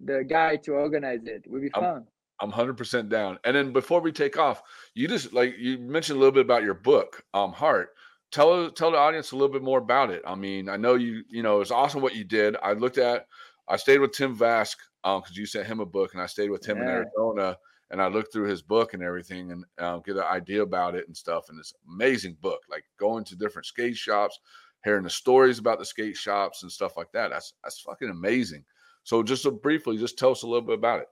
[0.00, 1.44] the guy to organize it.
[1.46, 2.06] Will be I'm- fun.
[2.40, 3.38] I'm 100% down.
[3.44, 4.62] And then before we take off,
[4.94, 7.90] you just like you mentioned a little bit about your book, um, Heart.
[8.32, 10.22] Tell tell the audience a little bit more about it.
[10.26, 12.56] I mean, I know you you know it's awesome what you did.
[12.62, 13.26] I looked at,
[13.68, 16.50] I stayed with Tim Vask um because you sent him a book, and I stayed
[16.50, 17.58] with him in Arizona,
[17.90, 21.06] and I looked through his book and everything, and um, get an idea about it
[21.06, 21.50] and stuff.
[21.50, 22.60] And it's amazing book.
[22.70, 24.40] Like going to different skate shops,
[24.82, 27.28] hearing the stories about the skate shops and stuff like that.
[27.28, 28.64] That's that's fucking amazing.
[29.04, 31.08] So just so briefly, just tell us a little bit about it.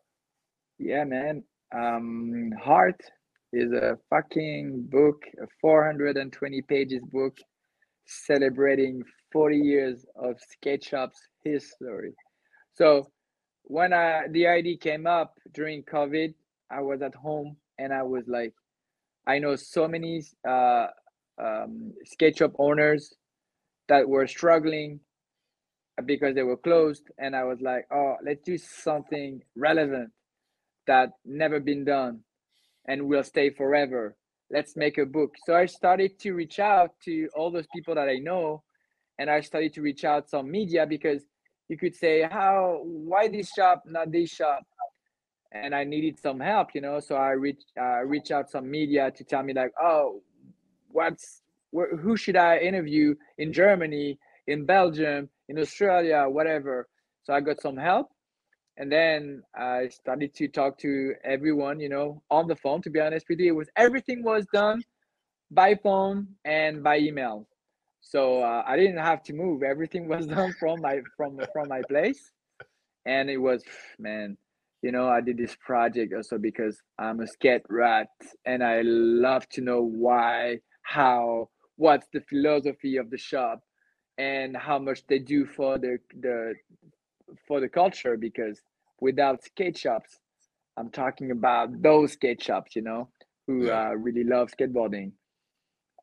[0.78, 1.44] Yeah, man.
[1.72, 3.02] Um, Heart
[3.52, 7.36] is a fucking book, a 420 pages book.
[8.06, 9.02] celebrating
[9.32, 12.12] 40 years of skate shops history.
[12.74, 13.10] So
[13.64, 16.34] when I the idea came up during COVID,
[16.70, 18.54] I was at home and I was like,
[19.26, 20.88] I know so many uh,
[21.42, 23.14] um, skate shop owners
[23.88, 25.00] that were struggling
[26.06, 30.10] because they were closed, and I was like, oh, let's do something relevant
[30.86, 32.20] that never been done
[32.90, 34.16] and will stay forever.
[34.50, 35.36] Let's make a book.
[35.46, 38.64] So I started to reach out to all those people that I know,
[39.16, 41.22] and I started to reach out some media because
[41.68, 44.62] you could say, how, why this shop, not this shop?
[45.52, 46.98] And I needed some help, you know.
[46.98, 50.20] So I reached, uh, reach out some media to tell me like, oh,
[50.90, 51.42] what's,
[51.72, 54.18] wh- who should I interview in Germany,
[54.48, 56.88] in Belgium, in Australia, whatever.
[57.22, 58.08] So I got some help
[58.76, 62.82] and then I started to talk to everyone, you know, on the phone.
[62.82, 64.82] To be honest with you, it was everything was done
[65.50, 67.46] by phone and by email,
[68.00, 69.62] so uh, I didn't have to move.
[69.62, 72.32] Everything was done from my from from my place,
[73.04, 73.62] and it was
[73.98, 74.36] man,
[74.82, 78.08] you know, I did this project also because I'm a skate rat,
[78.46, 83.60] and I love to know why, how, what's the philosophy of the shop,
[84.16, 86.54] and how much they do for the the
[87.46, 88.60] for the culture because
[89.00, 90.18] without skate shops
[90.76, 93.08] i'm talking about those skate shops you know
[93.50, 95.12] who uh, really love skateboarding.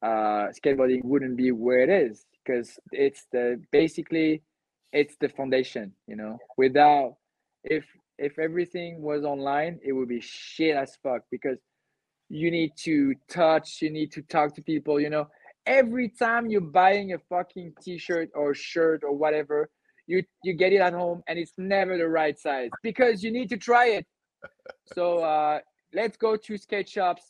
[0.02, 4.44] Uh, skateboarding wouldn't be where it is because it's the basically
[4.92, 6.38] it's the foundation you know.
[6.58, 7.16] Without
[7.64, 7.86] if
[8.18, 11.58] if everything was online it would be shit as fuck because
[12.30, 15.28] you need to touch you need to talk to people you know.
[15.66, 19.70] Every time you're buying a fucking t-shirt or shirt or whatever
[20.08, 23.50] you you get it at home and it's never the right size because you need
[23.50, 24.06] to try it.
[24.94, 25.60] So uh,
[25.94, 27.24] let's go to skate shops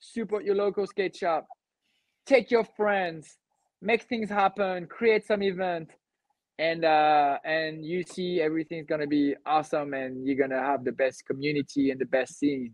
[0.00, 1.46] support your local skate shop
[2.26, 3.38] take your friends
[3.80, 5.90] make things happen create some event
[6.58, 11.26] and uh and you see everything's gonna be awesome and you're gonna have the best
[11.26, 12.72] community and the best scene.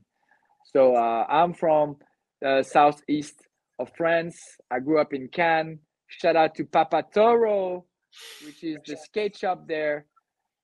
[0.64, 1.96] So uh, i'm from
[2.42, 3.36] the southeast
[3.78, 4.38] of france.
[4.70, 5.78] I grew up in cannes.
[6.08, 7.86] Shout out to papa toro
[8.44, 10.06] which is the skate shop there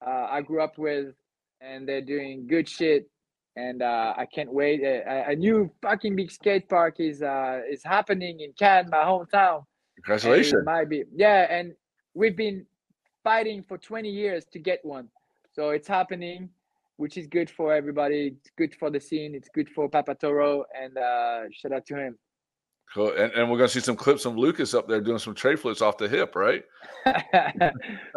[0.05, 1.15] uh, I grew up with,
[1.61, 3.09] and they're doing good shit.
[3.57, 4.83] And uh, I can't wait.
[4.83, 9.65] A, a new fucking big skate park is uh, is happening in Cannes, my hometown.
[9.97, 10.61] Congratulations.
[10.61, 11.75] It might be yeah, and
[12.13, 12.67] we've been
[13.25, 15.09] fighting for 20 years to get one,
[15.55, 16.51] so it's happening,
[16.99, 18.37] which is good for everybody.
[18.37, 19.35] It's good for the scene.
[19.35, 22.19] It's good for Papa Toro, and uh, shout out to him.
[22.95, 23.13] Cool.
[23.13, 25.83] And, and we're gonna see some clips of Lucas up there doing some tray flips
[25.83, 26.65] off the hip, right?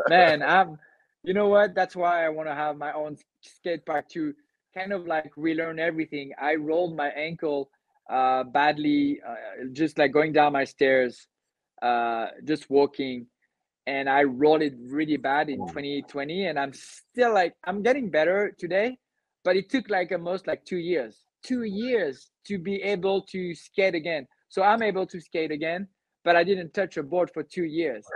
[0.10, 0.78] man i'm
[1.24, 4.34] you know what that's why i want to have my own skate park to
[4.74, 7.70] kind of like relearn everything i rolled my ankle
[8.10, 9.36] uh badly uh,
[9.74, 11.28] just like going down my stairs
[11.82, 13.26] uh just walking
[13.88, 18.56] and i rolled it really bad in 2020 and i'm still like i'm getting better
[18.58, 18.98] today
[19.44, 23.96] but it took like almost like two years two years to be able to skate
[23.96, 25.88] again so i'm able to skate again
[26.26, 28.06] but i didn't touch a board for two years.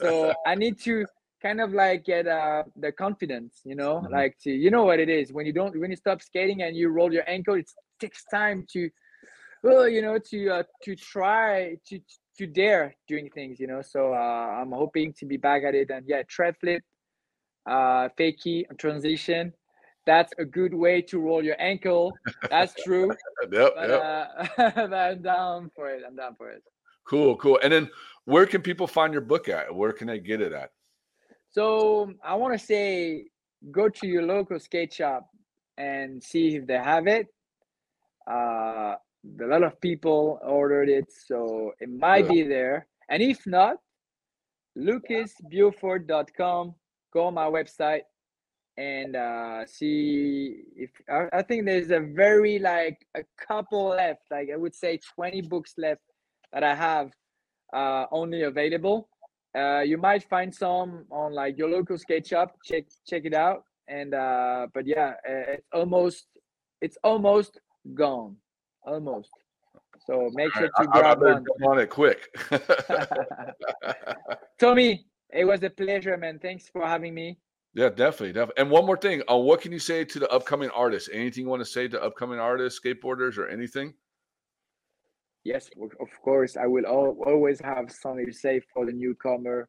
[0.00, 1.04] So i need to
[1.42, 5.08] kind of like get uh the confidence you know like to you know what it
[5.08, 7.70] is when you don't when you stop skating and you roll your ankle it
[8.00, 8.90] takes time to
[9.62, 12.00] well you know to uh, to try to
[12.36, 13.82] to dare doing things you know?
[13.82, 16.82] So uh, i'm hoping to be back at it and yeah tread flip
[17.68, 19.52] uh fakie transition
[20.10, 22.04] that's a good way to roll your ankle
[22.50, 23.08] that's true
[23.58, 24.00] Yep, but, yep.
[24.10, 24.26] uh,
[25.12, 26.62] i'm down for it i'm down for it
[27.08, 27.58] Cool, cool.
[27.62, 27.88] And then
[28.26, 29.74] where can people find your book at?
[29.74, 30.70] Where can they get it at?
[31.48, 33.24] So I want to say,
[33.72, 35.26] go to your local skate shop
[35.78, 37.26] and see if they have it.
[38.30, 38.96] Uh,
[39.40, 42.32] a lot of people ordered it, so it might Yeah.
[42.36, 42.86] be there.
[43.08, 43.76] And if not,
[44.76, 46.74] lucasbeaufort.com.
[47.14, 48.02] Go on my website
[48.78, 54.22] and uh, see if I, I think there's a very like a couple left.
[54.30, 56.02] Like I would say, 20 books left
[56.52, 57.10] that I have
[57.72, 59.08] uh, only available.
[59.56, 62.54] Uh, you might find some on like your local skate shop.
[62.64, 63.64] Check check it out.
[63.88, 66.26] And uh, but yeah, it's almost
[66.80, 67.58] it's almost
[67.94, 68.36] gone,
[68.86, 69.30] almost.
[70.06, 71.44] So make sure I, to I, I grab better one.
[71.44, 72.28] jump on it quick.
[74.60, 76.38] Tommy, it was a pleasure, man.
[76.38, 77.38] Thanks for having me.
[77.74, 78.62] Yeah, definitely, definitely.
[78.62, 81.08] And one more thing, uh, what can you say to the upcoming artists?
[81.12, 83.94] Anything you want to say to upcoming artists, skateboarders, or anything?
[85.44, 86.56] Yes, of course.
[86.56, 89.68] I will al- always have something to say for the newcomer.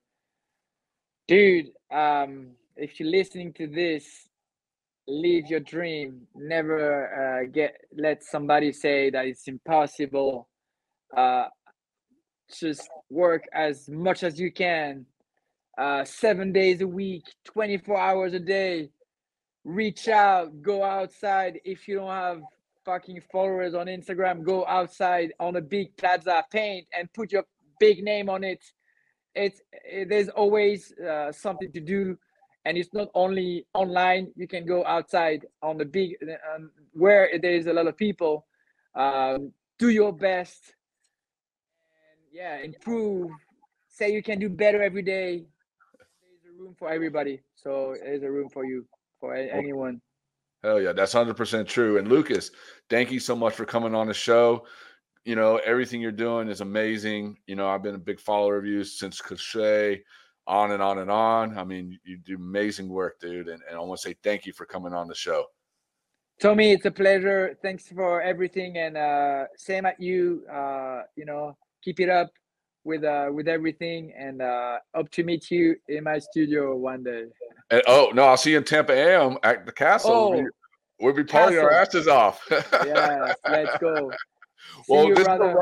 [1.27, 4.27] Dude, um, if you're listening to this,
[5.07, 6.27] live your dream.
[6.35, 10.49] Never uh, get let somebody say that it's impossible.
[11.15, 11.45] Uh,
[12.51, 15.05] just work as much as you can,
[15.80, 18.89] uh, seven days a week, 24 hours a day.
[19.64, 21.60] Reach out, go outside.
[21.64, 22.41] If you don't have
[22.85, 27.45] fucking followers on Instagram, go outside on a big plaza, paint, and put your
[27.80, 28.61] big name on it.
[29.35, 32.18] It's eh, there's always uh, something to do,
[32.65, 34.31] and it's not only online.
[34.35, 36.15] You can go outside on the big
[36.53, 38.45] um, where there is a lot of people.
[38.95, 40.73] Um, do your best,
[41.93, 43.31] and yeah, improve.
[43.88, 45.45] Say you can do better every day.
[46.60, 48.86] Room for everybody, so there's a room for you,
[49.22, 50.02] for a- anyone.
[50.61, 51.98] Hell yeah, that's hundred percent true.
[51.98, 52.52] And Lucas,
[52.90, 54.65] thank you so much for coming on the show.
[55.23, 57.38] You know, everything you're doing is amazing.
[57.48, 60.03] You know, I've been a big follower of you since Cliche,
[60.48, 61.57] on and on and on.
[61.57, 63.48] I mean, you do amazing work, dude.
[63.48, 65.45] And, and I want to say thank you for coming on the show.
[66.41, 67.57] Tommy, it's a pleasure.
[67.61, 70.44] Thanks for everything, and uh, same at you.
[70.52, 72.31] Uh, you know, keep it up
[72.84, 77.26] with uh, with everything, and uh, hope to meet you in my studio one day.
[77.69, 80.11] And oh no, I'll see you in Tampa AM at the castle.
[80.11, 80.49] Oh, we'll, be,
[80.99, 82.41] we'll be partying our asses off.
[82.49, 84.11] yes, let's go.
[84.88, 85.56] Well, you, this is a,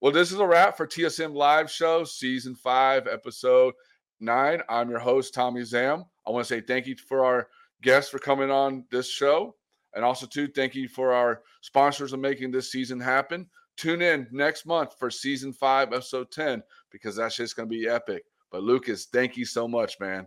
[0.00, 3.74] well, this is a wrap for TSM Live Show, Season Five, Episode
[4.20, 4.62] Nine.
[4.68, 6.04] I'm your host, Tommy Zam.
[6.26, 7.48] I want to say thank you for our
[7.82, 9.56] guests for coming on this show,
[9.94, 13.48] and also too thank you for our sponsors of making this season happen.
[13.80, 18.24] Tune in next month for Season Five, Episode Ten, because that shit's gonna be epic.
[18.52, 20.26] But Lucas, thank you so much, man.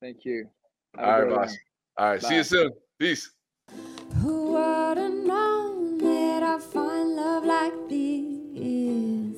[0.00, 0.48] Thank you.
[0.96, 1.48] Have All right, great boss.
[1.48, 1.58] one.
[1.98, 2.72] All right, see you soon.
[2.98, 3.30] Peace.
[4.22, 9.36] Who would have known that I find love like this?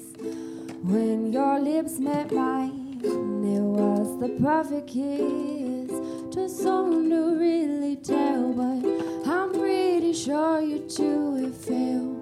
[0.85, 5.90] When your lips met mine, it was the perfect kiss.
[6.32, 8.99] Too soon to really tell, but I'm pretty
[10.15, 12.16] sure you too it fell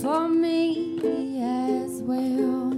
[0.00, 0.98] for me
[1.42, 2.70] as well.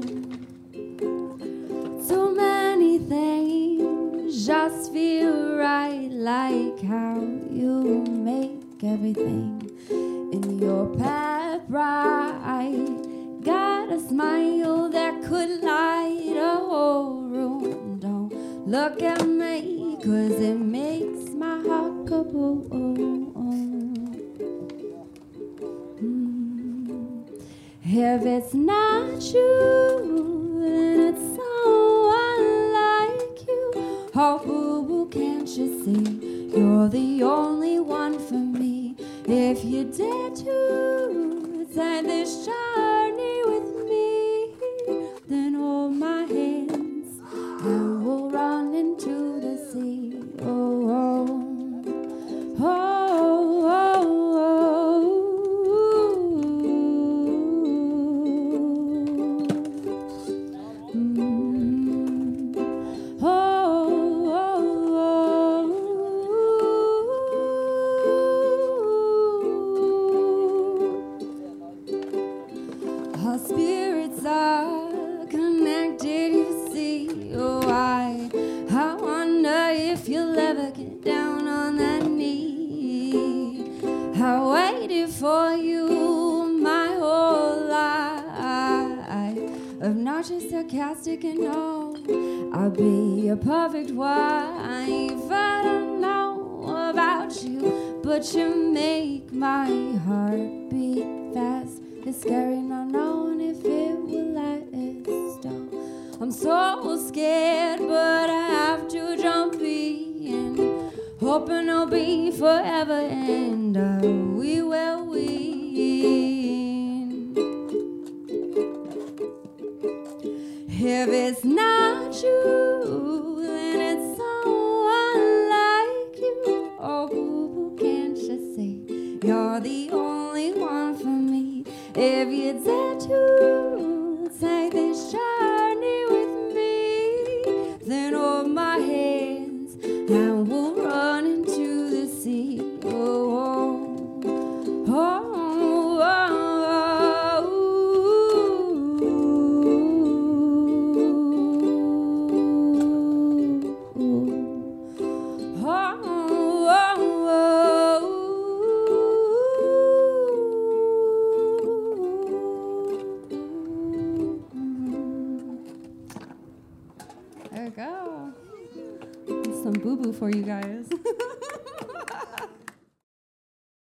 [2.09, 7.20] Too many things just feel right, like how
[7.51, 12.86] you make everything in your path right.
[13.43, 17.98] Got a smile that could light a whole room.
[18.01, 22.24] Don't look at me, cause it makes my heart go
[28.00, 33.72] If it's not you, then it's someone like you.
[34.14, 36.56] Oh, boo boo, can't you see?
[36.56, 38.94] You're the only one for me.
[39.26, 42.88] If you dare to take this journey